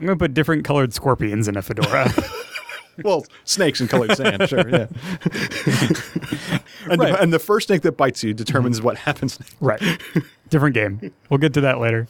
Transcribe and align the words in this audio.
I'm 0.00 0.06
gonna 0.06 0.16
put 0.16 0.34
different 0.34 0.64
colored 0.64 0.92
scorpions 0.92 1.48
in 1.48 1.56
a 1.56 1.62
fedora. 1.62 2.12
well, 3.04 3.24
snakes 3.44 3.80
and 3.80 3.88
colored 3.88 4.16
sand, 4.16 4.48
sure, 4.48 4.68
yeah. 4.68 4.86
and, 6.90 7.00
Right. 7.00 7.12
the, 7.12 7.18
and 7.20 7.32
the 7.32 7.38
first 7.38 7.68
snake 7.68 7.82
that 7.82 7.92
bites 7.96 8.22
you 8.22 8.34
determines 8.34 8.82
what 8.82 8.96
happens. 8.98 9.38
right. 9.60 9.80
Different 10.50 10.74
game. 10.74 11.12
We'll 11.30 11.38
get 11.38 11.54
to 11.54 11.60
that 11.62 11.78
later. 11.80 12.06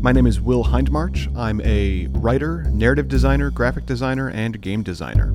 My 0.00 0.12
name 0.12 0.26
is 0.26 0.40
Will 0.40 0.64
Hindmarch. 0.64 1.34
I'm 1.36 1.60
a 1.62 2.06
writer, 2.12 2.64
narrative 2.70 3.08
designer, 3.08 3.50
graphic 3.50 3.86
designer, 3.86 4.28
and 4.30 4.60
game 4.60 4.82
designer. 4.82 5.32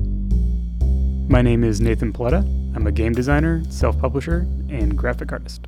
My 1.28 1.42
name 1.42 1.64
is 1.64 1.80
Nathan 1.80 2.12
Paletta. 2.12 2.42
I'm 2.76 2.86
a 2.86 2.92
game 2.92 3.12
designer, 3.12 3.62
self-publisher, 3.70 4.46
and 4.68 4.96
graphic 4.96 5.32
artist. 5.32 5.66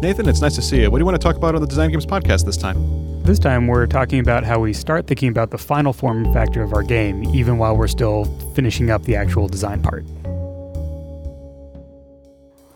Nathan, 0.00 0.28
it's 0.28 0.40
nice 0.40 0.54
to 0.54 0.62
see 0.62 0.80
you. 0.80 0.92
What 0.92 0.98
do 0.98 1.00
you 1.02 1.06
want 1.06 1.20
to 1.20 1.24
talk 1.24 1.34
about 1.34 1.56
on 1.56 1.60
the 1.60 1.66
Design 1.66 1.90
Games 1.90 2.06
podcast 2.06 2.44
this 2.44 2.56
time? 2.56 3.22
This 3.24 3.40
time 3.40 3.66
we're 3.66 3.88
talking 3.88 4.20
about 4.20 4.44
how 4.44 4.60
we 4.60 4.72
start 4.72 5.08
thinking 5.08 5.28
about 5.28 5.50
the 5.50 5.58
final 5.58 5.92
form 5.92 6.32
factor 6.32 6.62
of 6.62 6.72
our 6.72 6.84
game, 6.84 7.24
even 7.34 7.58
while 7.58 7.76
we're 7.76 7.88
still 7.88 8.24
finishing 8.54 8.90
up 8.90 9.02
the 9.02 9.16
actual 9.16 9.48
design 9.48 9.82
part. 9.82 10.04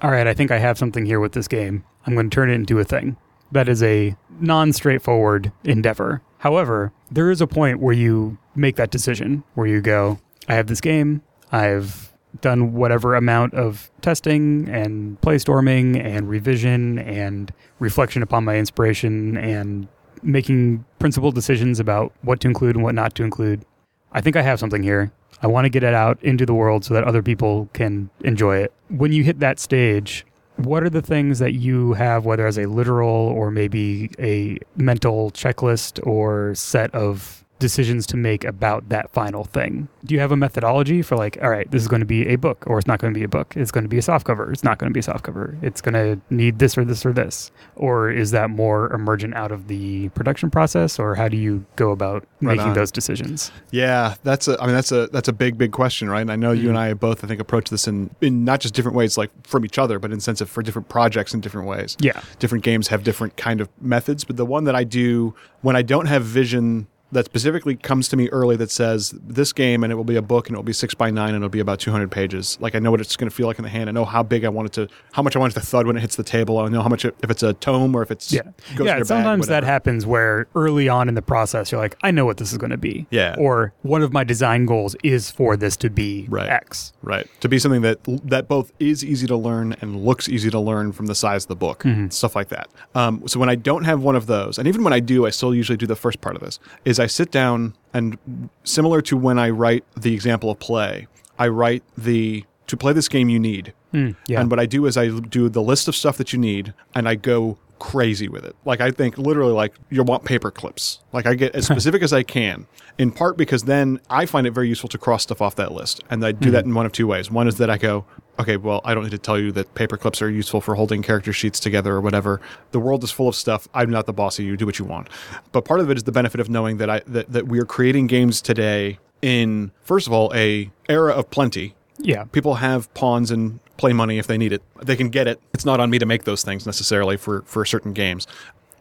All 0.03 0.11
right, 0.11 0.27
I 0.27 0.35
think 0.35 0.51
I 0.51 0.59
have 0.59 0.77
something 0.77 1.07
here 1.07 1.21
with 1.21 1.31
this 1.31 1.47
game. 1.47 1.85
I'm 2.07 2.15
going 2.15 2.29
to 2.29 2.35
turn 2.35 2.51
it 2.51 2.55
into 2.55 2.81
a 2.81 2.85
thing. 2.85 3.17
That 3.53 3.69
is 3.69 3.85
a 3.85 4.17
non 4.41 4.73
straightforward 4.73 5.53
endeavor. 5.63 6.23
However, 6.39 6.93
there 7.09 7.31
is 7.31 7.41
a 7.41 7.47
point 7.47 7.79
where 7.79 7.95
you 7.95 8.37
make 8.57 8.75
that 8.77 8.91
decision, 8.91 9.45
where 9.55 9.69
you 9.69 9.81
go, 9.81 10.19
I 10.49 10.55
have 10.55 10.67
this 10.67 10.81
game, 10.81 11.23
I've 11.53 12.12
done 12.41 12.73
whatever 12.73 13.15
amount 13.15 13.55
of 13.55 13.91
testing 14.01 14.69
and 14.69 15.21
play 15.21 15.39
storming 15.39 15.97
and 15.97 16.29
revision 16.29 16.99
and 16.99 17.53
reflection 17.79 18.23
upon 18.23 18.45
my 18.45 18.57
inspiration 18.57 19.37
and 19.37 19.89
making 20.23 20.85
principled 20.99 21.35
decisions 21.35 21.81
about 21.81 22.13
what 22.23 22.41
to 22.41 22.49
include 22.49 22.77
and 22.77 22.85
what 22.85 22.95
not 22.95 23.15
to 23.17 23.25
include. 23.25 23.65
I 24.13 24.21
think 24.21 24.37
I 24.37 24.43
have 24.43 24.59
something 24.59 24.83
here. 24.83 25.13
I 25.43 25.47
want 25.49 25.65
to 25.65 25.69
get 25.69 25.83
it 25.83 25.95
out 25.95 26.23
into 26.23 26.47
the 26.47 26.55
world 26.55 26.85
so 26.85 26.95
that 26.95 27.05
other 27.05 27.23
people 27.23 27.69
can 27.73 28.11
enjoy 28.21 28.59
it. 28.59 28.73
When 28.89 29.13
you 29.13 29.25
hit 29.25 29.41
that 29.41 29.59
stage, 29.59 30.25
what 30.57 30.83
are 30.85 30.91
the 30.91 31.03
things 31.03 31.39
that 31.41 31.55
you 31.55 31.95
have, 31.95 32.25
whether 32.25 32.47
as 32.47 32.59
a 32.59 32.67
literal 32.67 33.09
or 33.09 33.51
maybe 33.51 34.11
a 34.19 34.59
mental 34.77 35.31
checklist 35.33 36.05
or 36.07 36.55
set 36.55 36.95
of 36.95 37.42
decisions 37.63 38.07
to 38.09 38.17
make 38.17 38.45
about 38.45 38.89
that 38.91 39.11
final 39.11 39.45
thing? 39.45 39.89
Do 40.05 40.15
you 40.15 40.21
have 40.21 40.33
a 40.33 40.37
methodology 40.37 41.01
for 41.01 41.17
like, 41.17 41.39
all 41.43 41.49
right, 41.49 41.71
this 41.71 41.81
is 41.81 41.89
going 41.89 42.01
to 42.01 42.07
be 42.07 42.29
a 42.29 42.37
book 42.37 42.65
or 42.67 42.79
it's 42.79 42.87
not 42.87 42.99
going 42.99 43.15
to 43.15 43.19
be 43.19 43.25
a 43.25 43.29
book? 43.29 43.55
It's 43.57 43.71
going 43.71 43.85
to 43.85 43.89
be 43.89 43.97
a 43.97 44.03
soft 44.03 44.27
cover. 44.27 44.53
It's 44.53 44.65
not 44.65 44.79
going 44.79 44.91
to 44.91 44.95
be 44.95 45.01
a 45.01 45.03
soft 45.03 45.25
cover. 45.25 45.57
It's 45.63 45.81
going 45.81 45.95
to 45.95 46.21
need 46.35 46.59
this 46.59 46.77
or 46.77 46.85
this 46.85 47.07
or 47.07 47.13
this. 47.13 47.51
Or 47.77 48.11
is 48.11 48.33
that 48.33 48.51
more 48.51 48.93
emergent 48.93 49.35
out 49.35 49.53
of 49.53 49.69
the 49.69 50.11
production 50.11 50.51
process 50.51 50.99
or 50.99 51.15
how 51.15 51.29
do 51.29 51.39
you 51.39 51.65
go 51.77 51.91
about 51.91 52.27
Right 52.43 52.57
making 52.57 52.71
on. 52.71 52.75
those 52.75 52.93
decisions? 52.93 53.51
Yeah, 53.71 54.17
that's 54.25 54.49
a. 54.49 54.61
I 54.61 54.67
mean, 54.67 54.75
that's 54.75 54.93
a 54.93 55.07
that's 55.07 55.29
a 55.29 55.33
big, 55.33 55.57
big 55.57 55.73
question, 55.73 56.11
right? 56.11 56.21
And 56.21 56.31
I 56.31 56.37
know 56.37 56.53
you 56.53 56.69
and 56.69 56.77
mm-hmm. 56.77 56.91
I 56.91 56.95
both, 56.95 57.25
I 57.25 57.29
think, 57.29 57.41
approach 57.41 57.71
this 57.71 57.89
in 57.89 58.15
in 58.21 58.45
not 58.45 58.61
just 58.61 58.75
different 58.75 58.97
ways, 58.97 59.17
like 59.17 59.31
from 59.47 59.65
each 59.65 59.79
other, 59.79 59.99
but 59.99 60.13
in 60.13 60.21
sense 60.21 60.41
of 60.41 60.51
for 60.51 60.63
different 60.63 60.89
projects 60.89 61.33
in 61.33 61.41
different 61.41 61.69
ways. 61.69 61.97
Yeah. 62.01 62.21
different 62.39 62.65
games 62.65 62.89
have 62.89 63.05
different 63.05 63.37
kind 63.37 63.61
of 63.61 63.69
methods 63.81 64.25
but 64.25 64.37
the 64.37 64.47
one 64.47 64.65
that 64.65 64.75
i 64.75 64.85
do 64.85 65.35
when 65.61 65.77
i 65.77 65.83
don't 65.83 66.07
have 66.07 66.25
vision 66.25 66.87
that 67.13 67.25
specifically 67.27 67.77
comes 67.77 68.09
to 68.09 68.17
me 68.17 68.29
early 68.31 68.57
that 68.57 68.71
says 68.71 69.11
this 69.23 69.53
game 69.53 69.85
and 69.85 69.93
it 69.93 69.97
will 69.97 70.05
be 70.05 70.17
a 70.17 70.23
book 70.23 70.49
and 70.49 70.57
it 70.57 70.59
will 70.59 70.63
be 70.65 70.73
six 70.73 70.95
by 70.95 71.11
nine 71.11 71.29
and 71.29 71.37
it'll 71.37 71.49
be 71.49 71.61
about 71.61 71.79
200 71.79 72.11
pages 72.11 72.59
like 72.61 72.75
i 72.75 72.79
know 72.79 72.91
what 72.91 73.01
it's 73.01 73.17
going 73.17 73.29
to 73.31 73.35
feel 73.35 73.47
like 73.47 73.59
in 73.59 73.63
the 73.63 73.69
hand 73.69 73.89
i 73.89 73.93
know 73.93 74.05
how 74.05 74.23
big 74.23 74.45
i 74.45 74.49
want 74.49 74.67
it 74.67 74.73
to 74.73 74.89
how 75.13 75.23
much 75.23 75.37
i 75.37 75.39
want 75.39 75.53
it 75.53 75.61
to 75.61 75.65
thud 75.65 75.87
when 75.87 75.97
it 75.97 76.01
hits 76.01 76.17
the 76.17 76.23
table 76.25 76.59
i 76.59 76.67
know 76.69 76.83
how 76.83 76.89
much 76.89 77.05
it, 77.05 77.15
if 77.23 77.31
it's 77.31 77.43
a 77.43 77.53
tome 77.55 77.95
or 77.95 78.03
if 78.03 78.11
it's 78.11 78.33
Yeah. 78.33 78.43
yeah. 78.71 78.77
your 78.79 78.87
bag, 78.97 79.07
Sometimes 79.07 79.47
that 79.49 79.63
happens 79.63 80.07
where 80.07 80.47
early 80.55 80.89
on 80.89 81.09
in 81.09 81.15
the 81.15 81.23
process, 81.23 81.71
you're 81.71 81.81
like, 81.81 81.97
I 82.03 82.11
know 82.11 82.25
what 82.25 82.39
this 82.39 82.51
is 82.51 82.59
going 82.59 82.71
to 82.71 82.77
be. 82.79 83.07
Yeah. 83.11 83.37
Or 83.39 83.73
one 83.83 84.03
of 84.03 84.13
my 84.13 84.25
design 84.25 84.65
goals 84.67 84.97
is 85.03 85.31
for 85.31 85.57
this 85.57 85.77
to 85.79 85.91
be 85.91 86.27
Right. 86.31 86.49
X. 86.49 86.93
Right. 87.03 87.27
To 87.41 87.49
be 87.49 87.59
something 87.59 87.83
that 87.83 87.99
that 88.25 88.49
both 88.49 88.73
is 88.81 89.05
easy 89.05 89.27
to 89.27 89.37
learn 89.37 89.77
and 89.81 90.05
looks 90.05 90.29
easy 90.29 90.49
to 90.51 90.59
learn 90.59 90.93
from 90.93 91.07
the 91.07 91.15
size 91.15 91.45
of 91.45 91.49
the 91.49 91.57
book, 91.57 91.85
stuff 92.09 92.35
like 92.35 92.49
that. 92.49 92.69
Um, 92.95 93.27
so 93.29 93.39
when 93.39 93.49
I 93.51 93.55
don't 93.55 93.85
have 93.85 94.03
one 94.03 94.17
of 94.17 94.27
those, 94.27 94.57
and 94.59 94.67
even 94.67 94.83
when 94.83 94.93
I 94.93 95.01
do, 95.01 95.27
I 95.27 95.31
still 95.31 95.55
usually 95.55 95.77
do 95.77 95.87
the 95.87 95.97
first 95.97 96.21
part 96.21 96.37
of 96.37 96.43
this. 96.43 96.59
Is 96.85 96.99
I 97.03 97.07
sit 97.07 97.31
down 97.31 97.75
and 97.93 98.19
similar 98.65 99.03
to 99.03 99.17
when 99.17 99.39
I 99.39 99.51
write 99.51 99.85
the 99.97 100.15
example 100.15 100.51
of 100.51 100.59
play, 100.59 101.07
I 101.39 101.49
write 101.49 101.83
the 101.97 102.45
to 102.69 102.77
play 102.77 102.93
this 102.93 103.09
game 103.09 103.29
you 103.29 103.39
need. 103.39 103.75
Hmm, 103.91 104.13
yeah. 104.27 104.41
And 104.41 104.51
what 104.51 104.59
I 104.59 104.67
do 104.67 104.87
is 104.87 104.97
I 104.97 105.09
do 105.09 105.49
the 105.49 105.63
list 105.63 105.89
of 105.89 105.95
stuff 105.95 106.17
that 106.17 106.33
you 106.33 106.39
need, 106.39 106.73
and 106.95 107.09
I 107.09 107.15
go 107.17 107.59
crazy 107.79 108.29
with 108.29 108.45
it. 108.45 108.55
Like 108.65 108.81
I 108.81 108.93
think 108.93 109.19
literally 109.19 109.53
like 109.53 109.75
you 109.91 110.03
want 110.05 110.25
paper 110.25 110.51
clips. 110.51 111.01
Like 111.13 111.27
I 111.27 111.35
get 111.35 111.55
as 111.55 111.67
specific 111.73 112.03
as 112.03 112.13
I 112.13 112.23
can. 112.23 112.67
In 112.99 113.11
part 113.11 113.37
because 113.37 113.65
then 113.65 114.01
I 114.09 114.27
find 114.27 114.47
it 114.47 114.53
very 114.53 114.69
useful 114.69 114.89
to 114.91 114.99
cross 114.99 115.25
stuff 115.25 115.43
off 115.43 115.57
that 115.57 115.73
list, 115.73 116.03
and 116.09 116.25
I 116.25 116.33
do 116.33 116.49
hmm. 116.49 116.53
that 116.53 116.65
in 116.65 116.75
one 116.75 116.87
of 116.87 116.93
two 116.93 117.07
ways. 117.07 117.31
One 117.31 117.49
is 117.49 117.57
that 117.59 117.69
I 117.69 117.79
go, 117.79 118.05
okay, 118.39 118.57
well 118.57 118.81
I 118.85 118.95
don't 118.95 119.05
need 119.05 119.11
to 119.11 119.19
tell 119.19 119.39
you 119.39 119.53
that 119.53 119.75
paper 119.75 119.97
clips 119.97 120.23
are 120.23 120.31
useful 120.31 120.61
for 120.61 120.75
holding 120.75 121.03
character 121.03 121.33
sheets 121.33 121.61
together 121.61 121.95
or 121.95 122.01
whatever. 122.01 122.41
The 122.73 122.81
world 122.81 123.05
is 123.05 123.11
full 123.11 123.29
of 123.29 123.35
stuff. 123.35 123.69
I'm 123.75 123.91
not 123.91 124.07
the 124.07 124.13
boss 124.13 124.39
of 124.39 124.45
you. 124.45 124.57
Do 124.57 124.67
what 124.67 124.79
you 124.79 124.85
want. 124.85 125.09
But 125.53 125.65
part 125.65 125.81
of 125.81 125.91
it 125.91 125.97
is 125.97 126.05
the 126.05 126.13
benefit 126.13 126.41
of 126.41 126.49
knowing 126.49 126.79
that 126.79 126.91
I 126.91 127.01
that, 127.07 127.33
that 127.33 127.49
we 127.49 127.59
are 127.59 127.65
creating 127.65 128.07
games 128.07 128.41
today 128.41 128.99
in 129.21 129.71
first 129.83 130.07
of 130.07 130.13
all 130.13 130.33
a 130.35 130.71
era 130.89 131.13
of 131.13 131.31
plenty 131.31 131.75
yeah. 131.99 132.25
people 132.25 132.55
have 132.57 132.93
pawns 132.95 133.31
and 133.31 133.61
play 133.77 133.93
money 133.93 134.19
if 134.19 134.27
they 134.27 134.39
need 134.39 134.53
it. 134.53 134.63
They 134.83 134.97
can 134.97 135.09
get 135.09 135.27
it. 135.27 135.41
It's 135.55 135.65
not 135.65 135.81
on 135.81 135.91
me 135.91 135.99
to 135.99 136.07
make 136.07 136.25
those 136.25 136.43
things 136.43 136.67
necessarily 136.67 137.17
for 137.17 137.43
for 137.43 137.65
certain 137.65 137.93
games, 137.93 138.27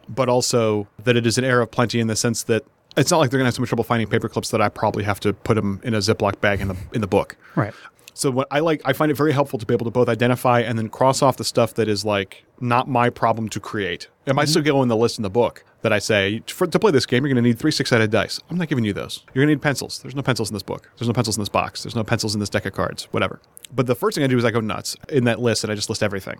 but 0.08 0.28
also 0.28 0.88
that 1.04 1.16
it 1.16 1.26
is 1.26 1.38
an 1.38 1.44
era 1.44 1.62
of 1.62 1.70
plenty 1.70 2.00
in 2.00 2.06
the 2.06 2.16
sense 2.16 2.42
that 2.44 2.64
it's 2.96 3.10
not 3.10 3.18
like 3.18 3.30
they're 3.30 3.38
gonna 3.38 3.46
have 3.46 3.54
so 3.54 3.62
much 3.62 3.70
trouble 3.70 3.84
finding 3.84 4.08
paper 4.08 4.28
clips 4.28 4.50
that 4.50 4.60
I 4.60 4.68
probably 4.68 5.04
have 5.04 5.18
to 5.20 5.32
put 5.32 5.54
them 5.54 5.80
in 5.82 5.94
a 5.94 5.98
Ziploc 5.98 6.40
bag 6.40 6.60
in 6.60 6.68
the 6.68 6.76
in 6.92 7.00
the 7.00 7.06
book. 7.06 7.36
Right. 7.54 7.72
So 8.14 8.30
what 8.30 8.48
I 8.50 8.60
like, 8.60 8.82
I 8.84 8.92
find 8.92 9.10
it 9.10 9.14
very 9.14 9.32
helpful 9.32 9.58
to 9.58 9.66
be 9.66 9.72
able 9.72 9.84
to 9.84 9.90
both 9.90 10.08
identify 10.08 10.60
and 10.60 10.78
then 10.78 10.88
cross 10.88 11.22
off 11.22 11.36
the 11.36 11.44
stuff 11.44 11.74
that 11.74 11.88
is 11.88 12.04
like 12.04 12.44
not 12.60 12.88
my 12.88 13.10
problem 13.10 13.48
to 13.50 13.60
create. 13.60 14.08
It 14.26 14.34
might 14.34 14.42
mm-hmm. 14.42 14.50
still 14.50 14.62
go 14.62 14.82
in 14.82 14.88
the 14.88 14.96
list 14.96 15.18
in 15.18 15.22
the 15.22 15.30
book 15.30 15.64
that 15.80 15.92
I 15.92 15.98
say 15.98 16.42
for, 16.46 16.66
to 16.66 16.78
play 16.78 16.92
this 16.92 17.06
game, 17.06 17.24
you're 17.24 17.34
going 17.34 17.42
to 17.42 17.48
need 17.48 17.58
three 17.58 17.70
six-sided 17.70 18.10
dice. 18.10 18.40
I'm 18.50 18.58
not 18.58 18.68
giving 18.68 18.84
you 18.84 18.92
those. 18.92 19.24
You're 19.34 19.44
going 19.44 19.48
to 19.48 19.54
need 19.56 19.62
pencils. 19.62 20.00
There's 20.00 20.14
no 20.14 20.22
pencils 20.22 20.50
in 20.50 20.54
this 20.54 20.62
book. 20.62 20.90
There's 20.98 21.08
no 21.08 21.14
pencils 21.14 21.36
in 21.36 21.40
this 21.40 21.48
box. 21.48 21.82
There's 21.82 21.96
no 21.96 22.04
pencils 22.04 22.34
in 22.34 22.40
this 22.40 22.50
deck 22.50 22.66
of 22.66 22.72
cards. 22.74 23.04
Whatever. 23.12 23.40
But 23.74 23.86
the 23.86 23.94
first 23.94 24.14
thing 24.14 24.24
I 24.24 24.28
do 24.28 24.38
is 24.38 24.44
I 24.44 24.50
go 24.50 24.60
nuts 24.60 24.96
in 25.08 25.24
that 25.24 25.40
list 25.40 25.64
and 25.64 25.72
I 25.72 25.74
just 25.74 25.88
list 25.88 26.02
everything. 26.02 26.38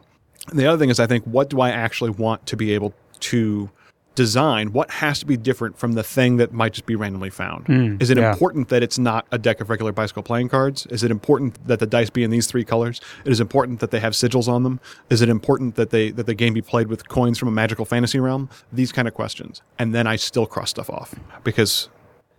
And 0.48 0.58
the 0.58 0.66
other 0.66 0.78
thing 0.78 0.90
is 0.90 1.00
I 1.00 1.06
think, 1.06 1.24
what 1.24 1.48
do 1.48 1.60
I 1.60 1.70
actually 1.70 2.10
want 2.10 2.46
to 2.46 2.56
be 2.56 2.72
able 2.72 2.94
to 3.20 3.70
design? 4.14 4.72
What 4.72 4.90
has 4.90 5.18
to 5.20 5.26
be 5.26 5.36
different 5.36 5.78
from 5.78 5.92
the 5.92 6.02
thing 6.02 6.36
that 6.36 6.52
might 6.52 6.72
just 6.72 6.86
be 6.86 6.96
randomly 6.96 7.30
found? 7.30 7.66
Hmm, 7.66 7.96
is 8.00 8.10
it 8.10 8.18
yeah. 8.18 8.30
important 8.30 8.68
that 8.68 8.82
it's 8.82 8.98
not 8.98 9.26
a 9.30 9.38
deck 9.38 9.60
of 9.60 9.70
regular 9.70 9.92
bicycle 9.92 10.22
playing 10.22 10.48
cards? 10.48 10.86
Is 10.86 11.02
it 11.02 11.10
important 11.10 11.66
that 11.66 11.78
the 11.78 11.86
dice 11.86 12.10
be 12.10 12.22
in 12.22 12.30
these 12.30 12.46
three 12.46 12.64
colors? 12.64 13.00
It 13.24 13.32
is 13.32 13.40
important 13.40 13.80
that 13.80 13.90
they 13.90 14.00
have 14.00 14.12
sigils 14.12 14.48
on 14.48 14.62
them. 14.62 14.80
Is 15.10 15.22
it 15.22 15.28
important 15.28 15.76
that 15.76 15.90
they 15.90 16.10
that 16.10 16.26
the 16.26 16.34
game 16.34 16.54
be 16.54 16.62
played 16.62 16.88
with 16.88 17.08
coins 17.08 17.38
from 17.38 17.48
a 17.48 17.52
magical 17.52 17.84
fantasy 17.84 18.20
realm? 18.20 18.48
These 18.72 18.92
kind 18.92 19.08
of 19.08 19.14
questions, 19.14 19.62
and 19.78 19.94
then 19.94 20.06
I 20.06 20.16
still 20.16 20.46
cross 20.46 20.70
stuff 20.70 20.90
off 20.90 21.14
because 21.44 21.88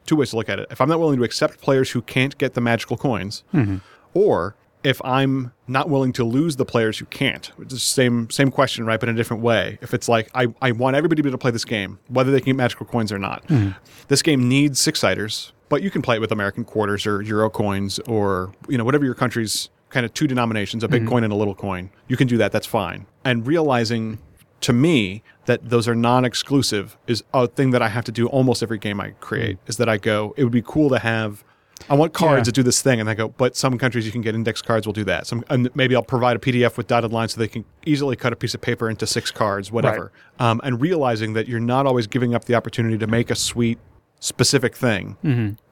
two 0.06 0.16
ways 0.16 0.32
to 0.32 0.36
look 0.36 0.50
at 0.50 0.60
it. 0.60 0.68
If 0.70 0.82
I'm 0.82 0.90
not 0.90 1.00
willing 1.00 1.18
to 1.18 1.24
accept 1.24 1.62
players 1.62 1.92
who 1.92 2.02
can't 2.02 2.38
get 2.38 2.54
the 2.54 2.62
magical 2.62 2.98
coins, 2.98 3.44
mm-hmm. 3.54 3.78
or 4.14 4.56
if 4.84 5.04
I'm 5.04 5.54
not 5.68 5.90
willing 5.90 6.14
to 6.14 6.24
lose 6.24 6.58
the 6.58 6.66
players 6.66 6.98
who 7.00 7.06
can't, 7.06 7.52
is 7.60 7.68
the 7.70 7.80
same 7.80 8.30
same 8.30 8.52
question, 8.52 8.86
right? 8.86 9.00
But 9.00 9.10
in 9.10 9.16
a 9.16 9.18
different 9.18 9.44
way. 9.44 9.78
If 9.82 9.94
it's 9.94 10.10
like 10.10 10.30
I, 10.36 10.48
I 10.62 10.72
want 10.72 10.96
everybody 10.96 11.20
to 11.20 11.24
be 11.24 11.30
able 11.30 11.38
to 11.38 11.42
play 11.42 11.52
this 11.52 11.66
game, 11.66 12.00
whether 12.08 12.32
they 12.32 12.40
can 12.40 12.48
get 12.48 12.56
magical 12.56 12.86
coins 12.86 13.12
or 13.12 13.20
not. 13.20 13.46
Hmm. 13.48 13.72
This 14.08 14.22
game 14.22 14.48
needs 14.48 14.80
six 14.80 15.00
siders, 15.00 15.54
but 15.70 15.82
you 15.82 15.90
can 15.90 16.02
play 16.02 16.18
it 16.18 16.20
with 16.20 16.32
American 16.32 16.66
quarters 16.66 17.06
or 17.06 17.22
Euro 17.22 17.50
coins 17.50 18.00
or 18.00 18.52
you 18.68 18.78
know 18.78 18.84
whatever 18.84 19.06
your 19.06 19.16
country's 19.16 19.70
kind 19.90 20.06
of 20.06 20.14
two 20.14 20.28
denominations, 20.28 20.84
a 20.84 20.88
big 20.88 21.04
hmm. 21.04 21.10
coin 21.10 21.24
and 21.24 21.32
a 21.32 21.36
little 21.36 21.56
coin. 21.56 21.90
You 22.08 22.18
can 22.18 22.28
do 22.28 22.38
that. 22.38 22.52
That's 22.52 22.68
fine. 22.68 23.06
And 23.24 23.48
realizing 23.48 24.20
to 24.62 24.74
me 24.74 25.24
that 25.46 25.70
those 25.70 25.88
are 25.88 25.96
non-exclusive 25.96 26.98
is 27.06 27.24
a 27.34 27.48
thing 27.48 27.72
that 27.72 27.82
I 27.82 27.90
have 27.90 28.06
to 28.06 28.12
do 28.12 28.28
almost 28.28 28.64
every 28.64 28.78
game 28.78 29.00
I 29.00 29.12
create. 29.12 29.58
Hmm. 29.58 29.70
Is 29.70 29.78
that 29.78 29.88
I 29.88 29.98
go, 29.98 30.34
it 30.36 30.44
would 30.44 30.54
be 30.54 30.64
cool 30.64 30.90
to 30.90 31.00
have. 31.00 31.44
I 31.90 31.96
want 31.96 32.14
cards 32.14 32.40
Yeah. 32.40 32.44
that 32.44 32.52
do 32.56 32.64
this 32.64 32.82
thing, 32.82 33.00
and 33.00 33.10
I 33.10 33.14
go, 33.14 33.30
but 33.30 33.56
some 33.56 33.78
countries 33.78 34.06
you 34.06 34.12
can 34.12 34.22
get 34.22 34.36
index 34.36 34.62
cards 34.62 34.86
will 34.86 34.94
do 34.94 35.04
that. 35.06 35.28
Some 35.28 35.44
and 35.50 35.70
maybe 35.76 35.96
I'll 35.96 36.02
provide 36.04 36.36
a 36.36 36.40
PDF 36.40 36.78
with 36.78 36.88
dotted 36.88 37.12
lines 37.12 37.34
so 37.34 37.40
they 37.40 37.48
can 37.48 37.66
easily 37.86 38.16
cut 38.16 38.32
a 38.34 38.36
piece 38.36 38.54
of 38.54 38.62
paper 38.62 38.90
into 38.90 39.06
six 39.06 39.32
cards, 39.32 39.72
whatever. 39.72 40.12
Um, 40.40 40.62
and 40.64 40.80
realizing 40.82 41.34
that 41.34 41.48
you're 41.48 41.60
not 41.60 41.86
always 41.86 42.08
giving 42.08 42.34
up 42.34 42.46
the 42.46 42.56
opportunity 42.56 42.98
to 42.98 43.08
make 43.08 43.30
a 43.30 43.36
sweet, 43.36 43.78
specific 44.24 44.74
thing, 44.76 45.18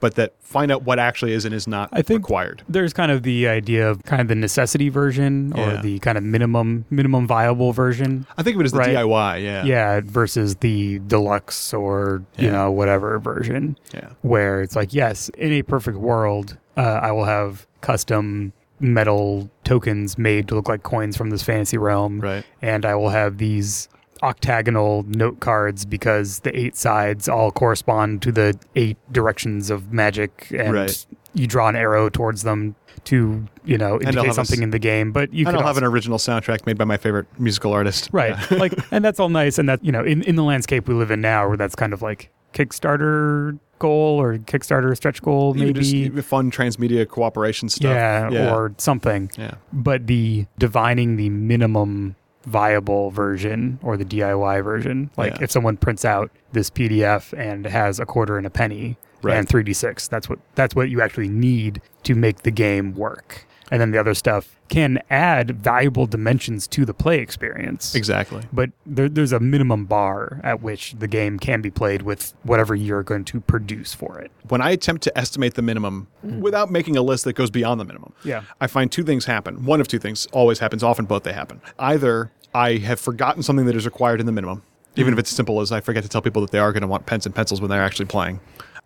but 0.01 0.15
that 0.15 0.33
find 0.41 0.71
out 0.73 0.83
what 0.83 0.99
actually 0.99 1.31
is 1.31 1.45
and 1.45 1.55
is 1.55 1.67
not 1.67 1.87
Mm-hmm. 1.89 1.97
I 1.97 2.01
think 2.01 2.19
required. 2.19 2.63
There's 2.67 2.91
kind 2.91 3.09
of 3.09 3.23
the 3.23 3.47
idea 3.47 3.89
of 3.89 4.03
kind 4.03 4.21
of 4.21 4.27
the 4.27 4.35
necessity 4.35 4.89
version 4.89 5.53
or 5.55 5.73
Yeah. 5.75 5.81
the 5.81 5.99
kind 5.99 6.17
of 6.17 6.23
minimum 6.25 6.83
minimum 6.89 7.27
viable 7.27 7.71
version. 7.71 8.27
I 8.37 8.43
think 8.43 8.55
of 8.55 8.61
it 8.61 8.65
as 8.65 8.71
the 8.73 8.79
Right. 8.79 8.95
DIY. 8.95 9.41
Yeah. 9.43 9.63
Yeah, 9.63 10.01
versus 10.03 10.55
the 10.57 10.99
deluxe 11.07 11.73
or 11.73 12.23
you 12.37 12.51
know 12.51 12.69
whatever 12.71 13.17
version. 13.19 13.77
Yeah. 13.93 14.09
Where 14.21 14.61
it's 14.61 14.75
like, 14.75 14.93
yes, 14.93 15.29
in 15.37 15.53
a 15.53 15.61
perfect 15.63 15.97
world, 15.97 16.57
uh, 16.75 16.81
I 17.01 17.11
will 17.13 17.25
have 17.25 17.65
custom 17.79 18.51
metal 18.81 19.49
tokens 19.63 20.17
made 20.17 20.47
to 20.49 20.55
look 20.55 20.67
like 20.67 20.83
coins 20.83 21.15
from 21.15 21.29
this 21.29 21.43
fantasy 21.43 21.77
realm, 21.77 22.19
Right. 22.19 22.43
and 22.61 22.85
I 22.85 22.95
will 22.95 23.09
have 23.09 23.37
these 23.37 23.87
octagonal 24.23 25.03
note 25.07 25.39
cards 25.39 25.85
because 25.85 26.39
the 26.39 26.57
eight 26.57 26.75
sides 26.75 27.27
all 27.27 27.51
correspond 27.51 28.21
to 28.21 28.31
the 28.31 28.57
eight 28.75 28.97
directions 29.11 29.69
of 29.69 29.91
magic 29.91 30.47
and 30.57 30.73
Right. 30.73 31.05
you 31.33 31.47
draw 31.47 31.67
an 31.67 31.75
arrow 31.75 32.09
towards 32.09 32.43
them 32.43 32.75
to, 33.05 33.45
you 33.65 33.77
know, 33.77 33.93
indicate 33.95 34.15
have 34.17 34.27
a 34.27 34.33
something 34.33 34.61
in 34.61 34.69
the 34.69 34.77
game. 34.79 35.11
But 35.11 35.33
you 35.33 35.47
I'll 35.47 35.61
have 35.65 35.77
an 35.77 35.83
original 35.83 36.17
soundtrack 36.19 36.65
made 36.67 36.77
by 36.77 36.85
my 36.85 36.97
favorite 36.97 37.25
musical 37.39 37.73
artist. 37.73 38.09
Right. 38.11 38.35
Yeah. 38.51 38.57
like 38.59 38.73
and 38.91 39.03
that's 39.03 39.19
all 39.19 39.29
nice 39.29 39.57
and 39.57 39.67
that 39.69 39.83
you 39.83 39.91
know, 39.91 40.03
in, 40.03 40.21
in 40.23 40.35
the 40.35 40.43
landscape 40.43 40.87
we 40.87 40.93
live 40.93 41.09
in 41.09 41.21
now 41.21 41.47
where 41.47 41.57
that's 41.57 41.75
kind 41.75 41.93
of 41.93 42.01
like 42.01 42.29
Kickstarter 42.53 43.57
goal 43.79 44.21
or 44.21 44.37
Kickstarter 44.37 44.95
stretch 44.95 45.21
goal 45.23 45.55
maybe. 45.55 45.73
just 45.81 46.27
fun 46.27 46.51
transmedia 46.51 47.07
cooperation 47.07 47.69
stuff. 47.69 47.89
yeah, 48.31 48.53
or 48.53 48.73
something. 48.77 49.31
yeah. 49.37 49.55
But 49.73 50.05
the 50.07 50.45
divining 50.59 51.15
the 51.15 51.29
minimum 51.29 52.15
viable 52.45 53.11
version 53.11 53.79
or 53.83 53.97
the 53.97 54.05
DIY 54.05 54.63
version, 54.63 55.09
like 55.17 55.33
Yeah. 55.37 55.43
if 55.43 55.51
someone 55.51 55.77
prints 55.77 56.03
out 56.05 56.31
this 56.53 56.69
PDF 56.69 57.33
and 57.37 57.65
has 57.65 57.99
a 57.99 58.05
quarter 58.05 58.37
and 58.37 58.45
a 58.47 58.49
penny 58.49 58.97
Right. 59.21 59.37
and 59.37 59.47
3d6, 59.47 60.07
that's 60.09 60.27
what 60.27 60.39
that's 60.55 60.75
what 60.75 60.89
you 60.89 61.01
actually 61.01 61.29
need 61.29 61.81
to 62.03 62.15
make 62.15 62.37
the 62.43 62.51
game 62.51 62.95
work. 62.95 63.45
And 63.71 63.79
then 63.79 63.91
the 63.91 63.99
other 63.99 64.13
stuff 64.13 64.59
can 64.67 65.01
add 65.09 65.63
valuable 65.63 66.05
dimensions 66.05 66.67
to 66.67 66.85
the 66.85 66.93
play 66.93 67.19
experience. 67.19 67.95
Exactly. 67.95 68.43
But 68.51 68.71
there, 68.85 69.07
there's 69.07 69.31
a 69.31 69.39
minimum 69.39 69.85
bar 69.85 70.41
at 70.43 70.61
which 70.61 70.93
the 70.99 71.07
game 71.07 71.39
can 71.39 71.61
be 71.61 71.71
played 71.71 72.01
with 72.01 72.33
whatever 72.43 72.75
you're 72.75 73.01
going 73.01 73.23
to 73.25 73.39
produce 73.39 73.93
for 73.93 74.19
it. 74.19 74.29
When 74.49 74.61
I 74.61 74.71
attempt 74.71 75.03
to 75.03 75.17
estimate 75.17 75.53
the 75.53 75.61
minimum 75.61 76.07
mm. 76.25 76.39
without 76.41 76.69
making 76.69 76.97
a 76.97 77.01
list 77.01 77.23
that 77.23 77.33
goes 77.33 77.49
beyond 77.49 77.79
the 77.79 77.85
minimum, 77.85 78.13
Yeah. 78.25 78.43
I 78.59 78.67
find 78.67 78.91
two 78.91 79.03
things 79.03 79.25
happen. 79.25 79.65
One 79.65 79.79
of 79.79 79.87
two 79.87 79.99
things 79.99 80.27
always 80.33 80.59
happens, 80.59 80.83
often 80.83 81.05
both 81.05 81.23
they 81.23 81.33
happen. 81.33 81.61
Either 81.79 82.31
I 82.53 82.75
have 82.77 82.99
forgotten 82.99 83.41
something 83.41 83.65
that 83.67 83.75
is 83.75 83.85
required 83.85 84.19
in 84.19 84.25
the 84.25 84.33
minimum, 84.33 84.63
even 84.97 85.11
mm. 85.11 85.13
if 85.13 85.19
it's 85.19 85.31
as 85.31 85.35
simple 85.37 85.61
as 85.61 85.71
I 85.71 85.79
forget 85.79 86.03
to 86.03 86.09
tell 86.09 86.21
people 86.21 86.41
that 86.41 86.51
they 86.51 86.59
are 86.59 86.73
going 86.73 86.81
to 86.81 86.87
want 86.87 87.05
pens 87.05 87.25
and 87.25 87.33
pencils 87.33 87.61
when 87.61 87.69
they're 87.69 87.81
actually 87.81 88.07
playing, 88.07 88.41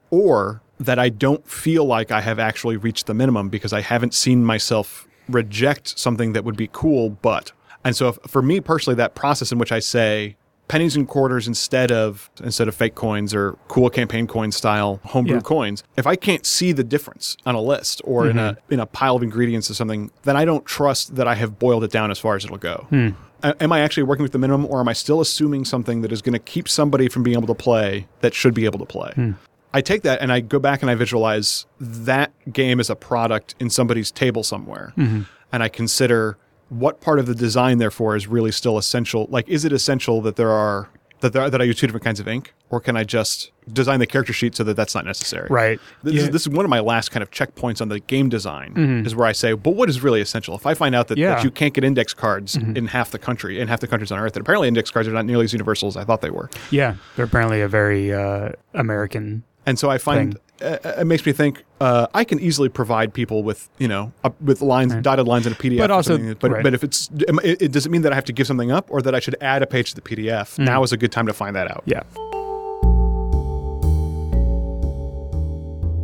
or 0.10 0.62
that 0.80 1.00
I 1.00 1.10
don't 1.10 1.48
feel 1.50 1.86
like 1.86 2.12
I 2.12 2.22
have 2.22 2.40
actually 2.40 2.78
reached 2.78 3.06
the 3.06 3.14
minimum 3.14 3.50
because 3.50 3.74
I 3.74 3.82
haven't 3.82 4.14
seen 4.14 4.44
myself 4.44 5.08
reject 5.30 5.98
something 5.98 6.34
that 6.34 6.44
would 6.44 6.58
be 6.58 6.70
cool, 6.72 7.10
but. 7.10 7.52
And 7.84 7.96
so 7.96 8.10
if, 8.10 8.18
for 8.28 8.42
me 8.42 8.60
personally, 8.60 8.96
that 8.96 9.16
process 9.16 9.52
in 9.52 9.58
which 9.58 9.72
I 9.72 9.80
say, 9.80 10.36
pennies 10.68 10.96
and 10.96 11.08
quarters 11.08 11.48
instead 11.48 11.92
of 11.92 12.30
instead 12.44 12.68
of 12.68 12.76
fake 12.76 12.96
coins 12.96 13.34
or 13.34 13.58
cool 13.68 13.90
campaign 13.90 14.26
coin 14.26 14.52
style 14.52 15.00
homebrew 15.04 15.36
Yeah. 15.36 15.42
coins 15.42 15.84
if 15.96 16.08
i 16.08 16.16
can't 16.16 16.46
see 16.46 16.72
the 16.72 16.84
difference 16.84 17.38
on 17.46 17.54
a 17.56 17.62
list 17.62 18.02
or 18.04 18.28
in 18.28 18.40
a 18.40 18.54
mm-hmm. 18.54 18.74
in 18.74 18.80
a 18.80 18.86
pile 18.86 19.16
of 19.16 19.24
ingredients 19.24 19.70
or 19.70 19.76
something 19.76 20.10
then 20.24 20.36
i 20.36 20.44
don't 20.44 20.66
trust 20.66 21.16
that 21.18 21.28
i 21.28 21.36
have 21.36 21.60
boiled 21.60 21.84
it 21.84 21.92
down 21.92 22.10
as 22.10 22.18
far 22.18 22.36
as 22.36 22.46
it'll 22.46 22.58
go 22.58 22.88
hmm. 22.90 23.10
A- 23.44 23.62
am 23.62 23.72
i 23.72 23.82
actually 23.82 24.04
working 24.04 24.24
with 24.24 24.32
the 24.32 24.40
minimum 24.40 24.66
or 24.66 24.80
am 24.80 24.88
i 24.88 24.94
still 24.94 25.22
assuming 25.22 25.66
something 25.66 26.02
that 26.02 26.12
is 26.12 26.24
going 26.24 26.34
to 26.34 26.40
keep 26.40 26.68
somebody 26.68 27.10
from 27.10 27.22
being 27.22 27.38
able 27.38 27.48
to 27.48 27.54
play 27.54 28.08
that 28.22 28.34
should 28.34 28.56
be 28.56 28.66
able 28.66 28.80
to 28.80 28.86
play 28.86 29.12
hmm. 29.14 29.32
I 29.76 29.82
take 29.82 30.04
that 30.04 30.22
and 30.22 30.32
I 30.32 30.40
go 30.40 30.58
back 30.58 30.82
and 30.82 30.90
I 30.90 30.96
visualize 30.96 31.66
that 31.82 32.32
game 32.54 32.80
as 32.80 32.90
a 32.90 32.96
product 32.96 33.56
in 33.60 33.70
somebody's 33.70 34.10
table 34.10 34.42
somewhere. 34.42 34.94
Mm-hmm. 34.98 35.24
And 35.52 35.64
I 35.64 35.68
consider 35.68 36.38
what 36.70 37.02
part 37.02 37.20
of 37.20 37.26
the 37.26 37.36
design, 37.36 37.78
therefore, 37.78 38.16
is 38.16 38.26
really 38.26 38.54
still 38.54 38.78
essential. 38.78 39.28
Like, 39.30 39.50
is 39.50 39.66
it 39.66 39.74
essential 39.74 40.22
that 40.22 40.38
there 40.38 40.50
are 40.50 40.90
that 41.22 41.34
there, 41.34 41.50
that 41.50 41.62
I 41.62 41.64
use 41.64 41.78
two 41.78 41.88
different 41.88 42.04
kinds 42.04 42.20
of 42.20 42.28
ink, 42.28 42.54
or 42.70 42.80
can 42.80 42.96
I 42.96 43.04
just 43.04 43.52
design 43.72 44.00
the 44.00 44.08
character 44.08 44.34
sheet 44.34 44.56
so 44.56 44.64
that 44.64 44.76
that's 44.76 44.94
not 44.94 45.06
necessary? 45.06 45.48
Right. 45.50 45.80
This, 46.04 46.14
Yeah. 46.14 46.22
is, 46.24 46.30
this 46.30 46.42
is 46.44 46.50
one 46.50 46.66
of 46.66 46.70
my 46.70 46.80
last 46.80 47.10
kind 47.10 47.24
of 47.24 47.32
checkpoints 47.32 47.82
on 47.82 47.90
the 47.90 48.00
game 48.00 48.30
design 48.30 48.74
mm-hmm. 48.74 49.06
is 49.06 49.16
where 49.16 49.28
I 49.28 49.32
say, 49.32 49.54
but 49.54 49.72
what 49.72 49.90
is 49.90 50.02
really 50.04 50.22
essential? 50.22 50.56
If 50.56 50.66
I 50.66 50.74
find 50.74 50.94
out 50.94 51.08
that, 51.08 51.18
Yeah. 51.18 51.36
that 51.36 51.44
you 51.44 51.52
can't 51.52 51.74
get 51.74 51.84
index 51.84 52.14
cards 52.14 52.56
mm-hmm. 52.56 52.78
in 52.78 52.88
half 52.88 53.12
the 53.12 53.20
country, 53.20 53.60
in 53.60 53.68
half 53.68 53.80
the 53.80 53.88
countries 53.88 54.12
on 54.12 54.20
Earth, 54.20 54.36
and 54.36 54.42
apparently 54.42 54.68
index 54.68 54.92
cards 54.92 55.08
are 55.08 55.14
not 55.14 55.26
nearly 55.26 55.46
as 55.46 55.54
universal 55.54 55.88
as 55.88 55.98
I 55.98 56.04
thought 56.04 56.22
they 56.22 56.30
were. 56.30 56.50
Yeah. 56.70 56.96
They're 57.16 57.26
apparently 57.26 57.62
a 57.62 57.68
very 57.68 58.14
uh, 58.14 58.50
American 58.74 59.44
And 59.66 59.80
so 59.80 59.90
I 59.90 59.98
find 59.98 60.38
uh, 60.62 60.78
it 60.84 61.08
makes 61.08 61.26
me 61.26 61.32
think 61.32 61.64
uh, 61.82 62.08
I 62.14 62.24
can 62.24 62.40
easily 62.40 62.70
provide 62.70 63.14
people 63.14 63.44
with 63.44 63.70
you 63.78 63.88
know 63.88 64.12
uh, 64.24 64.30
with 64.42 64.62
lines 64.62 64.96
dotted 64.96 65.28
lines 65.28 65.46
in 65.48 65.54
a 65.54 65.56
PDF. 65.56 65.78
But 65.80 65.92
also- 65.92 66.34
but 66.36 66.52
right. 66.52 66.64
but 66.64 66.74
if 66.74 66.84
it's 66.84 67.10
it, 67.44 67.62
it 67.62 67.72
does 67.72 67.86
it 67.86 67.90
mean 67.90 68.04
that 68.04 68.12
I 68.12 68.16
have 68.16 68.26
to 68.26 68.34
give 68.34 68.48
something 68.48 68.72
up 68.72 68.88
or 68.90 69.02
that 69.02 69.16
I 69.16 69.20
should 69.20 69.36
add 69.42 69.64
a 69.64 69.68
page 69.68 69.90
to 69.94 69.96
the 69.96 70.02
PDF? 70.02 70.58
Now 70.60 70.84
is 70.84 70.92
a 70.92 70.98
good 70.98 71.12
time 71.12 71.28
to 71.28 71.34
find 71.34 71.56
that 71.56 71.70
out. 71.70 71.84
Yeah. 71.86 72.04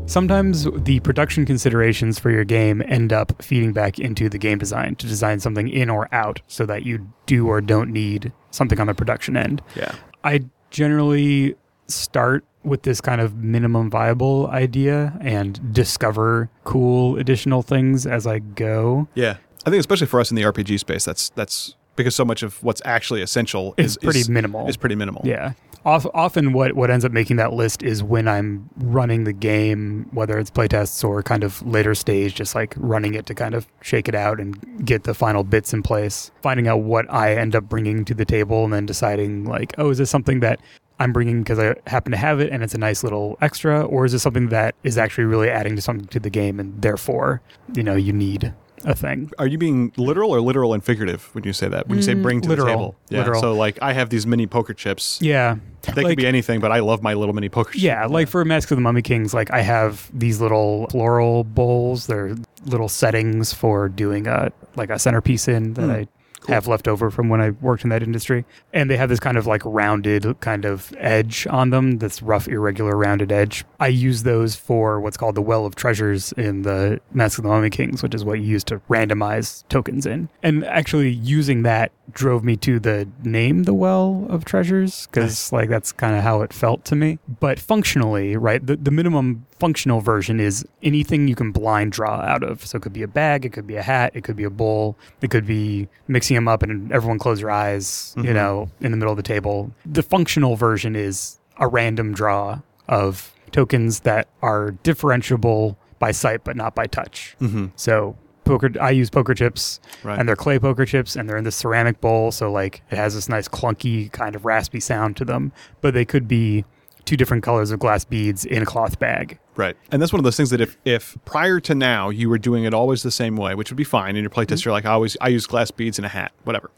Sometimes 0.07 0.67
the 0.83 0.99
production 0.99 1.45
considerations 1.45 2.19
for 2.19 2.29
your 2.31 2.43
game 2.43 2.83
end 2.85 3.13
up 3.13 3.41
feeding 3.41 3.71
back 3.71 3.97
into 3.97 4.27
the 4.27 4.37
game 4.37 4.57
design 4.57 4.95
to 4.95 5.07
design 5.07 5.39
something 5.39 5.69
in 5.69 5.89
or 5.89 6.13
out 6.13 6.41
so 6.47 6.65
that 6.65 6.83
you 6.83 7.07
do 7.27 7.47
or 7.47 7.61
don't 7.61 7.91
need 7.91 8.33
something 8.49 8.77
on 8.81 8.87
the 8.87 8.93
production 8.93 9.37
end. 9.37 9.61
Yeah. 9.73 9.95
I 10.25 10.41
generally 10.69 11.55
start 11.87 12.43
with 12.63 12.83
this 12.83 13.01
kind 13.01 13.21
of 13.21 13.35
minimum 13.35 13.89
viable 13.89 14.47
idea 14.47 15.17
and 15.21 15.73
discover 15.73 16.49
cool 16.63 17.17
additional 17.17 17.61
things 17.61 18.05
as 18.05 18.27
I 18.27 18.39
go. 18.39 19.07
Yeah. 19.15 19.37
I 19.65 19.69
think 19.69 19.79
especially 19.79 20.07
for 20.07 20.19
us 20.19 20.31
in 20.31 20.35
the 20.35 20.43
RPG 20.43 20.79
space, 20.79 21.05
that's 21.05 21.29
that's 21.29 21.75
because 21.95 22.15
so 22.15 22.25
much 22.25 22.41
of 22.43 22.61
what's 22.63 22.81
actually 22.85 23.21
essential 23.21 23.73
is 23.77 23.97
pretty 23.97 24.19
is, 24.19 24.29
minimal. 24.29 24.67
Is 24.67 24.77
pretty 24.77 24.95
minimal. 24.95 25.21
Yeah. 25.25 25.53
Of, 25.83 26.07
often, 26.13 26.53
what, 26.53 26.73
what 26.73 26.91
ends 26.91 27.03
up 27.03 27.11
making 27.11 27.37
that 27.37 27.53
list 27.53 27.81
is 27.81 28.03
when 28.03 28.27
I'm 28.27 28.69
running 28.77 29.23
the 29.23 29.33
game, 29.33 30.07
whether 30.11 30.37
it's 30.37 30.51
playtests 30.51 31.03
or 31.03 31.23
kind 31.23 31.43
of 31.43 31.65
later 31.65 31.95
stage, 31.95 32.35
just 32.35 32.53
like 32.53 32.75
running 32.77 33.15
it 33.15 33.25
to 33.25 33.33
kind 33.33 33.55
of 33.55 33.67
shake 33.81 34.07
it 34.07 34.13
out 34.13 34.39
and 34.39 34.85
get 34.85 35.05
the 35.05 35.15
final 35.15 35.43
bits 35.43 35.73
in 35.73 35.81
place. 35.81 36.29
Finding 36.43 36.67
out 36.67 36.81
what 36.81 37.11
I 37.11 37.33
end 37.35 37.55
up 37.55 37.63
bringing 37.63 38.05
to 38.05 38.13
the 38.13 38.25
table 38.25 38.63
and 38.63 38.71
then 38.71 38.85
deciding, 38.85 39.45
like, 39.45 39.73
oh, 39.79 39.89
is 39.89 39.97
this 39.97 40.11
something 40.11 40.39
that 40.41 40.59
I'm 41.01 41.11
bringing 41.13 41.41
because 41.43 41.59
I 41.59 41.75
happen 41.87 42.11
to 42.11 42.17
have 42.17 42.39
it 42.39 42.51
and 42.51 42.63
it's 42.63 42.73
a 42.73 42.77
nice 42.77 43.03
little 43.03 43.37
extra, 43.41 43.83
or 43.83 44.05
is 44.05 44.11
this 44.13 44.23
something 44.23 44.49
that 44.49 44.75
is 44.83 44.97
actually 44.97 45.25
really 45.25 45.49
adding 45.49 45.75
to 45.75 45.81
something 45.81 46.07
to 46.07 46.19
the 46.19 46.29
game 46.29 46.59
and 46.59 46.81
therefore, 46.81 47.41
you 47.73 47.83
know, 47.83 47.95
you 47.95 48.13
need 48.13 48.53
a 48.83 48.95
thing? 48.95 49.29
Are 49.37 49.45
you 49.47 49.57
being 49.57 49.91
literal 49.97 50.31
or 50.31 50.41
literal 50.41 50.73
and 50.73 50.83
figurative 50.83 51.29
when 51.33 51.43
you 51.43 51.53
say 51.53 51.67
that? 51.67 51.87
When 51.87 51.97
you 51.97 52.03
say 52.03 52.13
Mm, 52.15 52.21
bring 52.23 52.41
to 52.41 52.49
literal. 52.49 52.67
the 52.67 52.71
table? 52.73 52.95
Yeah. 53.09 53.17
Literal. 53.19 53.41
So 53.41 53.53
like 53.53 53.77
I 53.81 53.93
have 53.93 54.09
these 54.09 54.25
mini 54.25 54.47
poker 54.47 54.73
chips. 54.73 55.19
Yeah. 55.21 55.55
They 55.83 56.03
Like- 56.03 56.11
could 56.11 56.17
be 56.17 56.27
anything, 56.27 56.59
but 56.59 56.71
I 56.71 56.79
love 56.79 57.01
my 57.03 57.13
little 57.13 57.33
mini 57.33 57.49
poker 57.49 57.71
chips. 57.73 57.83
Yeah, 57.83 58.05
like 58.05 58.27
for 58.27 58.41
a 58.41 58.45
Mask 58.45 58.69
of 58.71 58.77
the 58.77 58.81
Mummy 58.81 59.01
Kings, 59.01 59.33
like 59.33 59.51
I 59.51 59.61
have 59.61 60.09
these 60.13 60.39
little 60.41 60.87
floral 60.91 61.43
bowls. 61.43 62.07
They're 62.07 62.35
little 62.65 62.89
settings 62.89 63.53
for 63.53 63.89
doing 63.89 64.27
a 64.27 64.51
like 64.75 64.89
a 64.89 64.97
centerpiece 64.99 65.47
in 65.47 65.73
that 65.73 65.81
Hmm, 65.83 65.91
I 65.91 66.07
cool. 66.41 66.55
have 66.55 66.67
left 66.67 66.87
over 66.87 67.09
from 67.09 67.29
when 67.29 67.41
I 67.41 67.51
worked 67.51 67.83
in 67.83 67.89
that 67.89 68.03
industry. 68.03 68.45
And 68.73 68.89
they 68.89 68.97
have 68.97 69.09
this 69.09 69.19
kind 69.19 69.37
of 69.37 69.47
like 69.47 69.61
rounded 69.65 70.39
kind 70.39 70.65
of 70.65 70.93
edge 70.97 71.47
on 71.49 71.69
them, 71.69 71.99
this 71.99 72.21
rough, 72.21 72.47
irregular, 72.47 72.97
rounded 72.97 73.31
edge. 73.31 73.63
I 73.79 73.87
use 73.87 74.23
those 74.23 74.55
for 74.55 74.99
what's 74.99 75.17
called 75.17 75.35
the 75.35 75.41
Well 75.41 75.65
of 75.65 75.75
Treasures 75.75 76.31
in 76.33 76.63
the 76.63 76.99
Mask 77.13 77.39
of 77.39 77.43
the 77.43 77.49
Mummy 77.49 77.69
Kings, 77.69 78.03
which 78.03 78.15
is 78.15 78.25
what 78.25 78.39
you 78.39 78.45
use 78.45 78.63
to 78.65 78.79
randomize 78.89 79.67
tokens 79.69 80.05
in. 80.05 80.29
And 80.43 80.65
actually 80.65 81.09
using 81.09 81.63
that 81.63 81.91
drove 82.11 82.43
me 82.43 82.57
to 82.57 82.79
the 82.79 83.07
name 83.23 83.63
the 83.63 83.73
Well 83.73 84.25
of 84.29 84.45
Treasures 84.45 85.07
because 85.07 85.51
like 85.51 85.69
that's 85.69 85.91
kind 85.91 86.15
of 86.15 86.23
how 86.23 86.41
it 86.41 86.53
felt 86.53 86.83
to 86.85 86.95
me. 86.95 87.19
But 87.39 87.59
functionally, 87.59 88.35
right, 88.35 88.65
the, 88.65 88.75
the 88.75 88.91
minimum 88.91 89.45
functional 89.61 90.01
version 90.01 90.39
is 90.39 90.65
anything 90.81 91.27
you 91.27 91.35
can 91.35 91.51
blind 91.51 91.91
draw 91.91 92.15
out 92.33 92.43
of. 92.43 92.65
So 92.65 92.77
it 92.77 92.81
could 92.81 92.93
be 92.93 93.03
a 93.03 93.07
bag, 93.07 93.45
it 93.45 93.53
could 93.53 93.67
be 93.67 93.75
a 93.75 93.81
hat, 93.83 94.11
it 94.15 94.23
could 94.23 94.35
be 94.35 94.43
a 94.43 94.49
bowl, 94.49 94.97
it 95.21 95.29
could 95.29 95.45
be 95.45 95.87
mixing 96.07 96.35
them 96.35 96.47
up 96.47 96.63
and 96.63 96.91
everyone 96.91 97.19
close 97.19 97.39
your 97.39 97.51
eyes, 97.51 98.13
you 98.17 98.23
Mhm. 98.23 98.33
know, 98.33 98.69
in 98.81 98.89
the 98.91 98.97
middle 98.97 99.11
of 99.13 99.17
the 99.17 99.23
table. 99.35 99.71
The 99.85 100.01
functional 100.03 100.55
version 100.55 100.95
is 100.95 101.39
a 101.57 101.67
random 101.67 102.13
draw 102.13 102.61
of 102.89 103.31
tokens 103.51 103.99
that 104.01 104.27
are 104.41 104.71
differentiable 104.83 105.75
by 105.99 106.11
sight 106.11 106.43
but 106.43 106.55
not 106.55 106.73
by 106.73 106.87
touch. 106.87 107.35
hmm 107.39 107.67
So 107.75 108.15
poker 108.45 108.71
I 108.81 108.89
use 108.89 109.09
poker 109.11 109.35
chips 109.35 109.79
Right. 110.03 110.17
and 110.17 110.27
they're 110.27 110.35
clay 110.35 110.57
poker 110.57 110.85
chips 110.85 111.15
and 111.15 111.29
they're 111.29 111.37
in 111.37 111.43
this 111.43 111.55
ceramic 111.55 112.01
bowl 112.01 112.31
so 112.31 112.51
like 112.51 112.81
it 112.89 112.95
has 112.97 113.13
this 113.13 113.29
nice 113.29 113.47
clunky 113.47 114.11
kind 114.11 114.35
of 114.35 114.43
raspy 114.43 114.79
sound 114.79 115.15
to 115.17 115.25
them 115.25 115.51
but 115.81 115.93
they 115.93 116.03
could 116.05 116.27
be 116.27 116.65
two 117.11 117.17
different 117.17 117.43
colors 117.43 117.71
of 117.71 117.79
glass 117.79 118.05
beads 118.05 118.45
in 118.45 118.61
a 118.63 118.65
cloth 118.65 118.97
bag 118.99 119.37
Right. 119.57 119.75
And 119.91 120.01
that's 120.01 120.13
one 120.13 120.19
of 120.19 120.23
those 120.23 120.37
things 120.37 120.49
that 120.51 120.61
if, 120.61 120.77
if 120.85 121.17
prior 121.25 121.59
to 121.59 121.75
now 121.75 122.09
you 122.09 122.29
were 122.29 122.37
doing 122.37 122.63
it 122.63 122.73
always 122.73 123.03
the 123.03 123.11
same 123.11 123.35
way, 123.35 123.53
which 123.53 123.69
would 123.69 123.75
be 123.77 123.83
fine 123.83 124.15
in 124.15 124.23
your 124.23 124.29
playtest, 124.29 124.59
Mm-hmm. 124.61 124.69
you're 124.69 124.73
like, 124.73 124.85
I 124.85 124.91
always 124.91 125.17
I 125.19 125.27
use 125.27 125.45
glass 125.45 125.71
beads 125.71 125.99
in 125.99 126.05
a 126.05 126.07
hat, 126.07 126.31
whatever. 126.45 126.71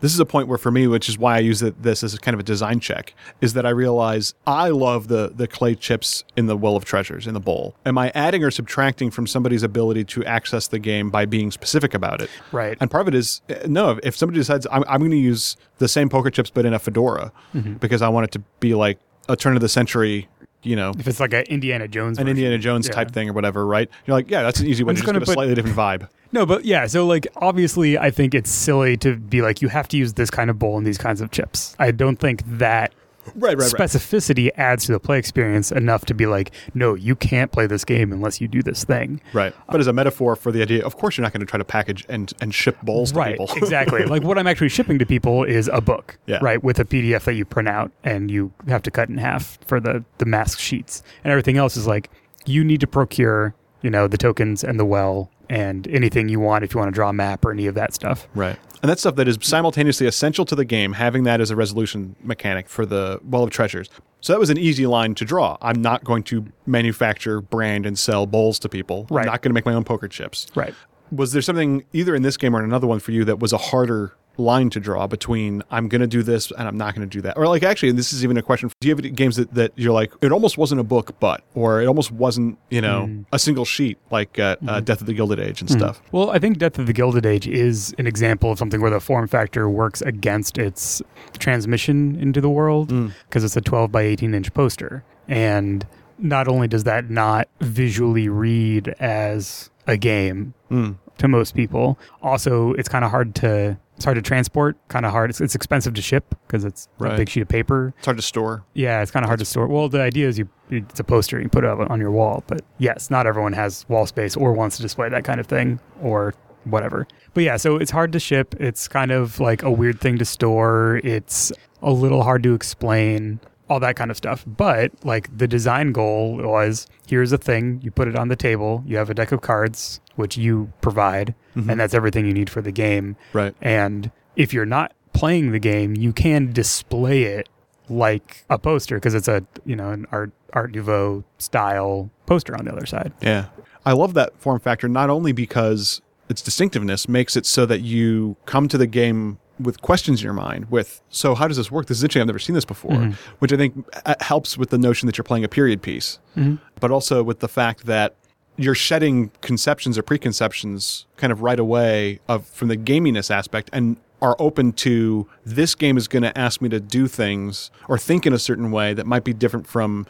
This 0.00 0.14
is 0.14 0.20
a 0.20 0.24
point 0.24 0.46
where 0.48 0.56
for 0.58 0.70
me, 0.70 0.86
which 0.86 1.08
is 1.08 1.18
why 1.18 1.36
I 1.36 1.40
use 1.40 1.60
this 1.60 2.02
as 2.04 2.16
kind 2.18 2.32
of 2.34 2.40
a 2.40 2.42
design 2.44 2.78
check, 2.80 3.14
is 3.40 3.52
that 3.54 3.66
I 3.66 3.70
realize 3.70 4.34
I 4.46 4.68
love 4.70 5.08
the 5.08 5.32
the 5.34 5.46
clay 5.48 5.74
chips 5.74 6.22
in 6.36 6.46
the 6.46 6.56
well 6.56 6.76
of 6.76 6.84
treasures 6.84 7.26
in 7.26 7.34
the 7.34 7.40
bowl. 7.40 7.74
Am 7.84 7.98
I 7.98 8.10
adding 8.14 8.42
or 8.44 8.50
subtracting 8.52 9.10
from 9.10 9.26
somebody's 9.26 9.62
ability 9.64 10.04
to 10.14 10.24
access 10.24 10.68
the 10.68 10.78
game 10.78 11.10
by 11.10 11.24
being 11.26 11.50
specific 11.50 11.92
about 11.92 12.20
it? 12.22 12.30
right 12.52 12.76
And 12.80 12.88
part 12.90 13.02
of 13.02 13.08
it 13.08 13.14
is 13.16 13.42
uh, 13.50 13.54
no. 13.66 13.90
If, 13.90 13.98
if 14.04 14.16
somebody 14.16 14.38
decides 14.38 14.66
I'm, 14.70 14.84
I'm 14.88 15.00
going 15.00 15.10
to 15.10 15.16
use 15.16 15.56
the 15.78 15.88
same 15.88 16.08
poker 16.08 16.30
chips 16.30 16.50
but 16.50 16.64
in 16.66 16.72
a 16.72 16.78
fedora 16.78 17.32
Mm-hmm. 17.54 17.74
because 17.74 18.00
I 18.00 18.08
want 18.08 18.24
it 18.24 18.30
to 18.32 18.38
be 18.60 18.74
like 18.74 18.98
a 19.28 19.36
turn 19.36 19.54
of 19.56 19.60
the 19.62 19.68
century 19.68 20.28
you 20.64 20.76
know, 20.76 20.92
If 20.96 21.08
it's 21.08 21.18
like 21.18 21.32
an 21.32 21.42
Indiana 21.48 21.88
Jones, 21.88 22.18
an 22.18 22.24
version. 22.26 22.36
Indiana 22.36 22.56
Jones 22.56 22.86
Yeah. 22.86 22.92
type 22.94 23.10
thing 23.10 23.28
or 23.28 23.32
whatever, 23.32 23.66
right? 23.66 23.90
You're 24.06 24.16
like, 24.16 24.30
yeah, 24.30 24.42
that's 24.44 24.60
an 24.60 24.68
easy 24.68 24.84
way 24.84 24.90
I'm 24.90 24.94
to 24.94 25.00
just 25.02 25.02
just 25.02 25.06
gonna 25.06 25.18
get 25.18 25.22
a 25.24 25.26
put- 25.26 25.34
slightly 25.34 25.54
different 25.56 25.76
vibe. 25.76 26.08
No, 26.34 26.46
but 26.46 26.64
yeah. 26.64 26.86
So 26.86 27.04
like, 27.04 27.26
obviously, 27.36 27.98
I 27.98 28.10
think 28.12 28.32
it's 28.32 28.48
silly 28.48 28.96
to 28.98 29.16
be 29.16 29.42
like, 29.42 29.60
you 29.60 29.66
have 29.68 29.86
to 29.88 29.96
use 29.98 30.12
this 30.14 30.30
kind 30.30 30.48
of 30.50 30.58
bowl 30.60 30.78
and 30.78 30.86
these 30.86 30.96
kinds 30.98 31.20
of 31.20 31.30
chips. 31.32 31.74
I 31.80 31.90
don't 31.90 32.16
think 32.16 32.42
that 32.58 32.94
Right, 33.34 33.56
right, 33.56 33.72
right. 33.72 33.72
specificity 33.72 34.50
adds 34.56 34.86
to 34.86 34.92
the 34.92 35.00
play 35.00 35.18
experience 35.18 35.70
enough 35.70 36.04
to 36.06 36.14
be 36.14 36.26
like, 36.26 36.50
no, 36.74 36.94
you 36.94 37.14
can't 37.14 37.52
play 37.52 37.66
this 37.66 37.84
game 37.84 38.12
unless 38.12 38.40
you 38.40 38.48
do 38.48 38.62
this 38.62 38.84
thing. 38.84 39.20
Right. 39.32 39.52
Uh, 39.52 39.72
but 39.72 39.80
as 39.80 39.86
a 39.86 39.92
metaphor 39.92 40.34
for 40.36 40.50
the 40.50 40.60
idea, 40.62 40.84
of 40.84 40.96
course, 40.96 41.16
you're 41.16 41.22
not 41.22 41.32
going 41.32 41.40
to 41.40 41.46
try 41.46 41.58
to 41.58 41.64
package 41.64 42.04
and, 42.08 42.32
and 42.40 42.54
ship 42.54 42.76
bowls 42.82 43.12
to 43.12 43.18
right 43.18 43.38
people. 43.38 43.48
exactly 43.56 44.04
like 44.06 44.22
what 44.22 44.38
i'm 44.38 44.46
actually 44.46 44.68
shipping 44.68 44.98
to 44.98 45.06
people 45.06 45.44
is 45.44 45.68
a 45.72 45.80
book 45.80 46.18
Yeah. 46.26 46.38
right 46.42 46.62
with 46.62 46.78
a 46.78 46.84
pdf 46.84 47.24
that 47.24 47.34
you 47.34 47.44
print 47.44 47.68
out 47.68 47.90
and 48.04 48.30
you 48.30 48.52
have 48.68 48.82
to 48.82 48.90
cut 48.90 49.08
in 49.08 49.18
half 49.18 49.58
for 49.66 49.78
the 49.80 50.04
the 50.18 50.24
mask 50.24 50.58
sheets 50.58 51.02
and 51.24 51.30
everything 51.30 51.56
else 51.56 51.76
is 51.76 51.86
like 51.86 52.10
you 52.46 52.64
need 52.64 52.80
to 52.80 52.86
procure 52.86 53.54
you 53.82 53.90
know 53.90 54.06
the 54.08 54.18
tokens 54.18 54.64
and 54.64 54.78
the 54.78 54.84
well 54.84 55.30
and 55.48 55.86
anything 55.88 56.28
you 56.28 56.40
want 56.40 56.64
if 56.64 56.72
you 56.72 56.78
want 56.78 56.88
to 56.88 56.94
draw 56.94 57.10
a 57.10 57.12
map 57.12 57.44
or 57.44 57.50
any 57.50 57.66
of 57.66 57.74
that 57.74 57.92
stuff 57.92 58.28
Right. 58.34 58.58
And 58.82 58.90
that's 58.90 59.00
stuff 59.00 59.14
that 59.14 59.28
is 59.28 59.38
simultaneously 59.40 60.08
essential 60.08 60.44
to 60.44 60.56
the 60.56 60.64
game, 60.64 60.94
having 60.94 61.22
that 61.22 61.40
as 61.40 61.52
a 61.52 61.56
resolution 61.56 62.16
mechanic 62.20 62.68
for 62.68 62.84
the 62.84 63.20
Well 63.22 63.44
of 63.44 63.50
Treasures. 63.50 63.88
So 64.20 64.32
that 64.32 64.40
was 64.40 64.50
an 64.50 64.58
easy 64.58 64.86
line 64.86 65.14
to 65.16 65.24
draw. 65.24 65.56
I'm 65.62 65.80
not 65.80 66.02
going 66.02 66.24
to 66.24 66.46
manufacture, 66.66 67.40
brand, 67.40 67.86
and 67.86 67.96
sell 67.96 68.26
bowls 68.26 68.58
to 68.60 68.68
people. 68.68 69.06
Right. 69.08 69.22
I'm 69.22 69.26
not 69.26 69.42
going 69.42 69.50
to 69.50 69.54
make 69.54 69.66
my 69.66 69.74
own 69.74 69.84
poker 69.84 70.08
chips. 70.08 70.48
right 70.56 70.74
Was 71.12 71.30
there 71.30 71.42
something 71.42 71.84
either 71.92 72.14
in 72.16 72.22
this 72.22 72.36
game 72.36 72.56
or 72.56 72.58
in 72.58 72.64
another 72.64 72.88
one 72.88 72.98
for 72.98 73.12
you 73.12 73.24
that 73.24 73.38
was 73.38 73.52
a 73.52 73.58
harder 73.58 74.14
line 74.38 74.70
to 74.70 74.80
draw 74.80 75.06
between 75.06 75.62
I'm 75.70 75.88
going 75.88 76.00
to 76.00 76.06
do 76.06 76.22
this 76.22 76.50
and 76.52 76.66
I'm 76.66 76.76
not 76.78 76.94
going 76.94 77.08
to 77.08 77.12
do 77.12 77.20
that? 77.22 77.36
Or 77.36 77.46
like 77.46 77.62
actually, 77.62 77.92
this 77.92 78.12
is 78.12 78.24
even 78.24 78.36
a 78.36 78.42
question. 78.42 78.70
Do 78.80 78.88
you 78.88 78.92
have 78.94 78.98
any 79.04 79.10
games 79.10 79.36
that, 79.36 79.52
that 79.54 79.72
you're 79.76 79.92
like, 79.92 80.12
it 80.22 80.32
almost 80.32 80.56
wasn't 80.58 80.80
a 80.80 80.84
book, 80.84 81.18
but, 81.20 81.42
or 81.54 81.82
it 81.82 81.86
almost 81.86 82.10
wasn't, 82.12 82.58
you 82.70 82.80
know, 82.80 83.02
Mm. 83.06 83.24
a 83.32 83.38
single 83.38 83.64
sheet 83.64 83.98
like 84.10 84.38
uh, 84.38 84.56
uh, 84.66 84.80
Death 84.80 85.00
of 85.00 85.06
the 85.06 85.14
Gilded 85.14 85.38
Age 85.40 85.60
and 85.60 85.70
stuff? 85.70 86.00
well 86.12 86.30
i 86.30 86.38
think 86.38 86.58
death 86.58 86.78
of 86.78 86.86
the 86.86 86.92
gilded 86.92 87.26
age 87.26 87.46
is 87.48 87.94
an 87.98 88.06
example 88.06 88.50
of 88.52 88.58
something 88.58 88.80
where 88.80 88.90
the 88.90 89.00
form 89.00 89.26
factor 89.26 89.68
works 89.68 90.00
against 90.02 90.56
its 90.58 91.02
transmission 91.38 92.16
into 92.16 92.40
the 92.40 92.48
world 92.48 92.88
because 93.28 93.42
it's 93.44 93.56
a 93.56 93.60
12 93.60 93.90
by 93.90 94.02
18 94.02 94.34
inch 94.34 94.52
poster 94.54 95.02
and 95.28 95.86
not 96.18 96.46
only 96.48 96.68
does 96.68 96.84
that 96.84 97.10
not 97.10 97.48
visually 97.60 98.28
read 98.28 98.88
as 99.00 99.70
a 99.86 99.96
game 99.96 100.54
Mm. 100.70 100.96
To 101.22 101.28
most 101.28 101.54
people. 101.54 101.98
Also, 102.22 102.72
it's 102.74 102.88
kind 102.88 103.04
of 103.04 103.10
hard 103.10 103.34
to 103.36 103.78
it's 103.96 104.04
hard 104.04 104.16
to 104.16 104.22
transport. 104.22 104.76
Kind 104.88 105.06
of 105.06 105.12
hard. 105.12 105.30
It's, 105.30 105.40
it's 105.40 105.54
expensive 105.54 105.94
to 105.94 106.02
ship 106.02 106.34
because 106.46 106.64
it's 106.64 106.88
Right. 106.98 107.14
a 107.14 107.16
big 107.16 107.28
sheet 107.28 107.42
of 107.42 107.48
paper. 107.48 107.94
It's 107.98 108.06
hard 108.06 108.16
to 108.18 108.22
store. 108.22 108.64
Yeah, 108.74 109.00
it's 109.02 109.10
kind 109.12 109.24
of 109.24 109.28
hard 109.28 109.38
to 109.38 109.44
store. 109.44 109.66
Well, 109.68 109.88
the 109.88 110.00
idea 110.02 110.28
is 110.28 110.38
you 110.38 110.48
it's 110.70 110.98
a 110.98 111.04
poster 111.04 111.40
you 111.40 111.48
put 111.48 111.64
it 111.64 111.70
up 111.70 111.88
on 111.90 112.00
your 112.00 112.10
wall. 112.10 112.42
But 112.46 112.62
yes, 112.78 113.10
not 113.10 113.26
everyone 113.26 113.52
has 113.52 113.86
wall 113.88 114.06
space 114.06 114.36
or 114.36 114.52
wants 114.52 114.76
to 114.76 114.82
display 114.82 115.08
that 115.10 115.24
kind 115.24 115.38
of 115.40 115.46
thing 115.46 115.78
or 116.02 116.34
whatever. 116.64 117.06
But 117.34 117.44
yeah, 117.44 117.56
so 117.56 117.76
it's 117.76 117.90
hard 117.92 118.12
to 118.12 118.18
ship. 118.20 118.54
It's 118.58 118.88
kind 118.88 119.10
of 119.12 119.38
like 119.40 119.62
a 119.62 119.70
weird 119.70 120.00
thing 120.00 120.18
to 120.18 120.24
store. 120.24 121.00
It's 121.04 121.52
a 121.82 121.92
little 121.92 122.22
hard 122.24 122.42
to 122.44 122.54
explain. 122.54 123.38
All 123.68 123.80
that 123.80 123.96
kind 123.96 124.10
of 124.10 124.18
stuff. 124.18 124.44
But 124.46 124.92
like 125.02 125.34
the 125.34 125.48
design 125.48 125.92
goal 125.92 126.36
was 126.36 126.86
here's 127.06 127.32
a 127.32 127.38
thing, 127.38 127.80
you 127.82 127.90
put 127.90 128.06
it 128.06 128.16
on 128.16 128.28
the 128.28 128.36
table, 128.36 128.82
you 128.86 128.98
have 128.98 129.08
a 129.08 129.14
deck 129.14 129.32
of 129.32 129.40
cards, 129.40 129.98
which 130.16 130.36
you 130.36 130.72
provide, 130.80 131.34
and 131.54 131.64
mm-hmm. 131.64 131.78
that's 131.78 131.94
everything 131.94 132.26
you 132.26 132.32
need 132.32 132.50
for 132.50 132.62
the 132.62 132.72
game. 132.72 133.16
Right. 133.32 133.54
And 133.60 134.10
if 134.36 134.52
you're 134.52 134.66
not 134.66 134.92
playing 135.12 135.52
the 135.52 135.58
game, 135.58 135.96
you 135.96 136.12
can 136.12 136.52
display 136.52 137.24
it 137.24 137.48
like 137.88 138.44
a 138.48 138.58
poster 138.58 138.96
because 138.96 139.14
it's 139.14 139.28
a 139.28 139.44
you 139.64 139.76
know 139.76 139.90
an 139.90 140.06
art 140.10 140.32
art 140.52 140.74
nouveau 140.74 141.24
style 141.38 142.10
poster 142.26 142.56
on 142.56 142.64
the 142.64 142.72
other 142.72 142.86
side. 142.86 143.12
Yeah. 143.20 143.46
I 143.84 143.92
love 143.92 144.14
that 144.14 144.38
form 144.38 144.60
factor 144.60 144.88
not 144.88 145.10
only 145.10 145.32
because 145.32 146.00
its 146.28 146.40
distinctiveness 146.40 147.08
makes 147.08 147.36
it 147.36 147.44
so 147.46 147.66
that 147.66 147.80
you 147.80 148.36
come 148.46 148.68
to 148.68 148.78
the 148.78 148.86
game 148.86 149.38
with 149.58 149.82
questions 149.82 150.20
in 150.20 150.24
your 150.24 150.32
mind 150.32 150.70
with 150.70 151.02
so 151.08 151.34
how 151.34 151.46
does 151.46 151.56
this 151.56 151.70
work 151.70 151.86
this 151.86 151.98
is 151.98 152.02
interesting 152.02 152.22
i've 152.22 152.26
never 152.26 152.38
seen 152.38 152.54
this 152.54 152.64
before 152.64 152.92
mm-hmm. 152.92 153.12
which 153.38 153.52
i 153.52 153.56
think 153.56 153.86
uh, 154.06 154.14
helps 154.20 154.56
with 154.56 154.70
the 154.70 154.78
notion 154.78 155.06
that 155.06 155.16
you're 155.16 155.24
playing 155.24 155.44
a 155.44 155.48
period 155.48 155.82
piece 155.82 156.18
mm-hmm. 156.36 156.56
but 156.80 156.90
also 156.90 157.22
with 157.22 157.40
the 157.40 157.48
fact 157.48 157.84
that 157.86 158.16
you're 158.56 158.74
shedding 158.74 159.30
conceptions 159.40 159.96
or 159.98 160.02
preconceptions 160.02 161.06
kind 161.16 161.32
of 161.32 161.42
right 161.42 161.58
away 161.58 162.20
of 162.28 162.46
from 162.46 162.68
the 162.68 162.76
gaminess 162.76 163.30
aspect 163.30 163.70
and 163.72 163.96
are 164.20 164.36
open 164.38 164.72
to 164.72 165.26
this 165.44 165.74
game 165.74 165.96
is 165.96 166.06
going 166.06 166.22
to 166.22 166.36
ask 166.38 166.60
me 166.62 166.68
to 166.68 166.78
do 166.78 167.08
things 167.08 167.70
or 167.88 167.98
think 167.98 168.24
in 168.26 168.32
a 168.32 168.38
certain 168.38 168.70
way 168.70 168.94
that 168.94 169.06
might 169.06 169.24
be 169.24 169.32
different 169.32 169.66
from 169.66 170.06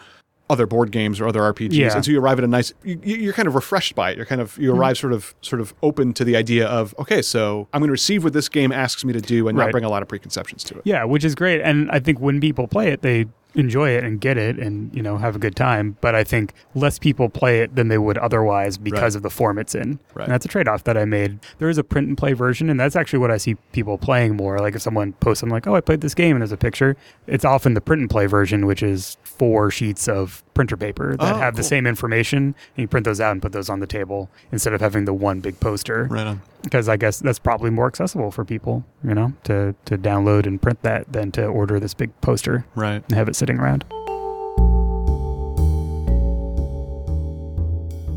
other 0.50 0.66
board 0.66 0.90
games 0.90 1.18
or 1.18 1.26
other 1.26 1.40
RPGs, 1.40 1.72
Yeah. 1.72 1.94
and 1.94 2.04
so 2.04 2.10
you 2.10 2.20
arrive 2.20 2.36
at 2.36 2.44
a 2.44 2.48
nice. 2.48 2.74
You, 2.84 2.98
you're 3.04 3.32
kind 3.32 3.48
of 3.48 3.54
refreshed 3.54 3.94
by 3.94 4.10
it. 4.10 4.18
You're 4.18 4.26
kind 4.26 4.40
of 4.42 4.52
Mm-hmm. 4.52 4.62
you 4.64 4.74
arrive 4.74 4.98
sort 4.98 5.14
of 5.14 5.34
sort 5.40 5.62
of 5.62 5.72
open 5.82 6.12
to 6.14 6.24
the 6.24 6.36
idea 6.36 6.66
of 6.66 6.94
okay, 6.98 7.22
so 7.22 7.68
I'm 7.72 7.80
going 7.80 7.88
to 7.88 7.92
receive 7.92 8.22
what 8.22 8.34
this 8.34 8.50
game 8.50 8.70
asks 8.70 9.02
me 9.02 9.14
to 9.14 9.20
do, 9.22 9.48
and 9.48 9.56
not 9.56 9.70
bring 9.70 9.84
a 9.84 9.88
lot 9.88 10.02
of 10.02 10.08
preconceptions 10.08 10.62
to 10.64 10.74
it. 10.76 10.82
Yeah, 10.84 11.04
which 11.04 11.24
is 11.24 11.34
great. 11.34 11.62
And 11.62 11.90
I 11.90 12.00
think 12.00 12.20
when 12.20 12.38
people 12.38 12.68
play 12.68 12.88
it, 12.88 13.00
they 13.00 13.26
enjoy 13.54 13.90
it 13.90 14.02
and 14.04 14.20
get 14.20 14.38
it 14.38 14.58
and 14.58 14.94
you 14.94 15.02
know 15.02 15.16
have 15.18 15.36
a 15.36 15.38
good 15.38 15.54
time. 15.56 15.96
But 16.00 16.14
I 16.14 16.24
think 16.24 16.52
less 16.74 16.98
people 16.98 17.28
play 17.28 17.60
it 17.60 17.74
than 17.76 17.88
they 17.88 17.98
would 17.98 18.18
otherwise 18.18 18.78
because 18.78 19.14
Right. 19.14 19.16
of 19.16 19.22
the 19.22 19.30
form 19.30 19.58
it's 19.58 19.74
in. 19.74 19.98
Right. 20.14 20.24
And 20.24 20.32
that's 20.32 20.44
a 20.44 20.48
trade 20.48 20.68
off 20.68 20.84
that 20.84 20.96
I 20.96 21.04
made. 21.04 21.38
There 21.58 21.68
is 21.68 21.78
a 21.78 21.84
print 21.84 22.08
and 22.08 22.16
play 22.16 22.32
version, 22.32 22.70
and 22.70 22.78
that's 22.80 22.96
actually 22.96 23.18
what 23.18 23.30
I 23.30 23.36
see 23.36 23.54
people 23.72 23.98
playing 23.98 24.36
more. 24.36 24.58
Like 24.58 24.74
if 24.74 24.82
someone 24.82 25.12
posts 25.14 25.42
i'm 25.42 25.50
like, 25.50 25.66
"Oh, 25.66 25.74
I 25.74 25.80
played 25.80 26.00
this 26.00 26.14
game," 26.14 26.36
and 26.36 26.40
there's 26.42 26.52
a 26.52 26.56
picture, 26.56 26.96
it's 27.26 27.44
often 27.44 27.74
the 27.74 27.80
print 27.80 28.00
and 28.00 28.10
play 28.10 28.26
version, 28.26 28.66
which 28.66 28.82
is 28.82 29.16
four 29.24 29.70
sheets 29.70 30.08
of 30.08 30.42
printer 30.54 30.76
paper 30.76 31.16
that 31.16 31.34
Oh, 31.34 31.38
have 31.38 31.56
the 31.56 31.62
same 31.62 31.86
information, 31.86 32.38
and 32.38 32.54
you 32.76 32.86
print 32.88 33.04
those 33.04 33.20
out 33.20 33.32
and 33.32 33.40
put 33.40 33.52
those 33.52 33.68
on 33.70 33.80
the 33.80 33.86
table 33.86 34.28
instead 34.50 34.74
of 34.74 34.80
having 34.80 35.04
the 35.06 35.14
one 35.14 35.40
big 35.40 35.58
poster 35.60 36.08
Right 36.10 36.26
on. 36.26 36.42
because 36.62 36.88
I 36.88 36.96
guess 36.96 37.18
that's 37.20 37.38
probably 37.38 37.70
more 37.70 37.86
accessible 37.86 38.30
for 38.30 38.44
people, 38.44 38.84
you 39.02 39.14
know, 39.14 39.32
to 39.44 39.74
to 39.86 39.96
download 39.96 40.46
and 40.46 40.60
print 40.60 40.82
that 40.82 41.12
than 41.12 41.32
to 41.32 41.46
order 41.46 41.80
this 41.80 41.94
big 41.94 42.10
poster 42.20 42.64
Right. 42.74 43.02
and 43.08 43.12
have 43.16 43.28
it 43.28 43.36
sitting 43.36 43.58
around. 43.58 43.84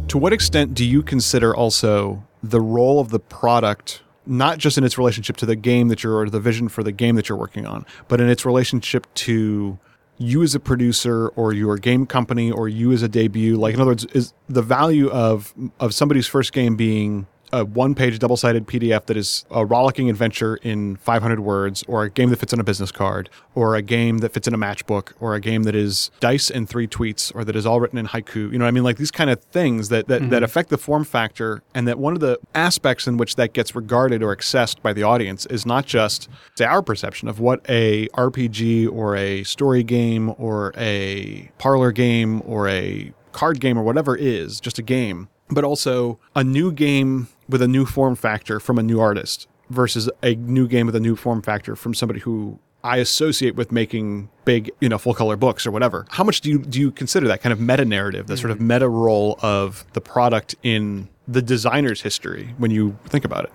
To 0.09 0.17
what 0.19 0.31
extent 0.33 0.73
do 0.73 0.85
you 0.85 1.01
consider 1.03 1.53
also 1.55 2.23
the 2.41 2.61
role 2.61 2.99
of 2.99 3.09
the 3.09 3.19
product, 3.19 4.01
not 4.25 4.59
just 4.59 4.77
in 4.77 4.83
its 4.83 4.97
relationship 4.97 5.35
to 5.37 5.45
the 5.45 5.55
game 5.55 5.87
that 5.89 6.03
you're, 6.03 6.15
or 6.17 6.29
the 6.29 6.39
vision 6.39 6.69
for 6.69 6.83
the 6.83 6.91
game 6.91 7.15
that 7.15 7.27
you're 7.27 7.37
working 7.37 7.65
on, 7.65 7.85
but 8.07 8.21
in 8.21 8.29
its 8.29 8.45
relationship 8.45 9.07
to 9.15 9.77
you 10.17 10.43
as 10.43 10.55
a 10.55 10.59
producer 10.59 11.27
or 11.29 11.53
your 11.53 11.77
game 11.77 12.05
company 12.05 12.51
or 12.51 12.67
you 12.69 12.91
as 12.91 13.01
a 13.01 13.07
debut? 13.07 13.57
Like, 13.57 13.73
in 13.73 13.81
other 13.81 13.91
words, 13.91 14.05
is 14.05 14.33
the 14.47 14.61
value 14.61 15.09
of 15.09 15.53
of 15.79 15.93
somebody's 15.93 16.27
first 16.27 16.53
game 16.53 16.75
being 16.75 17.27
a 17.51 17.65
one-page 17.65 18.19
double-sided 18.19 18.67
PDF 18.67 19.05
that 19.05 19.17
is 19.17 19.45
a 19.51 19.65
rollicking 19.65 20.09
adventure 20.09 20.55
in 20.57 20.95
500 20.97 21.39
words, 21.39 21.83
or 21.87 22.03
a 22.03 22.09
game 22.09 22.29
that 22.29 22.37
fits 22.37 22.53
on 22.53 22.59
a 22.59 22.63
business 22.63 22.91
card, 22.91 23.29
or 23.53 23.75
a 23.75 23.81
game 23.81 24.19
that 24.19 24.33
fits 24.33 24.47
in 24.47 24.53
a 24.53 24.57
matchbook, 24.57 25.13
or 25.19 25.35
a 25.35 25.41
game 25.41 25.63
that 25.63 25.75
is 25.75 26.11
dice 26.19 26.49
and 26.49 26.67
three 26.67 26.87
tweets, 26.87 27.33
or 27.35 27.43
that 27.43 27.55
is 27.55 27.65
all 27.65 27.79
written 27.79 27.97
in 27.97 28.07
haiku. 28.07 28.51
You 28.51 28.57
know, 28.57 28.65
what 28.65 28.69
I 28.69 28.71
mean, 28.71 28.83
like 28.83 28.97
these 28.97 29.11
kind 29.11 29.29
of 29.29 29.41
things 29.45 29.89
that 29.89 30.07
that, 30.07 30.21
that 30.21 30.29
mm-hmm. 30.29 30.43
affect 30.43 30.69
the 30.69 30.77
form 30.77 31.03
factor, 31.03 31.61
and 31.73 31.87
that 31.87 31.99
one 31.99 32.13
of 32.13 32.19
the 32.19 32.39
aspects 32.53 33.07
in 33.07 33.17
which 33.17 33.35
that 33.35 33.53
gets 33.53 33.75
regarded 33.75 34.21
or 34.23 34.35
accessed 34.35 34.81
by 34.81 34.93
the 34.93 35.03
audience 35.03 35.45
is 35.47 35.65
not 35.65 35.85
just 35.85 36.29
say 36.55 36.65
our 36.65 36.81
perception 36.81 37.27
of 37.27 37.39
what 37.39 37.65
a 37.69 38.07
RPG 38.09 38.91
or 38.91 39.15
a 39.15 39.43
story 39.43 39.83
game 39.83 40.33
or 40.37 40.73
a 40.77 41.49
parlor 41.57 41.91
game 41.91 42.41
or 42.45 42.67
a 42.67 43.13
card 43.31 43.59
game 43.59 43.77
or 43.77 43.83
whatever 43.83 44.15
is, 44.15 44.59
just 44.59 44.79
a 44.79 44.81
game, 44.81 45.27
but 45.49 45.63
also 45.63 46.19
a 46.35 46.43
new 46.43 46.71
game 46.71 47.27
with 47.47 47.61
a 47.61 47.67
new 47.67 47.85
form 47.85 48.15
factor 48.15 48.59
from 48.59 48.77
a 48.77 48.83
new 48.83 48.99
artist 48.99 49.47
versus 49.69 50.09
a 50.21 50.35
new 50.35 50.67
game 50.67 50.85
with 50.85 50.95
a 50.95 50.99
new 50.99 51.15
form 51.15 51.41
factor 51.41 51.75
from 51.75 51.93
somebody 51.93 52.19
who 52.19 52.59
I 52.83 52.97
associate 52.97 53.55
with 53.55 53.71
making 53.71 54.29
big, 54.45 54.69
you 54.79 54.89
know, 54.89 54.99
full 54.99 55.15
color 55.15 55.35
books 55.35 55.65
or 55.65 55.71
whatever. 55.71 56.05
How 56.09 56.23
much 56.23 56.41
do 56.41 56.51
you 56.51 56.59
do 56.59 56.79
you 56.79 56.91
consider 56.91 57.27
that 57.27 57.41
kind 57.41 57.51
of 57.51 57.59
meta 57.59 57.83
narrative, 57.83 58.27
the 58.27 58.37
sort 58.37 58.51
of 58.51 58.59
mm. 58.59 58.67
meta 58.67 58.87
role 58.87 59.39
of 59.41 59.85
the 59.93 60.01
product 60.01 60.55
in 60.61 61.09
the 61.27 61.41
designer's 61.41 62.01
history 62.01 62.53
when 62.59 62.69
you 62.69 62.95
think 63.07 63.25
about 63.25 63.45
it? 63.45 63.53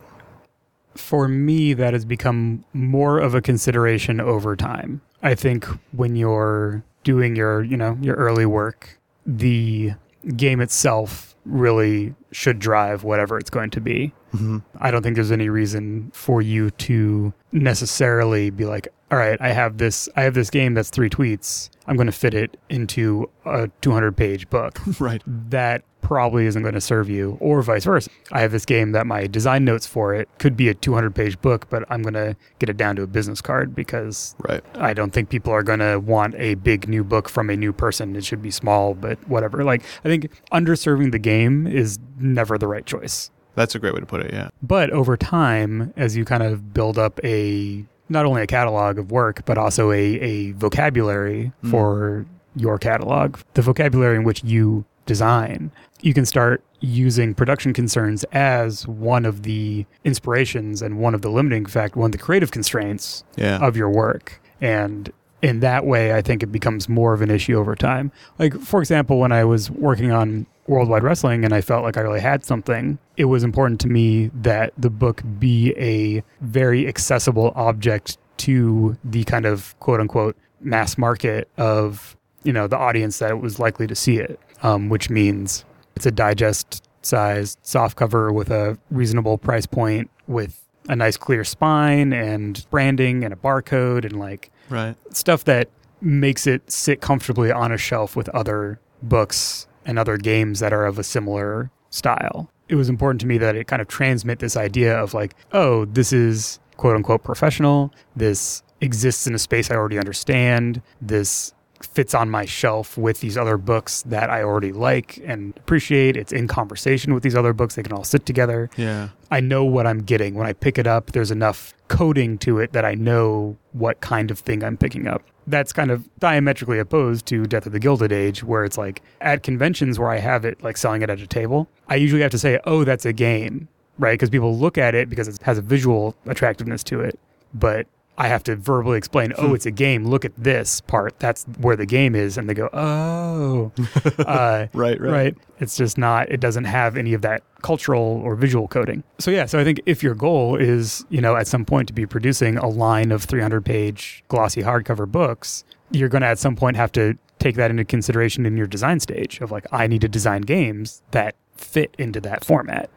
For 0.97 1.28
me, 1.28 1.75
that 1.75 1.92
has 1.92 2.04
become 2.04 2.64
more 2.73 3.20
of 3.20 3.37
a 3.37 3.40
consideration 3.40 4.20
over 4.20 4.56
time. 4.56 5.00
I 5.23 5.37
think 5.37 5.64
when 5.92 6.16
you're 6.16 6.82
doing 7.04 7.37
your, 7.37 7.62
you 7.62 7.76
know, 7.76 7.97
your 8.00 8.16
early 8.16 8.47
work, 8.47 8.99
the 9.25 9.92
game 10.37 10.61
itself 10.61 11.29
really 11.44 12.14
should 12.32 12.59
drive 12.59 13.04
whatever 13.04 13.38
it's 13.38 13.50
going 13.50 13.70
to 13.70 13.80
be. 13.80 14.12
Mm-hmm. 14.35 14.59
I 14.78 14.90
don't 14.90 15.02
think 15.02 15.16
there's 15.16 15.32
any 15.32 15.49
reason 15.49 16.11
for 16.12 16.40
you 16.40 16.70
to 16.70 17.32
necessarily 17.52 18.50
be 18.50 18.64
like, 18.64 18.88
all 19.11 19.18
right, 19.18 19.40
I 19.40 19.49
have 19.49 19.78
this 19.78 20.09
I 20.16 20.23
have 20.23 20.35
this 20.35 20.50
game 20.50 20.75
that's 20.75 20.90
three 20.90 21.11
tweets. 21.11 21.70
I'm 21.87 21.97
going 21.97 22.06
to 22.06 22.12
fit 22.12 22.35
it 22.35 22.56
into 22.68 23.28
a 23.44 23.68
200 23.80 24.16
page 24.16 24.49
book. 24.50 24.78
Right. 25.00 25.23
that 25.26 25.82
probably 26.10 26.44
isn't 26.46 26.62
going 26.62 26.74
to 26.74 26.80
serve 26.80 27.08
you, 27.08 27.36
or 27.38 27.62
vice 27.62 27.84
versa. 27.84 28.10
I 28.32 28.40
have 28.40 28.50
this 28.50 28.64
game 28.64 28.90
that 28.92 29.06
my 29.06 29.28
design 29.28 29.64
notes 29.64 29.86
for 29.86 30.12
it 30.12 30.28
could 30.40 30.56
be 30.56 30.68
a 30.68 30.74
200 30.74 31.14
page 31.14 31.40
book, 31.40 31.70
but 31.70 31.84
I'm 31.88 32.02
going 32.02 32.14
to 32.14 32.34
get 32.58 32.68
it 32.68 32.76
down 32.76 32.96
to 32.96 33.02
a 33.02 33.06
business 33.06 33.40
card 33.40 33.76
because 33.76 34.34
Right. 34.48 34.60
I 34.74 34.92
don't 34.92 35.12
think 35.12 35.28
people 35.28 35.52
are 35.52 35.62
going 35.62 35.78
to 35.78 35.98
want 36.00 36.34
a 36.34 36.54
big 36.56 36.88
new 36.88 37.04
book 37.04 37.28
from 37.28 37.48
a 37.48 37.56
new 37.56 37.72
person. 37.72 38.16
It 38.16 38.24
should 38.24 38.42
be 38.42 38.50
small, 38.50 38.94
but 38.94 39.18
whatever. 39.28 39.62
Like, 39.62 39.82
I 40.04 40.08
think 40.08 40.30
underserving 40.52 41.12
the 41.12 41.20
game 41.20 41.68
is 41.68 42.00
never 42.18 42.58
the 42.58 42.66
right 42.66 42.84
choice. 42.84 43.30
That's 43.54 43.76
a 43.76 43.78
great 43.78 43.94
way 43.94 44.00
to 44.00 44.06
put 44.06 44.20
it. 44.22 44.32
Yeah. 44.32 44.48
But 44.62 44.90
over 44.90 45.16
time, 45.16 45.94
as 45.96 46.16
you 46.16 46.24
kind 46.24 46.42
of 46.42 46.74
build 46.74 46.98
up 46.98 47.20
a 47.24 47.84
not 48.08 48.26
only 48.26 48.42
a 48.42 48.46
catalog 48.48 48.98
of 48.98 49.12
work, 49.12 49.44
but 49.44 49.56
also 49.58 49.92
a, 49.92 49.96
a 50.20 50.50
vocabulary 50.52 51.52
Mm. 51.62 51.70
for 51.70 52.26
your 52.56 52.78
catalog, 52.78 53.36
the 53.54 53.62
vocabulary 53.62 54.16
in 54.16 54.24
which 54.24 54.42
you 54.42 54.84
design, 55.14 55.72
you 56.02 56.14
can 56.14 56.24
start 56.24 56.62
using 56.80 57.34
production 57.34 57.72
concerns 57.72 58.22
as 58.32 58.86
one 58.86 59.24
of 59.26 59.42
the 59.42 59.84
inspirations 60.04 60.80
and 60.82 60.98
one 60.98 61.14
of 61.16 61.22
the 61.22 61.28
limiting 61.28 61.62
in 61.64 61.66
fact, 61.68 61.96
one 61.96 62.06
of 62.06 62.12
the 62.12 62.18
creative 62.26 62.50
constraints 62.52 63.24
Yeah. 63.36 63.58
of 63.58 63.76
your 63.76 63.90
work. 63.90 64.40
And 64.60 65.10
in 65.42 65.60
that 65.60 65.84
way, 65.84 66.14
I 66.14 66.22
think 66.22 66.42
it 66.42 66.52
becomes 66.52 66.88
more 66.88 67.12
of 67.12 67.22
an 67.22 67.30
issue 67.30 67.58
over 67.58 67.74
time. 67.74 68.12
Like, 68.38 68.54
for 68.60 68.80
example, 68.80 69.18
when 69.18 69.32
I 69.32 69.44
was 69.44 69.70
working 69.70 70.12
on 70.12 70.46
Worldwide 70.68 71.02
Wrestling 71.02 71.44
and 71.44 71.52
I 71.52 71.60
felt 71.60 71.82
like 71.82 71.96
I 71.96 72.02
really 72.02 72.20
had 72.20 72.44
something, 72.44 72.98
it 73.16 73.24
was 73.24 73.42
important 73.42 73.80
to 73.80 73.88
me 73.88 74.30
that 74.42 74.72
the 74.78 74.90
book 74.90 75.22
be 75.38 75.74
a 75.76 76.22
very 76.40 76.86
accessible 76.86 77.52
object 77.56 78.16
to 78.38 78.96
the 79.04 79.24
kind 79.24 79.44
of 79.44 79.74
quote 79.80 79.98
unquote 80.00 80.36
mass 80.60 80.96
market 80.96 81.48
of, 81.58 82.16
you 82.44 82.52
know, 82.52 82.66
the 82.66 82.76
audience 82.78 83.18
that 83.18 83.40
was 83.40 83.58
likely 83.58 83.86
to 83.86 83.94
see 83.94 84.18
it, 84.18 84.38
um, 84.62 84.88
which 84.88 85.10
means 85.10 85.64
it's 85.96 86.06
a 86.06 86.10
digest 86.10 86.86
sized 87.02 87.58
soft 87.62 87.96
cover 87.96 88.32
with 88.32 88.50
a 88.50 88.78
reasonable 88.90 89.38
price 89.38 89.66
point 89.66 90.10
with 90.26 90.64
a 90.88 90.96
nice 90.96 91.16
clear 91.16 91.44
spine 91.44 92.12
and 92.12 92.66
branding 92.70 93.24
and 93.24 93.32
a 93.32 93.36
barcode 93.36 94.04
and 94.04 94.18
like 94.18 94.50
right. 94.68 94.96
stuff 95.14 95.44
that 95.44 95.68
makes 96.00 96.46
it 96.46 96.70
sit 96.70 97.00
comfortably 97.00 97.52
on 97.52 97.72
a 97.72 97.78
shelf 97.78 98.16
with 98.16 98.28
other 98.30 98.80
books 99.02 99.66
and 99.84 99.98
other 99.98 100.16
games 100.16 100.60
that 100.60 100.72
are 100.72 100.86
of 100.86 100.98
a 100.98 101.04
similar 101.04 101.70
style. 101.90 102.50
It 102.68 102.74
was 102.76 102.88
important 102.88 103.20
to 103.22 103.26
me 103.26 103.38
that 103.38 103.56
it 103.56 103.66
kind 103.66 103.82
of 103.82 103.88
transmit 103.88 104.38
this 104.38 104.56
idea 104.56 104.96
of 104.96 105.14
like, 105.14 105.34
oh, 105.52 105.84
this 105.86 106.12
is 106.12 106.60
quote 106.76 106.96
unquote 106.96 107.24
professional. 107.24 107.92
This 108.16 108.62
exists 108.80 109.26
in 109.26 109.34
a 109.34 109.38
space 109.38 109.70
I 109.70 109.74
already 109.74 109.98
understand. 109.98 110.80
This 111.00 111.52
fits 111.82 112.14
on 112.14 112.30
my 112.30 112.44
shelf 112.44 112.99
with 112.99 113.20
these 113.20 113.37
other 113.37 113.56
books 113.56 114.02
that 114.02 114.30
I 114.30 114.42
already 114.42 114.72
like 114.72 115.18
and 115.25 115.56
appreciate. 115.56 116.16
It's 116.16 116.32
in 116.32 116.49
conversation 116.49 117.14
with 117.14 117.22
these 117.22 117.34
other 117.34 117.52
books. 117.52 117.75
They 117.75 117.82
can 117.82 117.92
all 117.92 118.04
sit 118.04 118.26
together. 118.26 118.70
Yeah. 118.76 119.08
I 119.30 119.40
know 119.40 119.64
what 119.64 119.87
I'm 119.87 120.00
getting. 120.00 120.34
When 120.34 120.46
I 120.46 120.52
pick 120.52 120.78
it 120.78 120.87
up, 120.87 121.12
there's 121.12 121.30
enough 121.30 121.75
coding 121.88 122.38
to 122.38 122.58
it 122.58 122.72
that 122.72 122.84
I 122.84 122.94
know 122.94 123.56
what 123.72 124.00
kind 124.00 124.30
of 124.30 124.38
thing 124.38 124.62
I'm 124.62 124.76
picking 124.76 125.06
up. 125.06 125.22
That's 125.46 125.72
kind 125.72 125.90
of 125.90 126.08
diametrically 126.18 126.78
opposed 126.78 127.26
to 127.26 127.44
Death 127.44 127.66
of 127.66 127.72
the 127.72 127.80
Gilded 127.80 128.12
Age, 128.12 128.44
where 128.44 128.64
it's 128.64 128.78
like 128.78 129.02
at 129.20 129.42
conventions 129.42 129.99
where 129.99 130.10
I 130.10 130.18
have 130.18 130.44
it 130.44 130.62
like 130.62 130.76
selling 130.76 131.02
it 131.02 131.10
at 131.10 131.20
a 131.20 131.26
table, 131.26 131.68
I 131.88 131.96
usually 131.96 132.22
have 132.22 132.30
to 132.32 132.38
say, 132.38 132.60
oh, 132.64 132.84
that's 132.84 133.04
a 133.04 133.12
game, 133.12 133.68
right? 133.99 134.12
Because 134.12 134.30
people 134.30 134.56
look 134.56 134.78
at 134.78 134.94
it 134.94 135.08
because 135.08 135.26
it 135.26 135.40
has 135.42 135.58
a 135.58 135.62
visual 135.62 136.14
attractiveness 136.26 136.84
to 136.84 137.00
it. 137.00 137.18
But 137.52 137.87
I 138.20 138.28
have 138.28 138.42
to 138.44 138.54
verbally 138.54 138.98
explain, 138.98 139.32
oh, 139.38 139.54
it's 139.54 139.64
a 139.64 139.70
game. 139.70 140.04
Look 140.04 140.26
at 140.26 140.32
this 140.36 140.82
part. 140.82 141.18
That's 141.20 141.44
where 141.58 141.74
the 141.74 141.86
game 141.86 142.14
is. 142.14 142.36
And 142.36 142.50
they 142.50 142.52
go, 142.54 142.68
oh. 142.74 143.72
uh, 144.18 144.66
Right. 144.74 145.00
Right. 145.00 145.00
right? 145.00 145.36
It's 145.58 145.74
just 145.74 145.96
not, 145.96 146.30
it 146.30 146.38
doesn't 146.38 146.64
have 146.64 146.98
any 146.98 147.14
of 147.14 147.22
that 147.22 147.42
cultural 147.62 148.20
or 148.22 148.36
visual 148.36 148.68
coding. 148.68 149.04
So, 149.18 149.30
yeah, 149.30 149.46
so 149.46 149.58
I 149.58 149.64
think 149.64 149.80
if 149.86 150.02
your 150.02 150.14
goal 150.14 150.56
is, 150.56 151.02
you 151.08 151.22
know, 151.22 151.34
at 151.34 151.46
some 151.46 151.64
point 151.64 151.88
to 151.88 151.94
be 151.94 152.04
producing 152.04 152.58
a 152.58 152.68
line 152.68 153.10
of 153.10 153.24
300 153.24 153.64
page 153.64 154.22
glossy 154.28 154.62
hardcover 154.62 155.10
books, 155.10 155.64
you're 155.90 156.10
going 156.10 156.20
to 156.22 156.28
at 156.28 156.38
some 156.38 156.56
point 156.56 156.76
have 156.76 156.92
to 156.92 157.16
take 157.38 157.56
that 157.56 157.70
into 157.70 157.86
consideration 157.86 158.44
in 158.44 158.54
your 158.58 158.66
design 158.66 159.00
stage 159.00 159.40
of 159.40 159.50
like, 159.50 159.64
I 159.72 159.86
need 159.86 160.02
to 160.02 160.08
design 160.08 160.42
games 160.42 161.00
that 161.12 161.36
fit 161.56 161.94
into 161.98 162.20
that 162.20 162.44
format. 162.44 162.90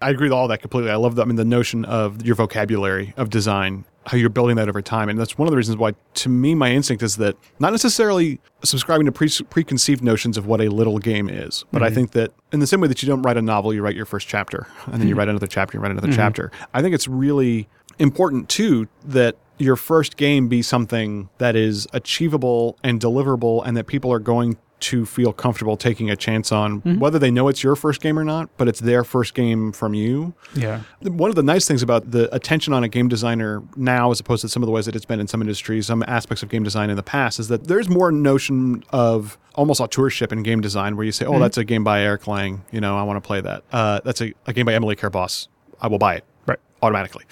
I 0.00 0.10
agree 0.10 0.26
with 0.28 0.32
all 0.32 0.48
that 0.48 0.62
completely. 0.62 0.90
I 0.90 0.96
love 0.96 1.16
that. 1.16 1.22
I 1.22 1.24
mean, 1.26 1.36
the 1.36 1.44
notion 1.44 1.84
of 1.84 2.24
your 2.24 2.34
vocabulary 2.36 3.12
of 3.16 3.30
design, 3.30 3.84
how 4.08 4.16
you're 4.16 4.30
building 4.30 4.56
that 4.56 4.68
over 4.68 4.82
time. 4.82 5.08
And 5.08 5.18
that's 5.18 5.36
one 5.36 5.46
of 5.46 5.50
the 5.50 5.56
reasons 5.56 5.76
why, 5.76 5.92
to 6.14 6.28
me, 6.28 6.54
my 6.54 6.72
instinct 6.72 7.02
is 7.02 7.16
that 7.18 7.36
not 7.58 7.72
necessarily 7.72 8.40
subscribing 8.64 9.06
to 9.06 9.12
pre- 9.12 9.30
preconceived 9.50 10.02
notions 10.02 10.36
of 10.36 10.46
what 10.46 10.60
a 10.60 10.68
little 10.68 10.98
game 10.98 11.28
is, 11.28 11.64
but 11.70 11.82
I 11.82 11.86
mm-hmm. 11.86 11.94
think 11.94 12.10
that 12.12 12.32
in 12.50 12.60
the 12.60 12.66
same 12.66 12.80
way 12.80 12.88
that 12.88 13.02
you 13.02 13.08
don't 13.08 13.22
write 13.22 13.36
a 13.36 13.42
novel, 13.42 13.72
you 13.74 13.82
write 13.82 13.96
your 13.96 14.06
first 14.06 14.26
chapter, 14.26 14.66
and 14.86 14.94
then 14.94 15.02
you 15.02 15.08
mm-hmm. 15.08 15.18
write 15.18 15.28
another 15.28 15.46
chapter, 15.46 15.76
you 15.76 15.82
write 15.82 15.92
another 15.92 16.08
mm-hmm. 16.08 16.16
chapter. 16.16 16.50
I 16.72 16.82
think 16.82 16.94
it's 16.94 17.06
really 17.06 17.68
important, 17.98 18.48
too, 18.48 18.88
that 19.04 19.36
your 19.58 19.76
first 19.76 20.16
game 20.16 20.48
be 20.48 20.62
something 20.62 21.28
that 21.38 21.54
is 21.54 21.86
achievable 21.92 22.78
and 22.82 23.00
deliverable 23.00 23.62
and 23.66 23.76
that 23.76 23.86
people 23.86 24.12
are 24.12 24.20
going 24.20 24.56
to 24.80 25.04
feel 25.06 25.32
comfortable 25.32 25.76
taking 25.76 26.10
a 26.10 26.16
chance 26.16 26.52
on 26.52 26.80
whether 26.98 27.18
they 27.18 27.30
know 27.30 27.48
it's 27.48 27.62
your 27.62 27.74
first 27.76 28.00
game 28.00 28.18
or 28.18 28.24
not 28.24 28.48
but 28.56 28.68
it's 28.68 28.80
their 28.80 29.04
first 29.04 29.34
game 29.34 29.72
from 29.72 29.94
you 29.94 30.34
Yeah. 30.54 30.80
one 31.02 31.30
of 31.30 31.36
the 31.36 31.42
nice 31.42 31.66
things 31.66 31.82
about 31.82 32.10
the 32.10 32.32
attention 32.34 32.72
on 32.72 32.84
a 32.84 32.88
game 32.88 33.08
designer 33.08 33.62
now 33.76 34.10
as 34.10 34.20
opposed 34.20 34.42
to 34.42 34.48
some 34.48 34.62
of 34.62 34.66
the 34.66 34.72
ways 34.72 34.86
that 34.86 34.94
it's 34.96 35.04
been 35.04 35.20
in 35.20 35.26
some 35.26 35.40
industries 35.40 35.86
some 35.86 36.02
aspects 36.06 36.42
of 36.42 36.48
game 36.48 36.62
design 36.62 36.90
in 36.90 36.96
the 36.96 37.02
past 37.02 37.38
is 37.38 37.48
that 37.48 37.64
there's 37.68 37.88
more 37.88 38.12
notion 38.12 38.84
of 38.90 39.36
almost 39.54 39.80
auteurship 39.80 40.30
in 40.32 40.42
game 40.42 40.60
design 40.60 40.96
where 40.96 41.04
you 41.04 41.12
say 41.12 41.24
oh 41.26 41.38
that's 41.38 41.56
a 41.58 41.64
game 41.64 41.82
by 41.84 42.00
eric 42.02 42.26
lang 42.26 42.64
you 42.70 42.80
know 42.80 42.96
i 42.96 43.02
want 43.02 43.16
to 43.22 43.26
play 43.26 43.40
that 43.40 43.62
uh, 43.72 44.00
that's 44.04 44.20
a, 44.20 44.32
a 44.46 44.52
game 44.52 44.66
by 44.66 44.74
emily 44.74 44.94
Care 44.96 45.10
Boss. 45.10 45.48
i 45.80 45.86
will 45.88 45.98
buy 45.98 46.14
it 46.16 46.24
Right. 46.46 46.58
automatically. 46.82 47.24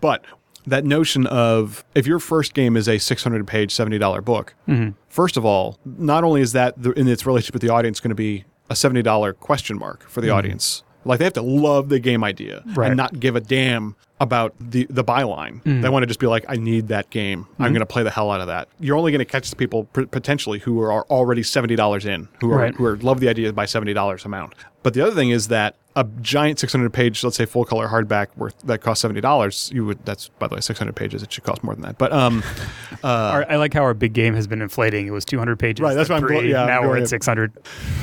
But 0.00 0.24
that 0.66 0.84
notion 0.84 1.26
of 1.26 1.84
if 1.94 2.06
your 2.06 2.18
first 2.18 2.54
game 2.54 2.76
is 2.76 2.88
a 2.88 2.98
600 2.98 3.46
page, 3.46 3.74
$70 3.74 4.24
book, 4.24 4.54
mm-hmm. 4.68 4.90
first 5.08 5.36
of 5.36 5.44
all, 5.44 5.78
not 5.84 6.24
only 6.24 6.40
is 6.40 6.52
that 6.52 6.80
the, 6.82 6.92
in 6.92 7.08
its 7.08 7.26
relationship 7.26 7.54
with 7.54 7.62
the 7.62 7.70
audience 7.70 8.00
going 8.00 8.10
to 8.10 8.14
be 8.14 8.44
a 8.70 8.74
$70 8.74 9.38
question 9.38 9.78
mark 9.78 10.08
for 10.08 10.20
the 10.20 10.28
mm-hmm. 10.28 10.36
audience, 10.36 10.82
like 11.04 11.18
they 11.18 11.24
have 11.24 11.34
to 11.34 11.42
love 11.42 11.88
the 11.88 11.98
game 11.98 12.24
idea 12.24 12.62
Right. 12.74 12.88
and 12.88 12.96
not 12.96 13.20
give 13.20 13.36
a 13.36 13.40
damn 13.40 13.94
about 14.20 14.54
the, 14.58 14.86
the 14.88 15.04
byline. 15.04 15.62
Mm. 15.64 15.82
They 15.82 15.88
want 15.88 16.02
to 16.02 16.06
just 16.06 16.20
be 16.20 16.26
like, 16.26 16.44
I 16.48 16.56
need 16.56 16.88
that 16.88 17.10
game. 17.10 17.40
I'm 17.40 17.66
mm-hmm. 17.66 17.74
going 17.74 17.80
to 17.80 17.86
play 17.86 18.02
the 18.04 18.10
hell 18.10 18.30
out 18.30 18.40
of 18.40 18.46
that. 18.46 18.68
You're 18.80 18.96
only 18.96 19.12
going 19.12 19.18
to 19.18 19.24
catch 19.24 19.50
the 19.50 19.56
people 19.56 19.84
p- 19.92 20.06
potentially 20.06 20.60
who 20.60 20.80
are 20.80 21.04
already 21.06 21.42
$70 21.42 22.06
in, 22.06 22.28
who 22.40 22.52
are, 22.52 22.58
Right. 22.58 22.74
who 22.74 22.86
are 22.86 22.96
love 22.98 23.20
the 23.20 23.28
idea 23.28 23.52
by 23.52 23.66
$70 23.66 24.24
amount. 24.24 24.54
But 24.82 24.94
the 24.94 25.02
other 25.02 25.14
thing 25.14 25.30
is 25.30 25.48
that 25.48 25.76
a 25.96 26.04
giant 26.20 26.58
600 26.58 26.92
page, 26.92 27.22
let's 27.22 27.36
say 27.36 27.46
full 27.46 27.64
color 27.64 27.86
hardback 27.88 28.28
worth 28.36 28.58
that 28.62 28.80
costs 28.80 29.00
seventy 29.02 29.20
dollars. 29.20 29.70
You 29.72 29.84
would 29.86 30.04
that's 30.04 30.28
by 30.40 30.48
the 30.48 30.56
way 30.56 30.60
600 30.60 30.94
pages. 30.96 31.22
It 31.22 31.32
should 31.32 31.44
cost 31.44 31.62
more 31.62 31.72
than 31.74 31.82
that. 31.82 31.98
But 31.98 32.12
um, 32.12 32.42
Our, 33.04 33.44
I 33.50 33.56
like 33.56 33.74
how 33.74 33.82
our 33.82 33.94
big 33.94 34.12
game 34.12 34.34
has 34.34 34.46
been 34.46 34.62
inflating. 34.62 35.06
It 35.06 35.10
was 35.10 35.24
200 35.24 35.56
pages. 35.58 35.82
Right, 35.82 35.94
that's 35.94 36.10
at 36.10 36.14
what 36.22 36.22
I'm 36.22 36.28
glo- 36.28 36.40
yeah, 36.40 36.64
now 36.66 36.82
we're 36.82 36.96
at 36.96 37.02
at- 37.02 37.08
600. 37.10 37.52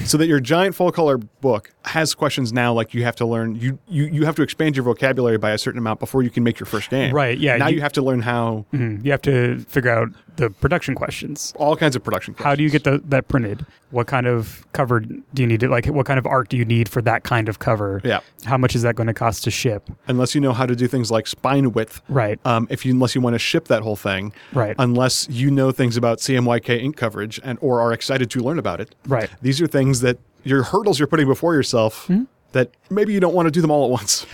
so 0.06 0.18
that 0.18 0.28
your 0.28 0.40
giant 0.40 0.76
full 0.76 0.92
color 0.92 1.18
book 1.18 1.72
has 1.86 2.14
questions 2.14 2.54
now 2.54 2.72
like 2.74 2.94
you 2.94 3.04
have 3.04 3.16
to 3.18 3.26
learn 3.26 3.56
you 3.56 3.80
you 3.88 4.06
you 4.06 4.26
have 4.26 4.36
to 4.36 4.42
expand 4.44 4.76
your 4.78 4.84
vocabulary 4.86 5.38
by 5.38 5.52
a 5.52 5.58
certain 5.58 5.80
amount 5.80 6.00
before 6.00 6.22
you 6.24 6.30
can 6.30 6.44
make 6.44 6.60
your 6.60 6.68
first 6.68 6.90
game. 6.90 7.14
Right, 7.14 7.38
yeah, 7.38 7.58
Now 7.58 7.68
you, 7.68 7.76
you- 7.78 7.82
have 7.82 7.94
to 7.94 8.02
learn 8.02 8.22
how 8.22 8.66
Mhm. 8.74 9.04
You 9.04 9.12
have 9.12 9.22
to 9.24 9.60
figure 9.68 9.90
out 9.92 10.10
the 10.38 10.50
production 10.50 10.96
questions. 10.96 11.54
all 11.58 11.76
kinds 11.76 11.96
of 11.96 12.04
production. 12.04 12.34
How 12.38 12.56
do 12.56 12.64
you 12.64 12.70
get 12.70 12.84
the, 12.84 13.02
that 13.06 13.28
printed? 13.28 13.66
What 13.92 14.08
kind 14.08 14.26
of 14.28 14.66
cover 14.74 15.02
do 15.02 15.18
you 15.36 15.46
need? 15.48 15.60
To, 15.60 15.68
like, 15.70 15.86
what 15.88 16.06
kind 16.06 16.18
of 16.18 16.26
art 16.26 16.50
do 16.50 16.58
you 16.58 16.64
need 16.66 16.88
for 16.90 17.02
that 17.04 17.24
kind 17.24 17.50
of 17.50 17.60
cover? 17.60 18.02
Yeah. 18.04 18.22
How 18.46 18.58
much 18.58 18.76
is 18.76 18.82
that 18.84 18.96
going 18.96 19.08
to 19.08 19.14
cost 19.14 19.44
to 19.44 19.52
ship? 19.52 19.90
unless 20.08 20.34
you 20.34 20.42
know 20.42 20.54
how 20.54 20.66
to 20.66 20.76
do 20.76 20.88
things 20.88 21.12
like 21.12 21.28
spine 21.28 21.74
width. 21.74 22.02
Right. 22.10 22.40
Um, 22.46 22.68
if 22.70 22.86
you 22.86 22.94
unless 22.94 23.14
you 23.16 23.22
want 23.22 23.34
to 23.36 23.40
ship 23.40 23.68
that 23.68 23.82
whole 23.84 23.96
thing. 23.98 24.34
Right. 24.54 24.76
Unless 24.80 25.28
you 25.30 25.52
know 25.52 25.72
things 25.72 25.98
about 25.98 26.20
CMYK 26.20 26.82
ink 26.82 26.96
coverage 26.98 27.40
and 27.44 27.58
or 27.62 27.82
are 27.82 27.92
excited 27.94 28.30
to 28.32 28.40
learn 28.40 28.58
about 28.60 28.80
it. 28.82 28.96
Right. 29.08 29.30
These 29.42 29.62
are 29.62 29.68
things 29.68 30.02
that 30.02 30.18
your 30.44 30.64
hurdles 30.64 30.98
you're 31.00 31.08
putting 31.08 31.28
before 31.28 31.54
yourself 31.54 32.08
Hmm? 32.08 32.24
that 32.54 32.72
maybe 32.90 33.14
you 33.14 33.20
don't 33.20 33.34
want 33.36 33.46
to 33.48 33.52
do 33.52 33.62
them 33.62 33.72
all 33.72 33.86
at 33.86 33.92
once. 33.92 34.26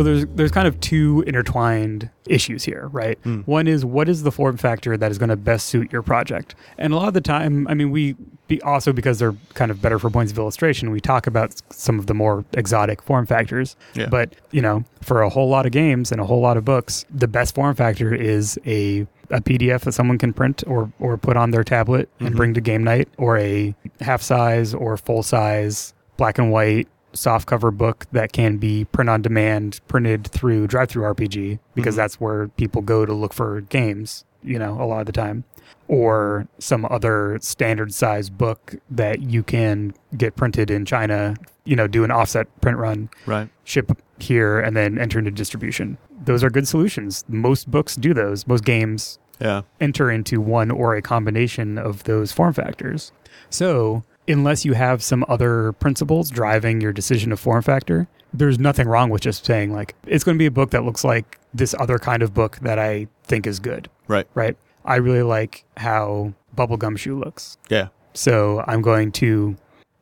So 0.00 0.04
there's 0.04 0.24
there's 0.34 0.50
kind 0.50 0.66
of 0.66 0.80
two 0.80 1.22
intertwined 1.26 2.08
issues 2.26 2.64
here, 2.64 2.88
right? 2.90 3.18
Hmm. 3.22 3.40
One 3.40 3.66
is 3.68 3.84
what 3.84 4.08
is 4.08 4.22
the 4.22 4.32
form 4.32 4.56
factor 4.56 4.96
that 4.96 5.10
is 5.10 5.18
going 5.18 5.28
to 5.28 5.36
best 5.36 5.66
suit 5.66 5.92
your 5.92 6.00
project, 6.00 6.54
and 6.78 6.94
a 6.94 6.96
lot 6.96 7.08
of 7.08 7.12
the 7.12 7.20
time, 7.20 7.68
I 7.68 7.74
mean, 7.74 7.90
we 7.90 8.16
be 8.48 8.62
also 8.62 8.94
because 8.94 9.18
they're 9.18 9.34
kind 9.52 9.70
of 9.70 9.82
better 9.82 9.98
for 9.98 10.08
points 10.08 10.32
of 10.32 10.38
illustration, 10.38 10.90
we 10.90 11.02
talk 11.02 11.26
about 11.26 11.60
some 11.70 11.98
of 11.98 12.06
the 12.06 12.14
more 12.14 12.46
exotic 12.54 13.02
form 13.02 13.26
factors. 13.26 13.76
Yeah. 13.92 14.06
But 14.06 14.36
you 14.52 14.62
know, 14.62 14.86
for 15.02 15.20
a 15.20 15.28
whole 15.28 15.50
lot 15.50 15.66
of 15.66 15.72
games 15.72 16.10
and 16.10 16.18
a 16.18 16.24
whole 16.24 16.40
lot 16.40 16.56
of 16.56 16.64
books, 16.64 17.04
the 17.10 17.28
best 17.28 17.54
form 17.54 17.74
factor 17.74 18.14
is 18.14 18.58
a 18.64 19.06
a 19.28 19.42
PDF 19.42 19.82
that 19.82 19.92
someone 19.92 20.16
can 20.16 20.32
print 20.32 20.64
or 20.66 20.90
or 20.98 21.18
put 21.18 21.36
on 21.36 21.50
their 21.50 21.62
tablet 21.62 22.08
and 22.20 22.28
mm-hmm. 22.28 22.36
bring 22.38 22.54
to 22.54 22.62
game 22.62 22.82
night, 22.82 23.10
or 23.18 23.36
a 23.36 23.74
half 24.00 24.22
size 24.22 24.72
or 24.72 24.96
full 24.96 25.22
size 25.22 25.92
black 26.16 26.38
and 26.38 26.50
white 26.50 26.88
softcover 27.12 27.76
book 27.76 28.06
that 28.12 28.32
can 28.32 28.56
be 28.58 28.84
print 28.86 29.10
on 29.10 29.22
demand, 29.22 29.80
printed 29.88 30.26
through 30.28 30.68
DriveThruRPG, 30.68 31.58
because 31.74 31.94
Mhm. 31.94 31.98
that's 31.98 32.20
where 32.20 32.48
people 32.48 32.82
go 32.82 33.04
to 33.06 33.12
look 33.12 33.32
for 33.32 33.60
games, 33.62 34.24
you 34.42 34.58
know, 34.58 34.80
a 34.80 34.84
lot 34.84 35.00
of 35.00 35.06
the 35.06 35.12
time. 35.12 35.44
Or 35.88 36.46
some 36.58 36.86
other 36.88 37.38
standard 37.42 37.92
size 37.92 38.30
book 38.30 38.76
that 38.90 39.22
you 39.22 39.42
can 39.42 39.92
get 40.16 40.36
printed 40.36 40.70
in 40.70 40.84
China, 40.84 41.34
you 41.64 41.74
know, 41.76 41.86
do 41.86 42.04
an 42.04 42.10
offset 42.10 42.46
print 42.60 42.78
run, 42.78 43.08
Right. 43.26 43.48
ship 43.64 43.90
here, 44.18 44.60
and 44.60 44.76
then 44.76 44.98
enter 44.98 45.18
into 45.18 45.30
distribution. 45.32 45.98
Those 46.24 46.44
are 46.44 46.50
good 46.50 46.68
solutions. 46.68 47.24
Most 47.28 47.70
books 47.70 47.96
do 47.96 48.14
those. 48.14 48.46
Most 48.46 48.64
games 48.64 49.18
Yeah. 49.40 49.62
enter 49.80 50.10
into 50.10 50.40
one 50.40 50.70
or 50.70 50.94
a 50.94 51.02
combination 51.02 51.76
of 51.78 52.04
those 52.04 52.30
form 52.30 52.52
factors. 52.52 53.10
So, 53.48 54.04
unless 54.30 54.64
you 54.64 54.72
have 54.74 55.02
some 55.02 55.24
other 55.28 55.72
principles 55.72 56.30
driving 56.30 56.80
your 56.80 56.92
decision 56.92 57.32
of 57.32 57.40
form 57.40 57.62
factor, 57.62 58.08
there's 58.32 58.58
nothing 58.58 58.86
wrong 58.88 59.10
with 59.10 59.22
just 59.22 59.44
saying, 59.44 59.72
like, 59.72 59.94
it's 60.06 60.24
going 60.24 60.36
to 60.36 60.38
be 60.38 60.46
a 60.46 60.50
book 60.50 60.70
that 60.70 60.84
looks 60.84 61.04
like 61.04 61.38
this 61.52 61.74
other 61.78 61.98
kind 61.98 62.22
of 62.22 62.32
book 62.32 62.58
that 62.60 62.78
I 62.78 63.08
think 63.24 63.46
is 63.46 63.58
good, 63.58 63.88
Right. 64.08 64.26
right? 64.34 64.56
I 64.84 64.96
really 64.96 65.22
like 65.22 65.64
how 65.76 66.32
Bubblegumshoe 66.56 67.18
looks. 67.22 67.58
Yeah. 67.68 67.88
So, 68.14 68.64
I'm 68.66 68.82
going 68.82 69.12
to, 69.12 69.56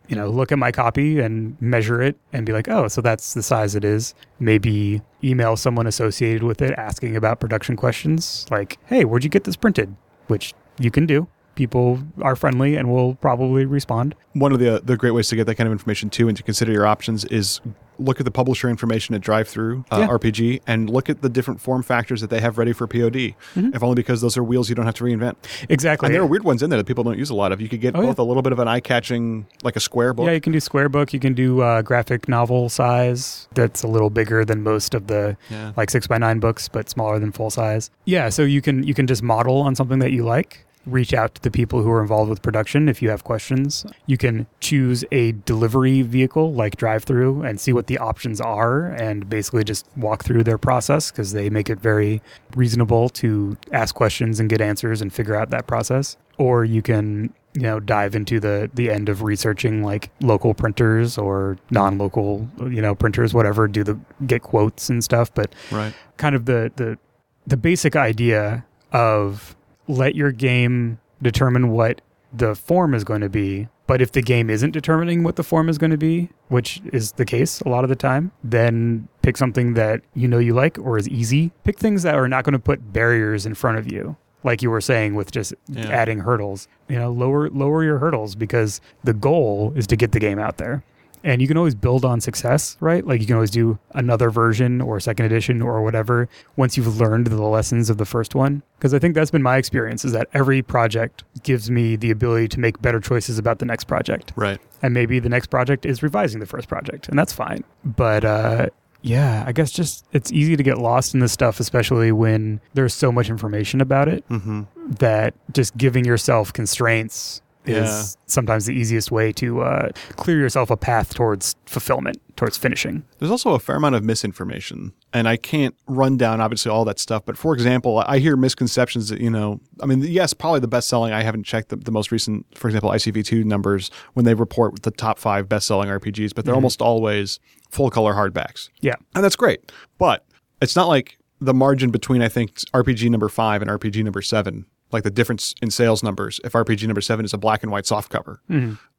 you 0.08 0.16
know, 0.16 0.28
look 0.28 0.52
at 0.52 0.58
my 0.58 0.72
copy 0.72 1.18
and 1.20 1.56
measure 1.60 2.00
it 2.02 2.16
and 2.32 2.44
be 2.46 2.52
like, 2.52 2.68
oh, 2.68 2.88
so 2.88 3.00
that's 3.00 3.34
the 3.34 3.42
size 3.42 3.74
it 3.74 3.84
is. 3.84 4.14
Maybe 4.40 5.00
email 5.24 5.56
someone 5.56 5.86
associated 5.86 6.42
with 6.42 6.62
it 6.62 6.72
asking 6.78 7.16
about 7.16 7.40
production 7.40 7.76
questions 7.76 8.46
like, 8.50 8.78
hey, 8.86 9.04
where'd 9.04 9.24
you 9.24 9.30
get 9.30 9.44
this 9.44 9.56
printed? 9.56 9.94
Which 10.28 10.54
you 10.78 10.90
can 10.90 11.06
do. 11.06 11.28
People 11.58 11.98
are 12.22 12.36
friendly 12.36 12.76
and 12.76 12.88
will 12.88 13.16
probably 13.16 13.64
respond. 13.64 14.14
One 14.34 14.52
of 14.52 14.60
the 14.60 14.80
the 14.84 14.96
great 14.96 15.10
ways 15.10 15.26
to 15.30 15.34
get 15.36 15.46
that 15.48 15.56
kind 15.56 15.66
of 15.66 15.72
information 15.72 16.08
too, 16.08 16.28
and 16.28 16.36
to 16.36 16.42
consider 16.44 16.70
your 16.70 16.86
options 16.86 17.24
is 17.24 17.60
look 18.00 18.20
at 18.20 18.24
the 18.24 18.30
publisher 18.30 18.68
information 18.70 19.12
at 19.16 19.20
DriveThru 19.20 19.84
uh, 19.90 19.98
Yeah. 19.98 20.06
RPG, 20.06 20.60
and 20.68 20.88
look 20.88 21.10
at 21.10 21.20
the 21.20 21.28
different 21.28 21.60
form 21.60 21.82
factors 21.82 22.20
that 22.20 22.30
they 22.30 22.38
have 22.40 22.56
ready 22.56 22.72
for 22.72 22.86
POD. 22.86 23.34
Mhm. 23.56 23.74
If 23.74 23.82
only 23.82 23.96
because 23.96 24.20
those 24.20 24.36
are 24.36 24.44
wheels 24.44 24.68
you 24.68 24.76
don't 24.76 24.86
have 24.86 24.94
to 24.94 25.02
reinvent. 25.04 25.34
Exactly. 25.68 26.06
And 26.06 26.14
there 26.14 26.22
are 26.22 26.26
weird 26.26 26.44
ones 26.44 26.62
in 26.62 26.70
there 26.70 26.76
that 26.76 26.86
people 26.86 27.02
don't 27.02 27.18
use 27.18 27.28
a 27.30 27.34
lot 27.34 27.50
of. 27.50 27.60
You 27.60 27.68
could 27.68 27.80
get 27.80 27.96
Oh, 27.96 28.00
yeah. 28.02 28.06
both 28.06 28.20
a 28.20 28.22
little 28.22 28.42
bit 28.42 28.52
of 28.52 28.60
an 28.60 28.68
eye 28.68 28.78
catching, 28.78 29.46
like 29.64 29.74
a 29.74 29.80
square 29.80 30.14
book. 30.14 30.26
Yeah, 30.26 30.32
you 30.34 30.40
can 30.40 30.52
do 30.52 30.60
square 30.60 30.88
book. 30.88 31.12
You 31.12 31.18
can 31.18 31.34
do 31.34 31.60
uh, 31.60 31.82
graphic 31.82 32.28
novel 32.28 32.68
size. 32.68 33.48
That's 33.54 33.82
a 33.82 33.88
little 33.88 34.10
bigger 34.10 34.44
than 34.44 34.62
most 34.62 34.94
of 34.94 35.08
the 35.08 35.36
Yeah. 35.50 35.72
like 35.76 35.90
six 35.90 36.06
by 36.06 36.18
nine 36.18 36.38
books, 36.38 36.68
but 36.68 36.88
smaller 36.88 37.18
than 37.18 37.32
full 37.32 37.50
size. 37.50 37.90
Yeah, 38.04 38.28
so 38.28 38.42
you 38.44 38.62
can 38.62 38.84
you 38.84 38.94
can 38.94 39.08
just 39.08 39.24
model 39.24 39.56
on 39.62 39.74
something 39.74 39.98
that 39.98 40.12
you 40.12 40.22
like. 40.24 40.64
Reach 40.88 41.12
out 41.12 41.34
to 41.36 41.42
the 41.42 41.50
people 41.50 41.82
who 41.82 41.90
are 41.90 42.00
involved 42.00 42.30
with 42.30 42.40
production 42.42 42.88
if 42.88 43.02
you 43.02 43.10
have 43.10 43.24
questions. 43.24 43.84
You 44.06 44.16
can 44.16 44.46
choose 44.60 45.04
a 45.12 45.32
delivery 45.32 46.02
vehicle 46.02 46.52
like 46.52 46.76
drive 46.76 47.04
through 47.04 47.42
and 47.42 47.60
see 47.60 47.72
what 47.72 47.86
the 47.88 47.98
options 47.98 48.40
are 48.40 48.86
and 48.86 49.28
basically 49.28 49.64
just 49.64 49.86
walk 49.96 50.24
through 50.24 50.44
their 50.44 50.58
process 50.58 51.10
because 51.10 51.32
they 51.32 51.50
make 51.50 51.68
it 51.68 51.78
very 51.80 52.22
reasonable 52.56 53.08
to 53.10 53.56
ask 53.72 53.94
questions 53.94 54.40
and 54.40 54.48
get 54.48 54.60
answers 54.60 55.02
and 55.02 55.12
figure 55.12 55.34
out 55.36 55.50
that 55.50 55.66
process. 55.66 56.16
Or 56.38 56.64
you 56.64 56.82
can 56.82 57.32
you 57.54 57.62
know 57.62 57.80
dive 57.80 58.14
into 58.14 58.38
the 58.38 58.70
the 58.74 58.90
end 58.90 59.08
of 59.08 59.22
researching 59.22 59.82
like 59.82 60.10
local 60.20 60.52
printers 60.54 61.16
or 61.18 61.56
non-local 61.70 62.46
you 62.70 62.82
know 62.82 62.94
printers 62.94 63.32
whatever 63.32 63.66
do 63.66 63.82
the 63.82 63.98
get 64.26 64.42
quotes 64.42 64.90
and 64.90 65.02
stuff 65.02 65.32
but 65.34 65.54
Right. 65.72 65.94
kind 66.18 66.36
of 66.36 66.44
the 66.44 66.70
the 66.76 66.98
the 67.46 67.56
basic 67.56 67.96
idea 67.96 68.66
of 68.92 69.56
let 69.88 70.14
your 70.14 70.30
game 70.32 70.98
determine 71.22 71.70
what 71.70 72.00
the 72.32 72.54
form 72.54 72.94
is 72.94 73.04
going 73.04 73.22
to 73.22 73.28
be. 73.28 73.68
But 73.86 74.02
if 74.02 74.12
the 74.12 74.20
game 74.20 74.50
isn't 74.50 74.72
determining 74.72 75.22
what 75.24 75.36
the 75.36 75.42
form 75.42 75.68
is 75.70 75.78
going 75.78 75.90
to 75.92 75.96
be 75.98 76.28
which 76.48 76.80
is 76.92 77.12
the 77.12 77.24
case 77.24 77.60
a 77.62 77.68
lot 77.70 77.84
of 77.84 77.90
the 77.90 77.96
time 77.96 78.32
then 78.44 79.08
pick 79.22 79.36
something 79.36 79.74
that 79.74 80.02
you 80.14 80.28
know 80.28 80.38
you 80.38 80.52
like 80.54 80.78
or 80.78 80.98
is 80.98 81.08
easy. 81.08 81.50
Pick 81.64 81.78
things 81.78 82.02
that 82.02 82.14
are 82.14 82.28
not 82.28 82.44
going 82.44 82.52
to 82.52 82.58
put 82.58 82.92
barriers 82.92 83.46
in 83.46 83.54
front 83.54 83.78
of 83.78 83.90
you 83.90 84.16
like 84.44 84.62
you 84.62 84.70
were 84.70 84.80
saying 84.82 85.14
with 85.14 85.30
just 85.32 85.54
Yeah. 85.68 85.86
adding 85.88 86.20
hurdles. 86.20 86.68
You 86.88 86.98
know 86.98 87.10
lower 87.10 87.48
lower 87.48 87.82
your 87.82 87.98
hurdles 87.98 88.34
because 88.34 88.80
the 89.04 89.14
goal 89.14 89.72
is 89.74 89.86
to 89.88 89.96
get 89.96 90.12
the 90.12 90.20
game 90.20 90.38
out 90.38 90.58
there 90.58 90.84
and 91.24 91.40
you 91.42 91.48
can 91.48 91.56
always 91.56 91.74
build 91.74 92.04
on 92.04 92.20
success, 92.20 92.76
right? 92.80 93.06
Like 93.06 93.20
you 93.20 93.26
can 93.26 93.34
always 93.36 93.50
do 93.50 93.78
another 93.92 94.30
version 94.30 94.80
or 94.80 95.00
second 95.00 95.26
edition 95.26 95.60
or 95.62 95.82
whatever 95.82 96.28
once 96.56 96.76
you've 96.76 96.98
learned 97.00 97.26
the 97.28 97.42
lessons 97.42 97.90
of 97.90 97.98
the 97.98 98.04
first 98.04 98.34
one. 98.34 98.62
Because 98.78 98.94
I 98.94 98.98
think 98.98 99.14
that's 99.14 99.30
been 99.30 99.42
my 99.42 99.56
experience 99.56 100.04
is 100.04 100.12
that 100.12 100.28
every 100.34 100.62
project 100.62 101.24
gives 101.42 101.70
me 101.70 101.96
the 101.96 102.10
ability 102.10 102.48
to 102.48 102.60
make 102.60 102.80
better 102.80 103.00
choices 103.00 103.38
about 103.38 103.58
the 103.58 103.64
next 103.66 103.84
project. 103.84 104.32
Right. 104.36 104.60
And 104.82 104.94
maybe 104.94 105.18
the 105.18 105.28
next 105.28 105.48
project 105.48 105.84
is 105.84 106.02
revising 106.02 106.40
the 106.40 106.46
first 106.46 106.68
project, 106.68 107.08
and 107.08 107.18
that's 107.18 107.32
fine. 107.32 107.64
But 107.84 108.24
uh, 108.24 108.68
yeah, 109.02 109.44
I 109.46 109.52
guess 109.52 109.70
just 109.72 110.04
it's 110.12 110.30
easy 110.32 110.56
to 110.56 110.62
get 110.62 110.78
lost 110.78 111.14
in 111.14 111.20
this 111.20 111.32
stuff, 111.32 111.58
especially 111.60 112.12
when 112.12 112.60
there's 112.74 112.94
so 112.94 113.10
much 113.10 113.28
information 113.28 113.80
about 113.80 114.08
it 114.08 114.28
Mm-hmm. 114.28 114.62
that 115.00 115.34
just 115.52 115.76
giving 115.76 116.04
yourself 116.04 116.52
constraints. 116.52 117.42
Is 117.68 118.16
sometimes 118.26 118.66
the 118.66 118.72
easiest 118.74 119.10
way 119.10 119.32
to 119.32 119.62
uh, 119.62 119.88
clear 120.16 120.38
yourself 120.38 120.70
a 120.70 120.76
path 120.76 121.14
towards 121.14 121.54
fulfillment, 121.66 122.20
towards 122.36 122.56
finishing. 122.56 123.04
There's 123.18 123.30
also 123.30 123.50
a 123.54 123.58
fair 123.58 123.76
amount 123.76 123.94
of 123.94 124.02
misinformation, 124.04 124.92
and 125.12 125.28
I 125.28 125.36
can't 125.36 125.74
run 125.86 126.16
down 126.16 126.40
obviously 126.40 126.70
all 126.70 126.84
that 126.86 126.98
stuff. 126.98 127.24
But 127.26 127.36
for 127.36 127.54
example, 127.54 127.98
I 128.06 128.18
hear 128.18 128.36
misconceptions 128.36 129.08
that 129.08 129.20
you 129.20 129.30
know, 129.30 129.60
I 129.82 129.86
mean, 129.86 130.00
yes, 130.02 130.32
probably 130.34 130.60
the 130.60 130.68
best 130.68 130.88
selling. 130.88 131.12
I 131.12 131.22
haven't 131.22 131.44
checked 131.44 131.68
the, 131.70 131.76
the 131.76 131.90
most 131.92 132.10
recent, 132.12 132.46
for 132.54 132.68
example, 132.68 132.90
ICV2 132.90 133.44
numbers 133.44 133.90
when 134.14 134.24
they 134.24 134.34
report 134.34 134.82
the 134.82 134.90
top 134.90 135.18
five 135.18 135.48
best 135.48 135.66
selling 135.66 135.88
RPGs, 135.88 136.34
but 136.34 136.44
they're 136.44 136.54
Mhm. 136.54 136.58
almost 136.58 136.80
always 136.82 137.38
full 137.70 137.90
color 137.90 138.14
hardbacks, 138.14 138.68
Yeah. 138.80 138.94
and 139.14 139.22
that's 139.24 139.36
great. 139.36 139.70
But 139.98 140.24
it's 140.62 140.74
not 140.76 140.88
like 140.88 141.18
the 141.40 141.54
margin 141.54 141.90
between 141.90 142.20
I 142.22 142.28
think 142.28 142.58
RPG 142.74 143.08
number 143.10 143.28
five 143.28 143.62
and 143.62 143.70
RPG 143.70 144.02
number 144.02 144.22
seven, 144.22 144.66
like 144.92 145.02
the 145.04 145.10
difference 145.10 145.54
in 145.62 145.70
sales 145.70 146.02
numbers. 146.02 146.40
If 146.44 146.52
RPG 146.52 146.86
number 146.86 147.00
seven 147.00 147.24
is 147.24 147.34
a 147.34 147.38
black 147.38 147.62
and 147.62 147.70
white 147.72 147.84
softcover, 147.84 148.38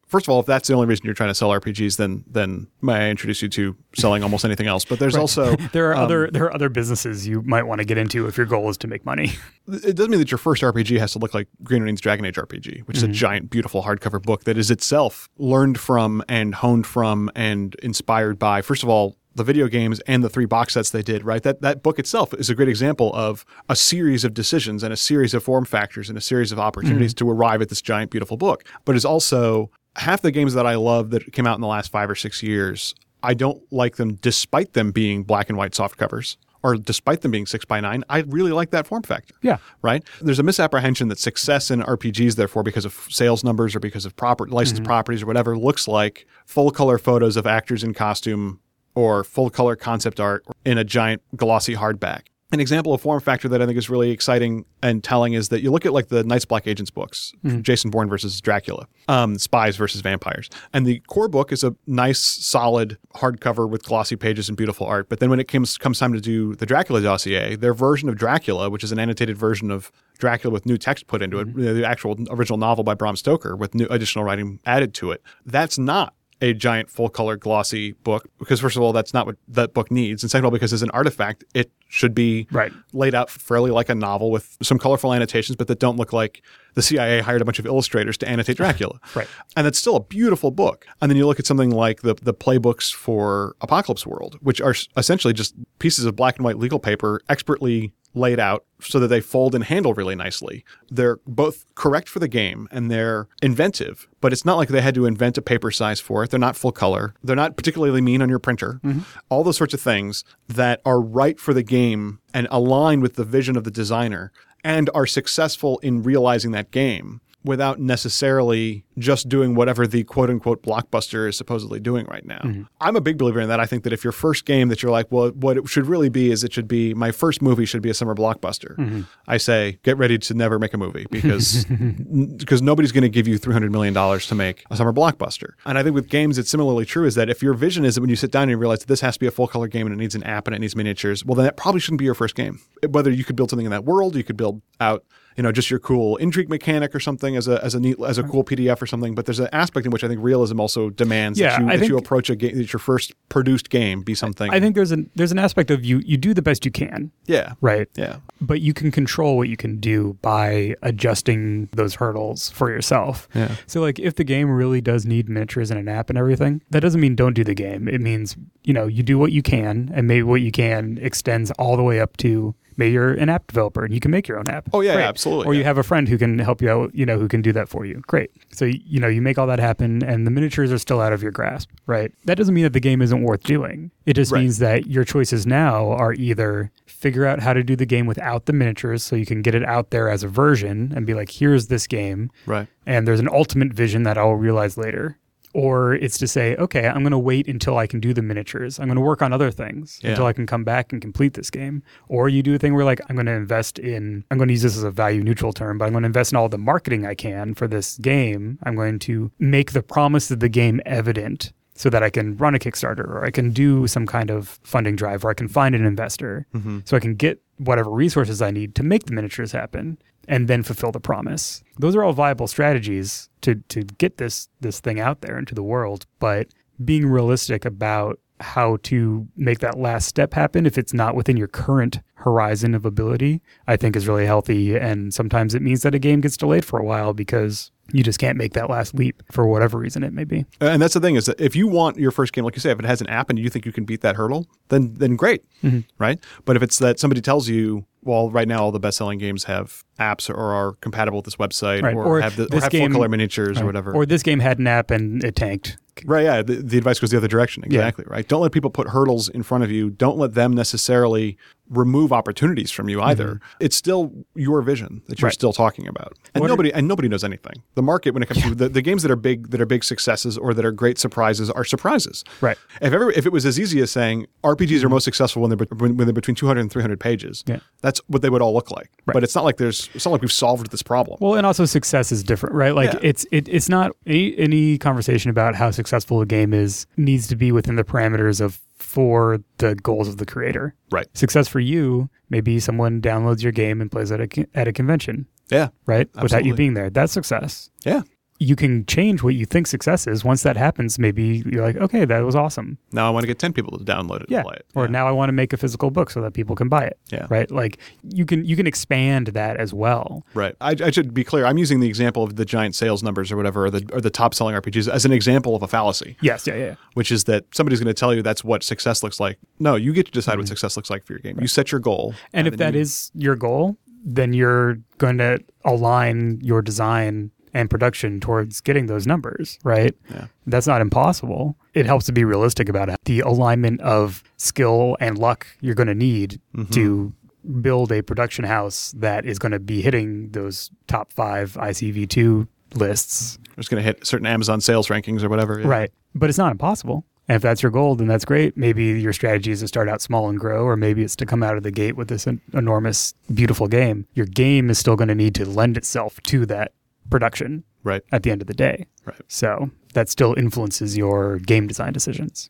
First 0.08 0.26
of 0.26 0.32
all, 0.32 0.40
if 0.40 0.48
that's 0.48 0.68
the 0.68 0.74
only 0.74 0.88
reason 0.88 1.06
you're 1.06 1.14
trying 1.14 1.30
to 1.30 1.36
sell 1.36 1.50
RPGs, 1.52 1.98
then 1.98 2.24
then 2.26 2.66
may 2.82 2.94
I 2.94 3.10
introduce 3.12 3.44
you 3.44 3.50
to 3.50 3.76
selling 3.96 4.24
almost 4.24 4.44
anything 4.44 4.66
else? 4.66 4.84
But 4.84 4.98
there's 4.98 5.14
Right. 5.14 5.22
also 5.22 5.56
There 5.72 5.92
are 5.92 5.96
um, 5.96 6.00
other 6.04 6.32
there 6.32 6.46
are 6.46 6.54
other 6.56 6.68
businesses 6.68 7.28
you 7.28 7.44
might 7.44 7.62
want 7.68 7.78
to 7.78 7.86
get 7.86 8.00
into 8.00 8.26
if 8.26 8.36
your 8.36 8.48
goal 8.48 8.72
is 8.72 8.78
to 8.80 8.88
make 8.88 9.06
money. 9.06 9.34
it 9.68 9.96
doesn't 9.96 10.10
mean 10.10 10.20
that 10.20 10.32
your 10.32 10.40
first 10.40 10.64
RPG 10.64 10.98
has 10.98 11.12
to 11.12 11.20
look 11.20 11.36
like 11.36 11.48
Green 11.62 11.84
Ronin's 11.84 12.02
Dragon 12.02 12.26
Age 12.26 12.38
RPG, 12.38 12.88
which 12.88 12.98
is 12.98 13.04
a 13.04 13.08
giant, 13.08 13.52
beautiful 13.52 13.84
hardcover 13.84 14.20
book 14.20 14.46
that 14.46 14.58
is 14.58 14.72
itself 14.72 15.30
learned 15.38 15.80
from 15.80 16.24
and 16.28 16.56
honed 16.56 16.88
from 16.88 17.30
and 17.36 17.76
inspired 17.84 18.40
by, 18.40 18.64
first 18.64 18.82
of 18.82 18.90
all, 18.90 19.16
the 19.36 19.44
video 19.44 19.68
games 19.68 20.00
and 20.02 20.24
the 20.24 20.30
three 20.30 20.46
box 20.46 20.74
sets 20.74 20.90
they 20.90 21.02
did, 21.02 21.24
right? 21.24 21.44
That 21.44 21.62
that 21.62 21.84
book 21.84 22.00
itself 22.00 22.34
is 22.34 22.50
a 22.50 22.56
great 22.56 22.70
example 22.70 23.12
of 23.14 23.46
a 23.68 23.76
series 23.76 24.24
of 24.24 24.34
decisions 24.34 24.84
and 24.84 24.92
a 24.92 24.98
series 24.98 25.34
of 25.34 25.44
form 25.44 25.66
factors 25.66 26.10
and 26.10 26.18
a 26.18 26.22
series 26.22 26.52
of 26.52 26.58
mm-hmm. 26.58 26.68
opportunities 26.68 27.14
to 27.16 27.30
arrive 27.30 27.62
at 27.62 27.70
this 27.70 27.82
giant, 27.82 28.12
beautiful 28.12 28.38
book. 28.38 28.64
But 28.86 28.96
it's 28.96 29.06
also 29.06 29.70
half 29.96 30.22
the 30.22 30.32
games 30.32 30.54
that 30.54 30.66
I 30.66 30.76
love 30.76 31.12
that 31.12 31.32
came 31.34 31.48
out 31.48 31.56
in 31.56 31.62
the 31.62 31.68
last 31.68 31.92
five 31.92 32.10
or 32.10 32.16
six 32.16 32.42
years. 32.42 32.96
I 33.22 33.34
don't 33.34 33.62
like 33.72 33.98
them 33.98 34.16
despite 34.16 34.74
them 34.74 34.92
being 34.92 35.24
black 35.24 35.50
and 35.50 35.58
white 35.58 35.76
soft 35.76 35.98
covers 35.98 36.38
or 36.64 36.76
despite 36.76 37.22
them 37.22 37.32
being 37.32 37.46
six 37.46 37.66
by 37.66 37.80
nine. 37.80 38.04
I 38.10 38.20
really 38.28 38.52
like 38.52 38.72
that 38.72 38.88
form 38.88 39.04
factor 39.04 39.34
Yeah. 39.42 39.58
right? 39.82 40.04
There's 40.22 40.40
a 40.40 40.44
misapprehension 40.44 41.08
that 41.08 41.20
success 41.20 41.72
in 41.72 41.82
RPGs, 41.82 42.36
therefore, 42.36 42.64
because 42.64 42.86
of 42.86 42.94
sales 43.10 43.44
numbers 43.44 43.76
or 43.76 43.80
because 43.80 44.06
of 44.06 44.16
proper 44.16 44.46
licensed 44.48 44.82
mm-hmm. 44.82 44.88
properties 44.88 45.24
or 45.24 45.26
whatever, 45.26 45.58
looks 45.58 45.88
like 45.88 46.26
full 46.46 46.72
color 46.72 46.98
photos 46.98 47.38
of 47.38 47.48
actors 47.48 47.84
in 47.84 47.94
costume 47.94 48.60
or 49.00 49.24
full 49.24 49.50
color 49.50 49.78
concept 49.78 50.20
art 50.20 50.46
in 50.66 50.78
a 50.78 50.84
giant 50.84 51.22
glossy 51.38 51.74
hardback. 51.74 52.24
An 52.52 52.60
example 52.60 52.94
of 52.96 53.02
form 53.02 53.22
factor 53.22 53.48
that 53.48 53.62
I 53.62 53.66
think 53.68 53.78
is 53.78 53.92
really 53.92 54.10
exciting 54.10 54.66
and 54.82 55.04
telling 55.04 55.34
is 55.34 55.50
that 55.50 55.62
you 55.62 55.72
look 55.72 55.86
at 55.86 55.94
like 55.94 56.08
the 56.08 56.24
Night's 56.24 56.46
Black 56.46 56.66
Agents 56.66 56.90
books, 56.90 57.32
Jason 57.62 57.92
Bourne 57.92 58.10
versus 58.10 58.42
Dracula, 58.42 58.88
um, 59.08 59.38
Spies 59.38 59.78
versus 59.78 60.02
Vampires, 60.02 60.50
and 60.74 60.86
the 60.86 61.00
core 61.02 61.28
book 61.28 61.52
is 61.52 61.64
a 61.64 61.76
nice, 61.86 62.20
solid 62.20 62.98
hardcover 63.16 63.70
with 63.70 63.84
glossy 63.84 64.16
pages 64.16 64.50
and 64.50 64.58
beautiful 64.58 64.88
art. 64.88 65.10
But 65.10 65.20
then 65.20 65.30
when 65.30 65.40
it 65.40 65.48
comes 65.48 65.78
comes 65.78 66.00
time 66.00 66.12
to 66.12 66.20
do 66.20 66.56
the 66.56 66.66
Dracula 66.66 67.02
dossier, 67.02 67.56
their 67.56 67.76
version 67.76 68.10
of 68.10 68.16
Dracula, 68.16 68.70
which 68.70 68.84
is 68.84 68.92
an 68.92 68.98
annotated 68.98 69.38
version 69.38 69.70
of 69.70 69.92
Dracula 70.18 70.52
with 70.52 70.66
new 70.66 70.78
text 70.78 71.06
put 71.06 71.22
into 71.22 71.40
it, 71.40 71.56
the 71.56 71.88
actual 71.88 72.18
original 72.32 72.58
novel 72.58 72.84
by 72.84 72.96
Bram 72.96 73.16
Stoker 73.16 73.56
with 73.56 73.76
new 73.76 73.86
additional 73.92 74.26
writing 74.26 74.60
added 74.66 74.96
to 74.96 75.12
it, 75.12 75.22
that's 75.46 75.78
not 75.78 76.16
a 76.42 76.54
giant 76.54 76.90
full 76.90 77.10
color 77.10 77.36
glossy 77.36 77.92
book 77.92 78.28
because 78.40 78.60
first 78.62 78.78
of 78.78 78.82
all 78.82 78.94
that's 78.94 79.14
not 79.14 79.26
what 79.26 79.36
that 79.48 79.74
book 79.74 79.92
needs 79.92 80.24
and 80.24 80.32
second 80.32 80.46
of 80.46 80.46
all 80.46 80.52
because 80.52 80.72
as 80.72 80.82
an 80.82 80.90
artifact 80.92 81.44
it 81.54 81.70
should 81.90 82.16
be 82.16 82.48
Right. 82.52 82.72
laid 82.94 83.14
out 83.14 83.30
fairly 83.30 83.72
like 83.72 83.90
a 83.90 83.96
novel 83.96 84.32
with 84.32 84.58
some 84.62 84.80
colorful 84.80 85.14
annotations 85.14 85.56
but 85.58 85.68
that 85.68 85.80
don't 85.80 85.98
look 85.98 86.14
like 86.14 86.42
the 86.76 86.82
CIA 86.82 87.20
hired 87.22 87.42
a 87.42 87.46
bunch 87.46 87.60
of 87.60 87.66
illustrators 87.66 88.18
to 88.20 88.30
annotate 88.30 88.56
Dracula. 88.62 89.00
Right. 89.16 89.28
And 89.58 89.66
it's 89.68 89.80
still 89.80 89.96
a 89.96 90.00
beautiful 90.04 90.52
book. 90.52 90.86
And 91.02 91.10
then 91.10 91.18
you 91.18 91.26
look 91.26 91.40
at 91.40 91.48
something 91.48 91.72
like 91.72 92.04
the 92.04 92.14
the 92.22 92.34
playbooks 92.34 92.94
for 92.94 93.56
Apocalypse 93.60 94.06
World, 94.06 94.38
which 94.42 94.62
are 94.62 94.76
essentially 94.96 95.34
just 95.34 95.56
pieces 95.80 96.06
of 96.06 96.16
black 96.16 96.38
and 96.38 96.46
white 96.46 96.58
legal 96.60 96.80
paper 96.80 97.22
expertly 97.28 97.92
laid 98.14 98.40
out 98.40 98.66
so 98.82 99.00
that 99.00 99.08
they 99.08 99.22
fold 99.22 99.54
and 99.54 99.64
handle 99.64 99.94
really 99.94 100.16
nicely. 100.16 100.64
They're 100.90 101.20
both 101.28 101.66
correct 101.76 102.10
for 102.10 102.20
the 102.20 102.28
game 102.28 102.68
and 102.72 102.90
they're 102.90 103.28
inventive, 103.42 104.08
but 104.22 104.34
it's 104.34 104.46
not 104.46 104.58
like 104.58 104.70
they 104.70 104.82
had 104.82 104.96
to 104.96 105.06
invent 105.06 105.38
a 105.38 105.42
paper 105.42 105.72
size 105.72 106.00
for 106.00 106.24
it. 106.24 106.30
They're 106.30 106.40
not 106.40 106.56
full 106.56 106.72
color. 106.72 107.14
They're 107.24 107.36
not 107.36 107.58
particularly 107.58 108.02
mean 108.02 108.22
on 108.22 108.30
your 108.30 108.40
printer. 108.40 108.80
Mm-hmm. 108.84 109.02
All 109.30 109.44
those 109.44 109.58
sorts 109.58 109.74
of 109.74 109.82
things 109.82 110.24
that 110.48 110.82
are 110.86 111.02
right 111.02 111.40
for 111.40 111.54
the 111.54 111.64
game 111.64 112.20
and 112.34 112.48
align 112.52 113.02
with 113.02 113.16
the 113.16 113.24
vision 113.26 113.58
of 113.58 113.64
the 113.64 113.72
designer 113.72 114.32
and 114.64 114.90
are 114.94 115.06
successful 115.06 115.80
in 115.80 116.04
realizing 116.04 116.52
that 116.52 116.72
game 116.72 117.22
without 117.44 117.80
necessarily 117.80 118.84
just 118.98 119.30
doing 119.30 119.56
whatever 119.56 119.88
the 119.88 120.04
quote 120.04 120.30
unquote 120.30 120.62
blockbuster 120.62 121.28
is 121.28 121.38
supposedly 121.38 121.80
doing 121.80 122.06
right 122.08 122.26
now. 122.26 122.40
Mm-hmm. 122.40 122.64
I'm 122.82 122.96
a 122.96 123.02
big 123.02 123.18
believer 123.18 123.40
in 123.40 123.48
that. 123.48 123.60
I 123.60 123.66
think 123.66 123.84
that 123.84 123.94
if 123.94 124.04
your 124.04 124.12
first 124.12 124.46
game 124.46 124.68
that 124.68 124.84
you're 124.84 124.92
like, 124.92 125.08
well, 125.10 125.30
what 125.30 125.58
it 125.58 125.68
should 125.70 125.86
really 125.86 126.10
be 126.10 126.32
is 126.32 126.44
it 126.44 126.52
should 126.52 126.68
be 126.68 126.94
my 126.94 127.12
first 127.12 127.42
movie 127.42 127.66
should 127.66 127.82
be 127.82 127.90
a 127.90 127.94
summer 127.94 128.14
blockbuster. 128.14 128.76
Mm-hmm. 128.76 129.02
I 129.28 129.38
say, 129.38 129.80
get 129.84 129.98
ready 129.98 130.18
to 130.18 130.34
never 130.34 130.60
make 130.60 130.74
a 130.74 130.78
movie 130.78 131.06
because 131.10 131.66
because 132.38 132.62
nobody's 132.62 132.92
going 132.92 133.04
to 133.04 133.10
give 133.10 133.28
you 133.28 133.38
300 133.38 133.72
million 133.72 133.94
dollars 133.94 134.28
to 134.28 134.36
make 134.36 134.64
a 134.70 134.76
summer 134.76 134.92
blockbuster. 134.94 135.54
And 135.66 135.78
I 135.78 135.84
think 135.84 135.96
with 135.96 136.10
games, 136.10 136.38
it's 136.38 136.50
similarly 136.50 136.86
true. 136.86 137.06
Is 137.06 137.16
that 137.16 137.30
if 137.30 137.42
your 137.42 137.54
vision 137.54 137.86
is 137.86 137.96
that 137.96 138.02
when 138.02 138.10
you 138.10 138.18
sit 138.18 138.32
down 138.32 138.44
and 138.44 138.52
you 138.52 138.58
realize 138.58 138.80
that 138.80 138.88
this 138.88 139.02
has 139.02 139.16
to 139.16 139.20
be 139.20 139.28
a 139.28 139.32
full 139.32 139.48
color 139.48 139.68
game 139.68 139.88
and 139.88 139.94
it 139.94 139.98
needs 139.98 140.16
an 140.16 140.24
app 140.24 140.48
and 140.48 140.56
it 140.56 140.60
needs 140.60 140.76
miniatures, 140.76 141.24
well, 141.24 141.36
then 141.36 141.46
that 141.46 141.56
probably 141.56 141.80
shouldn't 141.80 142.00
be 142.00 142.06
your 142.06 142.16
first 142.16 142.36
game. 142.36 142.60
Whether 142.88 143.12
you 143.12 143.24
could 143.24 143.38
build 143.38 143.50
something 143.50 143.66
in 143.66 143.72
that 143.72 143.86
world, 143.86 144.16
you 144.16 144.24
could 144.24 144.38
build 144.38 144.62
out 144.82 145.06
you 145.40 145.44
know 145.44 145.54
just 145.54 145.70
your 145.72 145.80
cool 145.80 146.18
intrigue 146.18 146.50
mechanic 146.50 146.94
or 146.94 147.00
something 147.00 147.38
as 147.38 147.48
a 147.48 147.64
as 147.64 147.74
a 147.74 147.80
neat 147.80 147.96
as 148.06 148.18
a 148.18 148.24
cool 148.24 148.44
PDF 148.44 148.82
or 148.82 148.86
something. 148.86 149.16
But 149.16 149.26
there's 149.26 149.40
an 149.40 149.48
aspect 149.54 149.86
in 149.86 149.92
which 149.94 150.04
I 150.04 150.10
think 150.10 150.22
realism 150.22 150.60
also 150.60 150.90
demands 150.90 151.40
Yeah, 151.40 151.52
that, 151.52 151.62
you, 151.62 151.70
I 151.70 151.78
that 151.78 151.88
you 151.88 151.98
approach 151.98 152.30
a 152.30 152.36
game 152.36 152.58
that 152.58 152.74
your 152.74 152.82
first 152.82 153.14
produced 153.30 153.70
game 153.70 154.02
be 154.02 154.14
something. 154.16 154.52
I 154.52 154.60
think 154.60 154.76
there's 154.76 154.92
an 154.92 155.10
there's 155.16 155.32
an 155.32 155.40
aspect 155.40 155.72
of 155.72 155.86
you 155.86 156.00
you 156.00 156.18
do 156.18 156.34
the 156.34 156.42
best 156.42 156.66
you 156.66 156.72
can, 156.72 157.12
yeah, 157.26 157.54
right? 157.62 157.88
yeah, 157.96 158.18
But 158.42 158.60
you 158.60 158.74
can 158.74 158.92
control 158.92 159.38
what 159.38 159.48
you 159.48 159.56
can 159.56 159.78
do 159.78 160.18
by 160.22 160.76
adjusting 160.82 161.70
those 161.72 161.96
hurdles 161.96 162.50
for 162.50 162.70
yourself. 162.70 163.30
Yeah. 163.34 163.56
So 163.66 163.80
like 163.80 163.98
if 163.98 164.16
the 164.16 164.26
game 164.26 164.50
really 164.52 164.82
does 164.82 165.06
need 165.06 165.30
miniatures 165.30 165.72
and 165.72 165.80
an 165.80 165.88
app 165.88 166.10
and 166.10 166.18
everything, 166.18 166.62
that 166.72 166.82
doesn't 166.82 167.00
mean 167.00 167.16
don't 167.16 167.34
do 167.34 167.46
the 167.46 167.56
game. 167.56 167.88
It 167.88 168.02
means, 168.02 168.36
you 168.66 168.74
know, 168.74 168.88
you 168.88 169.04
do 169.04 169.18
what 169.18 169.32
you 169.32 169.42
can 169.42 169.90
and 169.96 170.06
maybe 170.06 170.24
what 170.24 170.42
you 170.42 170.52
can 170.52 171.00
extends 171.02 171.50
all 171.52 171.78
the 171.78 171.84
way 171.84 172.02
up 172.02 172.18
to 172.18 172.56
maybe 172.80 172.94
you're 172.94 173.12
an 173.14 173.30
app 173.30 173.46
developer 173.48 173.84
and 173.86 173.94
you 173.94 174.00
can 174.00 174.10
make 174.10 174.28
your 174.28 174.40
own 174.40 174.50
app. 174.50 174.70
Oh, 174.74 174.82
yeah, 174.82 174.94
Great. 174.96 175.04
absolutely, 175.04 175.46
Or 175.46 175.54
you 175.54 175.64
have 175.66 175.78
a 175.78 175.84
friend 175.84 176.08
who 176.08 176.18
can 176.18 176.40
help 176.40 176.62
you 176.62 176.70
out, 176.72 176.96
you 176.96 177.06
know, 177.06 177.20
who 177.20 177.28
can 177.28 177.42
do 177.44 177.52
that 177.54 177.70
for 177.70 177.86
you. 177.86 178.02
Great. 178.08 178.32
So 178.52 178.66
you 178.66 179.00
know, 179.00 179.08
you 179.08 179.22
make 179.22 179.38
all 179.38 179.46
that 179.48 179.60
happen 179.60 180.04
and 180.04 180.26
the 180.26 180.32
miniatures 180.32 180.72
are 180.72 180.78
still 180.80 181.00
out 181.02 181.14
of 181.14 181.22
your 181.22 181.32
grasp, 181.32 181.70
right? 181.86 182.12
That 182.26 182.36
doesn't 182.40 182.56
mean 182.56 182.64
that 182.64 182.74
the 182.74 182.80
game 182.80 183.02
isn't 183.02 183.22
worth 183.22 183.44
doing. 183.44 183.92
It 184.06 184.14
just 184.16 184.32
Right. 184.32 184.42
means 184.42 184.58
that 184.60 184.88
your 184.88 185.04
choices 185.04 185.46
now 185.46 185.92
are 185.92 186.14
either 186.14 186.72
figure 186.88 187.26
out 187.26 187.40
how 187.42 187.54
to 187.54 187.64
do 187.64 187.76
the 187.76 187.86
game 187.86 188.08
without 188.08 188.46
the 188.46 188.54
miniatures 188.54 189.04
so 189.04 189.16
you 189.16 189.26
can 189.26 189.42
get 189.42 189.54
it 189.56 189.64
out 189.66 189.92
there 189.92 190.10
as 190.10 190.24
a 190.24 190.28
version 190.28 190.92
and 190.96 191.06
be 191.06 191.14
like, 191.14 191.30
here's 191.32 191.68
this 191.68 191.86
game, 191.88 192.32
right. 192.46 192.68
and 192.86 193.08
there's 193.08 193.20
an 193.20 193.30
ultimate 193.32 193.72
vision 193.74 194.04
that 194.04 194.18
I'll 194.18 194.34
realize 194.36 194.78
later. 194.78 195.18
Or 195.54 195.94
it's 195.96 196.18
to 196.20 196.28
say, 196.28 196.56
okay, 196.58 196.88
I'm 196.88 197.02
going 197.02 197.12
to 197.12 197.18
wait 197.18 197.48
until 197.48 197.78
I 197.78 197.88
can 197.88 198.00
do 198.00 198.14
the 198.14 198.22
miniatures. 198.22 198.80
I'm 198.80 198.86
going 198.86 198.98
to 198.98 199.02
work 199.02 199.22
on 199.22 199.34
other 199.34 199.50
things 199.50 200.00
Yeah. 200.04 200.12
until 200.12 200.26
I 200.28 200.34
can 200.34 200.46
come 200.46 200.64
back 200.64 200.94
and 200.94 201.02
complete 201.02 201.34
this 201.34 201.50
game. 201.50 201.82
Or 202.08 202.30
you 202.30 202.44
do 202.44 202.54
a 202.54 202.60
thing 202.60 202.76
where, 202.76 202.86
like, 202.86 203.02
I'm 203.10 203.16
going 203.16 203.26
to 203.26 203.32
invest 203.32 203.80
in, 203.80 204.24
I'm 204.30 204.38
going 204.38 204.48
to 204.50 204.54
use 204.54 204.62
this 204.62 204.78
as 204.78 204.84
a 204.84 204.92
value 204.92 205.24
neutral 205.24 205.52
term, 205.52 205.78
but 205.80 205.86
I'm 205.86 205.92
going 205.92 206.04
to 206.04 206.08
invest 206.08 206.32
in 206.32 206.38
all 206.38 206.50
the 206.50 206.58
marketing 206.60 207.06
I 207.06 207.16
can 207.16 207.56
for 207.56 207.68
this 207.68 207.98
game. 207.98 208.60
I'm 208.64 208.76
going 208.76 209.00
to 209.00 209.32
make 209.40 209.72
the 209.72 209.82
promise 209.82 210.30
of 210.30 210.40
the 210.40 210.50
game 210.50 210.82
evident 210.86 211.52
so 211.74 211.90
that 211.90 212.04
I 212.04 212.10
can 212.10 212.36
run 212.36 212.54
a 212.54 212.60
Kickstarter 212.60 213.08
or 213.08 213.24
I 213.26 213.32
can 213.32 213.52
do 213.52 213.88
some 213.88 214.06
kind 214.06 214.30
of 214.30 214.60
funding 214.64 214.98
drive 214.98 215.24
or 215.24 215.30
I 215.30 215.34
can 215.34 215.48
find 215.48 215.74
an 215.74 215.86
investor 215.86 216.46
mm-hmm. 216.54 216.80
so 216.84 216.98
I 216.98 217.00
can 217.00 217.16
get 217.16 217.42
whatever 217.60 217.92
resources 217.92 218.42
I 218.42 218.52
need 218.52 218.74
to 218.76 218.84
make 218.84 219.06
the 219.06 219.14
miniatures 219.14 219.52
happen 219.52 220.00
and 220.28 220.48
then 220.48 220.64
fulfill 220.64 220.92
the 220.92 221.00
promise. 221.00 221.64
Those 221.78 221.96
are 221.96 222.04
all 222.04 222.14
viable 222.14 222.48
strategies 222.48 223.30
to 223.42 223.56
to 223.70 223.84
get 223.84 224.18
this 224.18 224.50
this 224.62 224.80
thing 224.80 225.00
out 225.00 225.22
there 225.22 225.38
into 225.38 225.54
the 225.54 225.64
world, 225.64 226.06
but 226.20 226.48
being 226.84 227.06
realistic 227.06 227.66
about 227.66 228.20
how 228.42 228.78
to 228.84 229.28
make 229.36 229.60
that 229.60 229.78
last 229.78 230.08
step 230.08 230.34
happen 230.34 230.66
if 230.66 230.78
it's 230.78 230.94
not 230.94 231.14
within 231.14 231.36
your 231.36 231.50
current 231.50 232.00
horizon 232.14 232.74
of 232.74 232.86
ability, 232.86 233.42
I 233.68 233.76
think 233.76 233.98
is 233.98 234.08
really 234.08 234.26
healthy 234.26 234.78
and 234.78 235.14
sometimes 235.14 235.54
it 235.54 235.62
means 235.62 235.82
that 235.82 235.96
a 235.96 236.00
game 236.00 236.22
gets 236.22 236.38
delayed 236.38 236.64
for 236.64 236.80
a 236.80 236.86
while 236.86 237.14
because 237.14 237.72
you 237.92 238.04
just 238.04 238.20
can't 238.20 238.38
make 238.38 238.54
that 238.54 238.70
last 238.70 238.94
leap 238.94 239.22
for 239.32 239.48
whatever 239.48 239.78
reason 239.78 240.04
it 240.04 240.14
may 240.14 240.24
be. 240.24 240.46
And 240.62 240.82
that's 240.82 240.94
the 240.94 241.00
thing 241.00 241.16
is 241.16 241.26
that 241.26 241.40
if 241.40 241.56
you 241.56 241.68
want 241.68 241.98
your 241.98 242.12
first 242.12 242.34
game, 242.34 242.44
like 242.46 242.56
you 242.56 242.62
say, 242.62 242.72
if 242.72 242.80
it 242.80 242.86
has 242.86 243.02
an 243.02 243.08
app 243.08 243.30
and 243.30 243.38
you 243.40 243.50
think 243.50 243.66
you 243.66 243.72
can 243.72 243.86
beat 243.86 244.02
that 244.02 244.16
hurdle, 244.16 244.48
then 244.70 244.94
then 244.96 245.16
great, 245.16 245.44
Mm-hmm. 245.64 245.80
right? 245.98 246.20
But 246.46 246.56
if 246.56 246.64
it's 246.64 246.80
that 246.80 247.00
somebody 247.00 247.22
tells 247.22 247.48
you, 247.50 247.86
well, 248.10 248.30
right 248.32 248.48
now 248.48 248.64
all 248.64 248.72
the 248.72 248.80
best-selling 248.80 249.20
games 249.20 249.46
have 249.46 249.84
apps 250.00 250.30
or 250.30 250.38
are 250.54 250.74
compatible 250.82 251.18
with 251.20 251.26
this 251.26 251.36
website 251.36 251.82
Right. 251.84 251.96
or, 251.96 252.06
Or 252.06 252.22
have, 252.22 252.36
the, 252.36 252.44
or 252.46 252.48
this 252.48 252.64
have 252.64 252.72
game- 252.72 252.92
full 252.92 253.00
color 253.00 253.10
miniatures 253.10 253.60
or 253.62 253.66
whatever. 253.66 253.94
Or 253.94 254.06
this 254.06 254.24
game 254.24 254.40
had 254.40 254.60
an 254.60 254.68
app 254.68 254.92
and 254.92 255.24
it 255.24 255.36
tanked. 255.36 255.78
Right, 256.06 256.24
yeah. 256.24 256.42
The, 256.42 256.56
the 256.56 256.78
advice 256.78 256.98
goes 256.98 257.12
the 257.12 257.18
other 257.18 257.28
direction. 257.28 257.62
Exactly, 257.66 258.06
right? 258.08 258.26
Don't 258.26 258.42
let 258.42 258.54
people 258.54 258.70
put 258.70 258.88
hurdles 258.88 259.28
in 259.28 259.44
front 259.44 259.66
of 259.66 259.72
you. 259.72 259.90
Don't 259.90 260.18
let 260.18 260.34
them 260.34 260.54
necessarily 260.54 261.38
remove 261.70 262.14
opportunities 262.14 262.72
from 262.72 262.88
you 262.88 263.02
either. 263.02 263.42
It's 263.60 263.76
still 263.76 264.14
your 264.34 264.62
vision 264.62 265.02
that 265.08 265.20
you're 265.20 265.24
Mm-hmm. 265.24 265.26
Right. 265.26 265.34
still 265.34 265.52
talking 265.54 265.88
about. 265.90 266.14
And 266.34 266.42
What 266.42 266.48
are- 266.48 266.54
nobody 266.54 266.72
and 266.74 266.88
nobody 266.88 267.10
knows 267.10 267.26
anything. 267.26 267.62
The 267.76 267.82
market 267.82 268.14
when 268.14 268.24
it 268.24 268.28
comes 268.30 268.42
to 268.44 268.56
the, 268.56 268.70
the 268.70 268.82
games 268.82 269.02
that 269.04 269.12
are 269.12 269.18
big 269.18 269.50
that 269.52 269.60
are 269.60 269.66
big 269.66 269.84
successes 269.84 270.38
or 270.38 270.54
that 270.54 270.64
are 270.64 270.72
great 270.72 270.98
surprises 270.98 271.50
are 271.52 271.66
surprises. 271.66 272.24
Right. 272.40 272.58
If 272.82 272.94
ever 272.94 273.12
if 273.12 273.26
it 273.26 273.34
was 273.34 273.46
as 273.46 273.60
easy 273.60 273.82
as 273.82 273.92
saying 273.92 274.26
RPGs 274.44 274.84
are 274.86 274.90
most 274.90 275.04
successful 275.04 275.42
when 275.42 275.50
they're 275.56 275.68
when, 275.78 275.98
when 275.98 276.08
they're 276.08 276.14
between 276.14 276.36
200 276.36 276.62
and 276.62 276.72
300 276.72 276.98
pages. 277.00 277.44
Mm-hmm. 277.44 277.52
Yeah. 277.52 277.60
That's 277.82 277.99
what 278.08 278.22
they 278.22 278.30
would 278.30 278.42
all 278.42 278.54
look 278.54 278.72
like. 278.72 278.90
Right. 279.06 279.14
But 279.14 279.24
it's 279.24 279.36
not 279.36 279.44
like 279.44 279.58
there's 279.58 279.90
it's 279.94 280.06
not 280.06 280.12
like 280.12 280.22
we've 280.22 280.32
solved 280.32 280.72
this 280.72 280.82
problem. 280.84 281.18
Well, 281.22 281.36
and 281.36 281.46
also 281.46 281.66
success 281.66 282.12
is 282.12 282.24
different, 282.24 282.56
right? 282.56 282.74
Like 282.76 282.94
Yeah. 282.94 283.00
it's 283.04 283.26
it, 283.32 283.48
it's 283.50 283.70
not 283.70 283.92
any 284.06 284.38
any 284.38 284.78
conversation 284.78 285.30
about 285.30 285.56
how 285.56 285.72
successful 285.72 286.22
a 286.22 286.26
game 286.26 286.54
is 286.54 286.86
needs 286.98 287.28
to 287.28 287.36
be 287.36 287.52
within 287.52 287.76
the 287.76 287.84
parameters 287.84 288.42
of 288.42 288.60
for 288.78 289.40
the 289.58 289.76
goals 289.76 290.08
of 290.08 290.18
the 290.18 290.26
creator. 290.26 290.74
right. 290.92 291.06
Success 291.16 291.48
for 291.48 291.60
you 291.60 292.10
may 292.30 292.42
be 292.42 292.60
someone 292.60 293.02
downloads 293.02 293.44
your 293.44 293.52
game 293.52 293.82
and 293.82 293.92
plays 293.92 294.12
at 294.12 294.20
a 294.22 294.48
at 294.56 294.68
a 294.68 294.74
convention, 294.74 295.28
Yeah. 295.52 295.70
right? 295.86 296.08
Without 296.22 296.46
you 296.46 296.56
being 296.56 296.74
there. 296.74 296.90
That's 296.90 297.14
success. 297.14 297.70
Yeah. 297.86 298.02
You 298.42 298.56
can 298.56 298.86
change 298.86 299.22
what 299.22 299.36
you 299.36 299.46
think 299.46 299.68
success 299.68 300.08
is. 300.08 300.24
Once 300.24 300.44
that 300.44 300.56
happens, 300.56 300.98
maybe 300.98 301.44
you're 301.46 301.62
like, 301.62 301.76
okay, 301.76 302.06
that 302.06 302.20
was 302.24 302.36
awesome. 302.36 302.78
Now 302.94 303.06
I 303.06 303.10
want 303.10 303.24
to 303.24 303.28
get 303.28 303.38
10 303.38 303.52
people 303.52 303.78
to 303.78 303.84
download 303.84 304.22
it 304.22 304.28
Yeah. 304.30 304.38
and 304.40 304.46
play 304.48 304.56
it. 304.56 304.66
Or 304.76 304.86
Yeah. 304.86 304.92
now 304.92 305.08
I 305.08 305.12
want 305.12 305.28
to 305.28 305.34
make 305.34 305.52
a 305.52 305.58
physical 305.58 305.92
book 305.92 306.10
so 306.10 306.22
that 306.22 306.34
people 306.34 306.56
can 306.56 306.70
buy 306.70 306.86
it. 306.86 306.98
Yeah. 307.12 307.28
Right. 307.30 307.52
Like 307.52 307.80
you 308.14 308.26
can 308.26 308.46
you 308.46 308.56
can 308.56 308.66
expand 308.66 309.28
that 309.28 309.58
as 309.58 309.74
well. 309.74 310.26
Right. 310.34 310.56
I, 310.62 310.74
I 310.82 310.90
should 310.92 311.14
be 311.14 311.26
clear. 311.26 311.46
I'm 311.46 311.58
using 311.58 311.82
the 311.82 311.88
example 311.88 312.24
of 312.24 312.38
the 312.38 312.46
giant 312.46 312.76
sales 312.76 313.04
numbers 313.04 313.30
or 313.32 313.36
whatever, 313.36 313.66
or 313.66 313.70
the, 313.72 313.86
or 313.92 314.00
the 314.00 314.10
top 314.10 314.34
selling 314.34 314.56
RPGs 314.56 314.88
as 314.90 315.04
an 315.04 315.12
example 315.12 315.54
of 315.56 315.62
a 315.62 315.68
fallacy, 315.68 316.16
Yes. 316.22 316.48
Yeah. 316.48 316.56
Yeah. 316.56 316.76
which 316.94 317.12
is 317.12 317.26
that 317.26 317.44
somebody's 317.54 317.80
going 317.82 317.94
to 317.94 318.00
tell 318.00 318.14
you 318.16 318.22
that's 318.22 318.44
what 318.44 318.64
success 318.64 319.04
looks 319.04 319.20
like. 319.20 319.38
No, 319.60 319.76
you 319.76 319.92
get 319.92 320.06
to 320.06 320.12
decide 320.14 320.38
what 320.38 320.48
success 320.48 320.78
looks 320.78 320.90
like 320.90 321.06
for 321.06 321.12
your 321.14 321.20
game. 321.20 321.38
You 321.42 321.48
set 321.48 321.74
your 321.74 321.80
goal. 321.82 322.14
Mm-hmm. 322.14 322.38
And 322.38 322.48
if 322.48 322.56
that 322.58 322.74
you- 322.74 322.80
is 322.80 323.12
your 323.16 323.36
goal, 323.36 323.76
then 324.06 324.32
you're 324.32 324.78
going 324.98 325.18
to 325.18 325.40
align 325.66 326.40
your 326.42 326.62
design 326.62 327.32
and 327.54 327.70
production 327.70 328.20
towards 328.20 328.62
getting 328.62 328.86
those 328.88 329.06
numbers, 329.08 329.58
right? 329.64 329.96
Yeah. 330.10 330.28
That's 330.48 330.68
not 330.68 330.82
impossible. 330.82 331.56
It 331.74 331.86
helps 331.86 332.06
to 332.08 332.12
be 332.12 332.24
realistic 332.24 332.70
about 332.70 332.90
it. 332.90 332.98
The 333.06 333.20
alignment 333.22 333.82
of 333.82 334.24
skill 334.38 334.98
and 335.00 335.18
luck 335.18 335.48
you're 335.62 335.76
going 335.76 335.88
to 335.88 335.96
need 335.96 336.40
Mm-hmm. 336.56 336.72
to 336.74 337.14
build 337.62 337.92
a 337.92 338.04
production 338.04 338.44
house 338.46 338.94
that 338.98 339.26
is 339.26 339.40
going 339.40 339.54
to 339.54 339.60
be 339.60 339.82
hitting 339.82 340.30
those 340.32 340.70
top 340.88 341.12
five 341.14 341.54
ICV2 341.54 342.48
lists, 342.76 343.40
it's 343.58 343.68
going 343.68 343.82
to 343.82 343.86
hit 343.86 344.06
certain 344.06 344.28
Amazon 344.28 344.62
sales 344.62 344.88
rankings 344.88 345.24
or 345.24 345.30
whatever. 345.30 345.60
yeah. 345.60 345.68
right? 345.68 345.92
But 346.16 346.30
it's 346.30 346.38
not 346.38 346.52
impossible. 346.52 347.06
And 347.28 347.36
if 347.36 347.42
that's 347.44 347.62
your 347.62 347.72
goal, 347.72 347.96
then 347.96 348.08
that's 348.08 348.26
great. 348.26 348.58
Maybe 348.58 348.86
your 349.00 349.14
strategy 349.14 349.52
is 349.52 349.60
to 349.60 349.68
start 349.68 349.88
out 349.88 350.02
small 350.02 350.30
and 350.30 350.40
grow, 350.40 350.64
or 350.64 350.76
maybe 350.76 351.04
it's 351.04 351.16
to 351.18 351.26
come 351.28 351.44
out 351.44 351.58
of 351.58 351.64
the 351.64 351.70
gate 351.72 351.96
with 351.96 352.08
this 352.08 352.26
en- 352.26 352.42
enormous, 352.54 353.14
beautiful 353.34 353.68
game. 353.68 354.08
Your 354.16 354.26
game 354.26 354.70
is 354.72 354.80
still 354.80 354.96
going 354.96 355.10
to 355.10 355.16
need 355.16 355.36
to 355.36 355.46
lend 355.46 355.78
itself 355.78 356.20
to 356.24 356.46
that 356.48 356.74
production 357.10 357.64
Right. 357.84 358.02
at 358.12 358.24
the 358.24 358.32
end 358.32 358.42
of 358.42 358.48
the 358.48 358.54
day. 358.54 358.86
Right. 359.06 359.22
So 359.28 359.70
that 359.94 360.10
still 360.10 360.34
influences 360.38 360.98
your 360.98 361.40
game 361.40 361.68
design 361.68 361.94
decisions. 361.94 362.50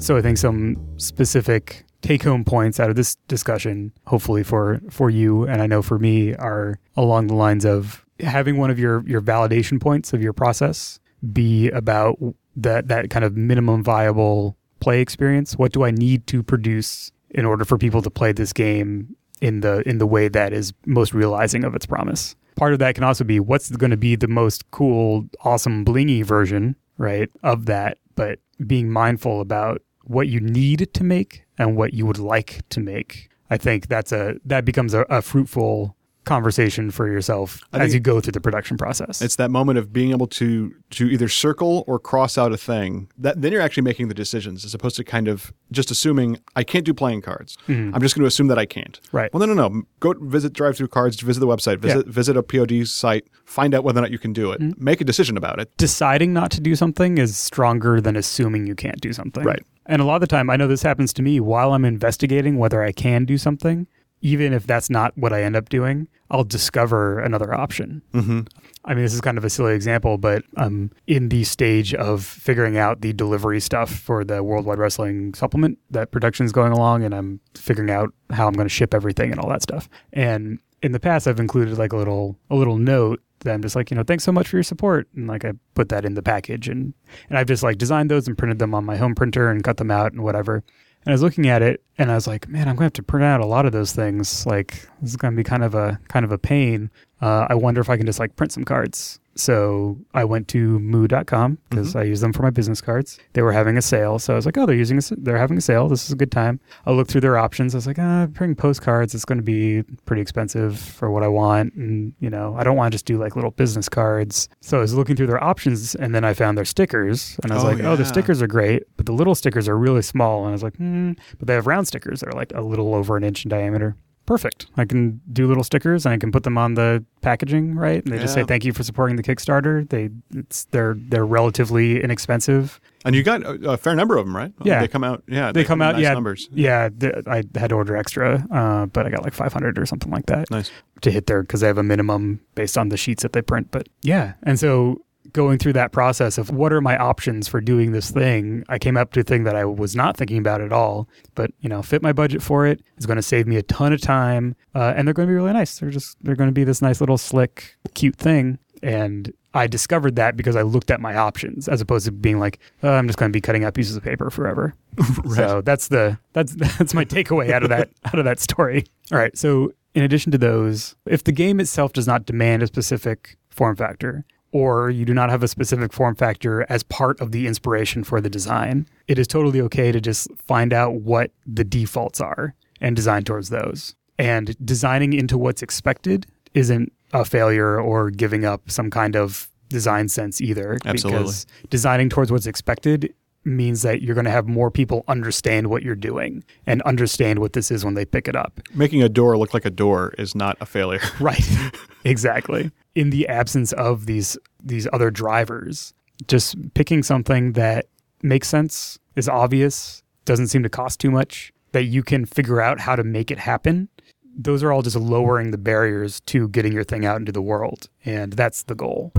So 0.00 0.16
I 0.16 0.22
think 0.22 0.38
some 0.38 0.76
specific 0.96 1.84
take 2.02 2.22
home 2.22 2.44
points 2.44 2.78
out 2.78 2.88
of 2.88 2.96
this 2.96 3.16
discussion, 3.26 3.92
hopefully 4.06 4.44
for 4.44 4.80
for 4.90 5.10
you 5.10 5.44
and 5.46 5.60
I 5.60 5.66
know 5.66 5.82
for 5.82 5.98
me, 5.98 6.34
are 6.34 6.78
along 6.96 7.26
the 7.26 7.34
lines 7.34 7.64
of 7.64 8.04
having 8.20 8.56
one 8.58 8.70
of 8.70 8.78
your 8.78 9.04
your 9.08 9.20
validation 9.20 9.80
points 9.80 10.12
of 10.12 10.22
your 10.22 10.32
process 10.32 11.00
be 11.32 11.68
about 11.70 12.16
that 12.56 12.86
that 12.88 13.10
kind 13.10 13.24
of 13.24 13.36
minimum 13.36 13.82
viable 13.82 14.56
play 14.80 15.00
experience. 15.00 15.54
What 15.58 15.72
do 15.72 15.84
I 15.84 15.90
need 15.90 16.26
to 16.28 16.42
produce 16.44 17.10
in 17.30 17.44
order 17.44 17.64
for 17.64 17.76
people 17.76 18.00
to 18.02 18.10
play 18.10 18.30
this 18.32 18.52
game 18.52 19.16
in 19.40 19.60
the 19.60 19.88
in 19.88 19.98
the 19.98 20.06
way 20.06 20.28
that 20.28 20.52
is 20.52 20.72
most 20.86 21.14
realizing 21.14 21.64
of 21.64 21.74
its 21.74 21.86
promise? 21.86 22.36
Part 22.56 22.72
of 22.72 22.78
that 22.80 22.94
can 22.94 23.04
also 23.04 23.24
be 23.24 23.38
what's 23.38 23.70
going 23.70 23.92
to 23.92 23.96
be 23.96 24.16
the 24.16 24.26
most 24.26 24.68
cool, 24.72 25.28
awesome, 25.44 25.84
blingy 25.84 26.24
version, 26.24 26.74
right, 26.96 27.30
of 27.44 27.66
that, 27.66 27.98
but 28.16 28.40
being 28.66 28.90
mindful 28.90 29.40
about 29.40 29.82
what 30.02 30.26
you 30.26 30.40
need 30.40 30.92
to 30.92 31.04
make 31.04 31.44
and 31.56 31.76
what 31.76 31.94
you 31.94 32.04
would 32.04 32.18
like 32.18 32.62
to 32.70 32.80
make. 32.80 33.28
I 33.50 33.56
think 33.56 33.88
that's 33.88 34.12
a 34.12 34.36
that 34.44 34.64
becomes 34.64 34.94
a, 34.94 35.02
a 35.02 35.22
fruitful 35.22 35.96
conversation 36.28 36.90
for 36.90 37.06
yourself 37.08 37.60
as 37.72 37.92
you 37.94 38.00
go 38.00 38.20
through 38.20 38.32
the 38.32 38.40
production 38.40 38.76
process. 38.76 39.20
It's 39.22 39.36
that 39.36 39.50
moment 39.50 39.78
of 39.78 39.92
being 39.92 40.10
able 40.10 40.26
to 40.28 40.74
to 40.90 41.06
either 41.08 41.28
circle 41.28 41.84
or 41.86 41.98
cross 41.98 42.38
out 42.38 42.52
a 42.52 42.56
thing. 42.56 43.08
That 43.18 43.40
then 43.42 43.52
you're 43.52 43.60
actually 43.62 43.82
making 43.84 44.08
the 44.08 44.14
decisions 44.14 44.64
as 44.64 44.74
opposed 44.74 44.96
to 44.96 45.04
kind 45.04 45.28
of 45.28 45.52
just 45.72 45.90
assuming 45.90 46.38
I 46.56 46.62
can't 46.64 46.84
do 46.84 46.94
playing 46.94 47.22
cards. 47.22 47.56
I'm 47.68 48.00
just 48.00 48.14
going 48.14 48.22
to 48.22 48.26
assume 48.28 48.46
that 48.48 48.58
I 48.58 48.66
can't. 48.66 49.00
Mm-hmm. 49.02 49.16
Right. 49.16 49.32
Well, 49.34 49.46
no, 49.46 49.52
no, 49.52 49.68
no. 49.68 49.82
Go 50.00 50.14
visit 50.20 50.52
DriveThruCards. 50.52 51.20
Visit 51.22 51.40
the 51.40 51.46
website. 51.46 51.78
Visit 51.78 52.06
visit 52.06 52.36
a 52.36 52.42
POD 52.42 52.86
site. 52.86 53.26
Find 53.44 53.74
out 53.74 53.84
whether 53.84 53.98
or 53.98 54.02
not 54.02 54.10
you 54.10 54.18
can 54.18 54.32
do 54.32 54.48
Mm-hmm. 54.48 54.70
it. 54.70 54.80
Make 54.80 55.00
a 55.00 55.04
decision 55.04 55.36
about 55.36 55.58
it. 55.60 55.74
deciding 55.76 56.32
not 56.32 56.50
to 56.52 56.60
do 56.60 56.74
something 56.76 57.18
is 57.18 57.36
stronger 57.36 58.00
than 58.00 58.16
assuming 58.16 58.66
you 58.66 58.74
can't 58.74 59.00
do 59.00 59.12
something. 59.12 59.44
Right. 59.44 59.62
And 59.86 60.00
a 60.02 60.04
lot 60.04 60.16
of 60.16 60.20
the 60.20 60.26
time, 60.26 60.48
I 60.50 60.56
know 60.56 60.66
this 60.68 60.82
happens 60.82 61.12
to 61.14 61.22
me 61.22 61.40
while 61.40 61.72
I'm 61.72 61.84
investigating 61.84 62.56
whether 62.58 62.82
I 62.82 62.92
can 62.92 63.24
do 63.24 63.36
something, 63.38 63.86
even 64.20 64.52
if 64.52 64.66
that's 64.66 64.90
not 64.90 65.16
what 65.16 65.32
I 65.32 65.42
end 65.42 65.56
up 65.56 65.68
doing, 65.68 66.08
I'll 66.30 66.44
discover 66.44 67.20
another 67.20 67.54
option. 67.54 68.02
Mm-hmm. 68.12 68.40
I 68.84 68.94
mean, 68.94 69.04
this 69.04 69.14
is 69.14 69.20
kind 69.20 69.38
of 69.38 69.44
a 69.44 69.50
silly 69.50 69.74
example, 69.74 70.18
but 70.18 70.44
I'm 70.56 70.90
in 71.06 71.28
the 71.28 71.44
stage 71.44 71.94
of 71.94 72.24
figuring 72.24 72.76
out 72.76 73.00
the 73.00 73.12
delivery 73.12 73.60
stuff 73.60 73.90
for 73.90 74.24
the 74.24 74.42
Worldwide 74.42 74.78
Wrestling 74.78 75.34
supplement 75.34 75.78
that 75.90 76.10
production's 76.10 76.52
going 76.52 76.72
along, 76.72 77.04
and 77.04 77.14
I'm 77.14 77.40
figuring 77.54 77.90
out 77.90 78.12
how 78.30 78.46
I'm 78.46 78.54
going 78.54 78.68
to 78.68 78.74
ship 78.74 78.94
everything 78.94 79.30
and 79.30 79.40
all 79.40 79.48
that 79.50 79.62
stuff. 79.62 79.88
And 80.12 80.58
in 80.82 80.92
the 80.92 81.00
past, 81.00 81.26
I've 81.26 81.40
included 81.40 81.78
like 81.78 81.92
a 81.92 81.96
little 81.96 82.38
a 82.50 82.54
little 82.56 82.78
note 82.78 83.22
that 83.40 83.54
I'm 83.54 83.62
just 83.62 83.76
like, 83.76 83.90
you 83.90 83.96
know, 83.96 84.02
thanks 84.02 84.24
so 84.24 84.32
much 84.32 84.48
for 84.48 84.56
your 84.56 84.64
support, 84.64 85.08
and 85.14 85.28
like 85.28 85.44
I 85.44 85.52
put 85.74 85.88
that 85.90 86.04
in 86.04 86.14
the 86.14 86.22
package, 86.22 86.68
and 86.68 86.92
and 87.28 87.38
I've 87.38 87.46
just 87.46 87.62
like 87.62 87.78
designed 87.78 88.10
those 88.10 88.26
and 88.26 88.36
printed 88.36 88.58
them 88.58 88.74
on 88.74 88.84
my 88.84 88.96
home 88.96 89.14
printer 89.14 89.50
and 89.50 89.62
cut 89.62 89.76
them 89.76 89.90
out 89.90 90.12
and 90.12 90.22
whatever. 90.22 90.62
And 91.08 91.12
I 91.12 91.14
was 91.14 91.22
looking 91.22 91.48
at 91.48 91.62
it 91.62 91.82
and 91.96 92.10
I 92.10 92.14
was 92.16 92.26
like, 92.26 92.50
man, 92.50 92.68
I'm 92.68 92.76
going 92.76 92.80
to 92.80 92.84
have 92.84 92.92
to 92.92 93.02
print 93.02 93.24
out 93.24 93.40
a 93.40 93.46
lot 93.46 93.64
of 93.64 93.72
those 93.72 93.92
things. 93.92 94.44
Like, 94.44 94.86
this 95.00 95.08
is 95.08 95.16
going 95.16 95.32
to 95.32 95.36
be 95.38 95.42
kind 95.42 95.64
of 95.64 95.74
a 95.74 95.98
kind 96.08 96.22
of 96.22 96.32
a 96.32 96.36
pain. 96.36 96.90
Uh, 97.20 97.46
I 97.48 97.54
wonder 97.54 97.80
if 97.80 97.90
I 97.90 97.96
can 97.96 98.06
just 98.06 98.18
like 98.20 98.36
print 98.36 98.52
some 98.52 98.64
cards. 98.64 99.18
So 99.34 99.96
I 100.14 100.24
went 100.24 100.48
to 100.48 100.80
moo.com 100.80 101.58
because 101.70 101.94
I 101.94 102.02
use 102.02 102.20
them 102.20 102.32
for 102.32 102.42
my 102.42 102.50
business 102.50 102.80
cards. 102.80 103.20
They 103.34 103.42
were 103.42 103.52
having 103.52 103.76
a 103.76 103.82
sale. 103.82 104.18
So 104.18 104.32
I 104.32 104.36
was 104.36 104.44
like, 104.46 104.58
oh, 104.58 104.66
they're 104.66 104.74
using 104.74 104.98
a, 104.98 105.00
they're 105.16 105.38
having 105.38 105.56
a 105.58 105.60
sale. 105.60 105.88
This 105.88 106.04
is 106.06 106.10
a 106.10 106.16
good 106.16 106.32
time. 106.32 106.58
I 106.86 106.90
looked 106.90 107.12
through 107.12 107.20
their 107.20 107.38
options. 107.38 107.72
I 107.72 107.78
was 107.78 107.86
like, 107.86 108.00
ah, 108.00 108.26
printing 108.34 108.56
postcards, 108.56 109.14
it's 109.14 109.24
going 109.24 109.38
to 109.38 109.44
be 109.44 109.84
pretty 110.06 110.22
expensive 110.22 110.76
for 110.80 111.12
what 111.12 111.22
I 111.22 111.28
want. 111.28 111.74
And, 111.74 112.14
you 112.18 112.30
know, 112.30 112.56
I 112.58 112.64
don't 112.64 112.76
want 112.76 112.90
to 112.90 112.94
just 112.96 113.04
do 113.04 113.16
like 113.16 113.36
little 113.36 113.52
business 113.52 113.88
cards. 113.88 114.48
So 114.60 114.78
I 114.78 114.80
was 114.80 114.94
looking 114.94 115.14
through 115.14 115.28
their 115.28 115.42
options 115.42 115.94
and 115.94 116.12
then 116.12 116.24
I 116.24 116.34
found 116.34 116.58
their 116.58 116.64
stickers. 116.64 117.38
And 117.44 117.52
I 117.52 117.54
was 117.54 117.64
Oh, 117.64 117.68
like, 117.68 117.80
oh, 117.84 117.94
the 117.94 118.04
stickers 118.06 118.42
are 118.42 118.48
great, 118.48 118.82
but 118.96 119.06
the 119.06 119.12
little 119.12 119.36
stickers 119.36 119.68
are 119.68 119.78
really 119.78 120.02
small. 120.02 120.40
And 120.40 120.48
I 120.48 120.52
was 120.52 120.64
like, 120.64 120.74
hmm, 120.78 121.12
but 121.38 121.46
they 121.46 121.54
have 121.54 121.68
round 121.68 121.86
stickers 121.86 122.20
that 122.20 122.28
are 122.30 122.36
like 122.36 122.52
a 122.56 122.60
little 122.60 122.92
over 122.92 123.16
an 123.16 123.22
inch 123.22 123.44
in 123.44 123.50
diameter. 123.50 123.94
Perfect. 124.28 124.66
I 124.76 124.84
can 124.84 125.22
do 125.32 125.46
little 125.46 125.64
stickers 125.64 126.04
and 126.04 126.12
I 126.12 126.18
can 126.18 126.30
put 126.30 126.42
them 126.42 126.58
on 126.58 126.74
the 126.74 127.02
packaging, 127.22 127.74
right? 127.74 128.04
And 128.04 128.12
they 128.12 128.18
just 128.18 128.34
say 128.34 128.44
thank 128.44 128.62
you 128.62 128.74
for 128.74 128.82
supporting 128.82 129.16
the 129.16 129.22
Kickstarter. 129.22 129.88
They 129.88 130.10
it's 130.34 130.64
they're 130.64 130.96
they're 130.98 131.24
relatively 131.24 132.02
inexpensive. 132.02 132.78
And 133.06 133.14
you 133.14 133.22
got 133.22 133.42
a, 133.42 133.70
a 133.70 133.76
fair 133.78 133.94
number 133.96 134.18
of 134.18 134.26
them, 134.26 134.36
right? 134.36 134.52
Yeah. 134.62 134.80
They 134.80 134.88
come 134.88 135.02
out. 135.02 135.22
Yeah. 135.26 135.50
They 135.50 135.64
come 135.64 135.80
out, 135.80 135.94
nice 135.94 136.02
yeah. 136.02 136.12
Numbers. 136.12 136.46
Yeah, 136.52 136.90
I 137.26 137.42
had 137.54 137.70
to 137.70 137.74
order 137.76 137.96
extra, 137.96 138.46
uh, 138.52 138.84
but 138.84 139.06
I 139.06 139.10
got 139.10 139.22
like 139.24 139.32
500 139.32 139.78
or 139.78 139.86
something 139.86 140.12
like 140.12 140.26
that 140.26 140.50
Nice. 140.50 140.70
to 141.00 141.10
hit 141.10 141.26
there 141.26 141.40
because 141.40 141.62
they 141.62 141.66
have 141.66 141.78
a 141.78 141.82
minimum 141.82 142.40
based 142.54 142.76
on 142.76 142.90
the 142.90 142.98
sheets 142.98 143.22
that 143.22 143.32
they 143.32 143.40
print. 143.40 143.68
But 143.70 143.88
yeah, 144.02 144.34
and 144.42 144.60
so 144.60 145.00
going 145.32 145.58
through 145.58 145.74
that 145.74 145.92
process 145.92 146.38
of 146.38 146.50
what 146.50 146.72
are 146.72 146.80
my 146.80 146.96
options 146.96 147.48
for 147.48 147.60
doing 147.60 147.92
this 147.92 148.10
thing, 148.10 148.64
I 148.68 148.78
came 148.78 148.96
up 148.96 149.12
to 149.12 149.20
a 149.20 149.22
thing 149.22 149.44
that 149.44 149.56
I 149.56 149.64
was 149.64 149.94
not 149.94 150.16
thinking 150.16 150.38
about 150.38 150.60
at 150.60 150.72
all, 150.72 151.08
but 151.34 151.50
you 151.60 151.68
know, 151.68 151.82
fit 151.82 152.02
my 152.02 152.12
budget 152.12 152.42
for 152.42 152.66
it. 152.66 152.82
It's 152.96 153.06
going 153.06 153.16
to 153.16 153.22
save 153.22 153.46
me 153.46 153.56
a 153.56 153.62
ton 153.62 153.92
of 153.92 154.00
time, 154.00 154.56
uh, 154.74 154.94
and 154.96 155.06
they're 155.06 155.14
going 155.14 155.28
to 155.28 155.30
be 155.30 155.36
really 155.36 155.52
nice. 155.52 155.78
They're 155.78 155.90
just 155.90 156.16
they're 156.22 156.36
going 156.36 156.48
to 156.48 156.54
be 156.54 156.64
this 156.64 156.82
nice 156.82 157.00
little 157.00 157.18
slick, 157.18 157.76
cute 157.94 158.16
thing, 158.16 158.58
and. 158.82 159.32
I 159.54 159.66
discovered 159.66 160.14
that 160.16 160.36
because 160.36 160.56
I 160.56 160.62
looked 160.62 160.90
at 160.90 161.00
my 161.00 161.16
options 161.16 161.68
as 161.68 161.80
opposed 161.80 162.04
to 162.04 162.12
being 162.12 162.38
like, 162.38 162.58
oh, 162.82 162.92
I'm 162.92 163.06
just 163.06 163.18
going 163.18 163.32
to 163.32 163.36
be 163.36 163.40
cutting 163.40 163.64
out 163.64 163.72
pieces 163.72 163.96
of 163.96 164.04
paper 164.04 164.30
forever. 164.30 164.74
So 165.34 165.62
that's 165.62 165.88
the 165.88 166.18
that's 166.34 166.54
that's 166.76 166.92
my 166.92 167.06
takeaway 167.06 167.50
out 167.50 167.62
of 167.62 167.70
that 167.70 167.88
out 168.04 168.18
of 168.18 168.26
that 168.26 168.40
story. 168.40 168.84
All 169.10 169.18
right. 169.18 169.36
So 169.36 169.72
in 169.94 170.04
addition 170.04 170.30
to 170.32 170.38
those, 170.38 170.94
if 171.06 171.24
the 171.24 171.32
game 171.32 171.60
itself 171.60 171.92
does 171.92 172.06
not 172.06 172.26
demand 172.26 172.62
a 172.62 172.66
specific 172.66 173.36
form 173.50 173.74
factor, 173.74 174.24
or 174.52 174.90
you 174.90 175.04
do 175.04 175.14
not 175.14 175.30
have 175.30 175.42
a 175.42 175.48
specific 175.48 175.92
form 175.92 176.14
factor 176.14 176.64
as 176.68 176.82
part 176.82 177.20
of 177.20 177.32
the 177.32 177.46
inspiration 177.46 178.04
for 178.04 178.20
the 178.20 178.30
design, 178.30 178.86
it 179.06 179.18
is 179.18 179.26
totally 179.26 179.60
okay 179.60 179.92
to 179.92 180.00
just 180.00 180.28
find 180.36 180.72
out 180.72 180.94
what 180.94 181.30
the 181.46 181.64
defaults 181.64 182.20
are 182.20 182.54
and 182.80 182.96
design 182.96 183.24
towards 183.24 183.50
those. 183.50 183.94
And 184.18 184.56
designing 184.64 185.12
into 185.12 185.38
what's 185.38 185.62
expected 185.62 186.26
isn't 186.54 186.92
a 187.12 187.24
failure 187.24 187.80
or 187.80 188.10
giving 188.10 188.44
up 188.44 188.70
some 188.70 188.90
kind 188.90 189.16
of 189.16 189.50
design 189.68 190.08
sense 190.08 190.40
either. 190.40 190.78
Absolutely. 190.84 191.20
Because 191.20 191.46
designing 191.70 192.08
towards 192.08 192.32
what's 192.32 192.46
expected 192.46 193.14
means 193.44 193.82
that 193.82 194.02
you're 194.02 194.14
going 194.14 194.24
to 194.24 194.30
have 194.30 194.46
more 194.46 194.70
people 194.70 195.04
understand 195.08 195.68
what 195.68 195.82
you're 195.82 195.94
doing 195.94 196.44
and 196.66 196.82
understand 196.82 197.38
what 197.38 197.52
this 197.52 197.70
is 197.70 197.84
when 197.84 197.94
they 197.94 198.04
pick 198.04 198.28
it 198.28 198.36
up. 198.36 198.60
Making 198.74 199.02
a 199.02 199.08
door 199.08 199.38
look 199.38 199.54
like 199.54 199.64
a 199.64 199.70
door 199.70 200.14
is 200.18 200.34
not 200.34 200.56
a 200.60 200.66
failure. 200.66 201.00
Right. 201.20 201.48
exactly. 202.04 202.70
In 202.98 203.10
the 203.10 203.28
absence 203.28 203.72
of 203.74 204.06
these 204.06 204.36
these 204.60 204.88
other 204.92 205.08
drivers, 205.08 205.94
just 206.26 206.56
picking 206.74 207.04
something 207.04 207.52
that 207.52 207.86
makes 208.22 208.48
sense, 208.48 208.98
is 209.14 209.28
obvious, 209.28 210.02
doesn't 210.24 210.48
seem 210.48 210.64
to 210.64 210.68
cost 210.68 210.98
too 210.98 211.12
much, 211.12 211.52
that 211.70 211.84
you 211.84 212.02
can 212.02 212.24
figure 212.24 212.60
out 212.60 212.80
how 212.80 212.96
to 212.96 213.04
make 213.04 213.30
it 213.30 213.38
happen. 213.38 213.88
Those 214.36 214.64
are 214.64 214.72
all 214.72 214.82
just 214.82 214.96
lowering 214.96 215.52
the 215.52 215.58
barriers 215.58 216.18
to 216.22 216.48
getting 216.48 216.72
your 216.72 216.82
thing 216.82 217.06
out 217.06 217.18
into 217.18 217.30
the 217.30 217.40
world, 217.40 217.88
and 218.04 218.32
that's 218.32 218.64
the 218.64 218.74
goal. 218.74 219.12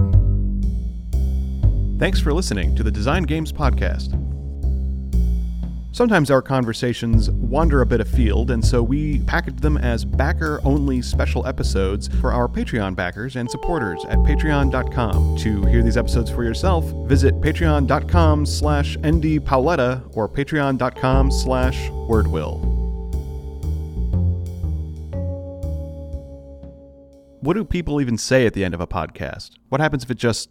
Thanks 2.00 2.20
for 2.20 2.34
listening 2.34 2.76
to 2.76 2.84
the 2.84 2.92
Design 2.92 3.24
Games 3.24 3.54
Podcast. 3.54 4.19
Sometimes 5.92 6.30
our 6.30 6.42
conversations 6.42 7.32
wander 7.32 7.82
a 7.82 7.86
bit 7.86 8.00
afield, 8.00 8.52
and 8.52 8.64
so 8.64 8.84
we 8.84 9.20
package 9.22 9.58
them 9.58 9.78
as 9.78 10.06
backer 10.06 10.62
only 10.64 11.02
special 11.02 11.46
episodes 11.48 12.08
for 12.22 12.32
our 12.32 12.48
Patreon 12.48 12.96
backers 12.96 13.36
and 13.36 13.50
supporters 13.50 14.06
at 14.06 14.20
patreon.com. 14.20 15.38
To 15.38 15.66
hear 15.66 15.82
these 15.82 15.98
episodes 15.98 16.30
for 16.30 16.44
yourself, 16.44 16.86
visit 17.08 17.34
patreon.com 17.42 18.46
slash 18.46 18.98
ndpaoletta 18.98 20.16
or 20.16 20.30
patreon.com 20.30 21.32
slash 21.32 21.90
wordwill. 21.90 22.80
What 27.42 27.56
do 27.56 27.64
people 27.64 28.00
even 28.00 28.18
say 28.18 28.46
at 28.46 28.54
the 28.54 28.64
end 28.64 28.74
of 28.74 28.82
a 28.82 28.88
podcast? 28.88 29.52
What 29.70 29.82
happens 29.82 30.04
if 30.04 30.12
it 30.12 30.18
just 30.18 30.42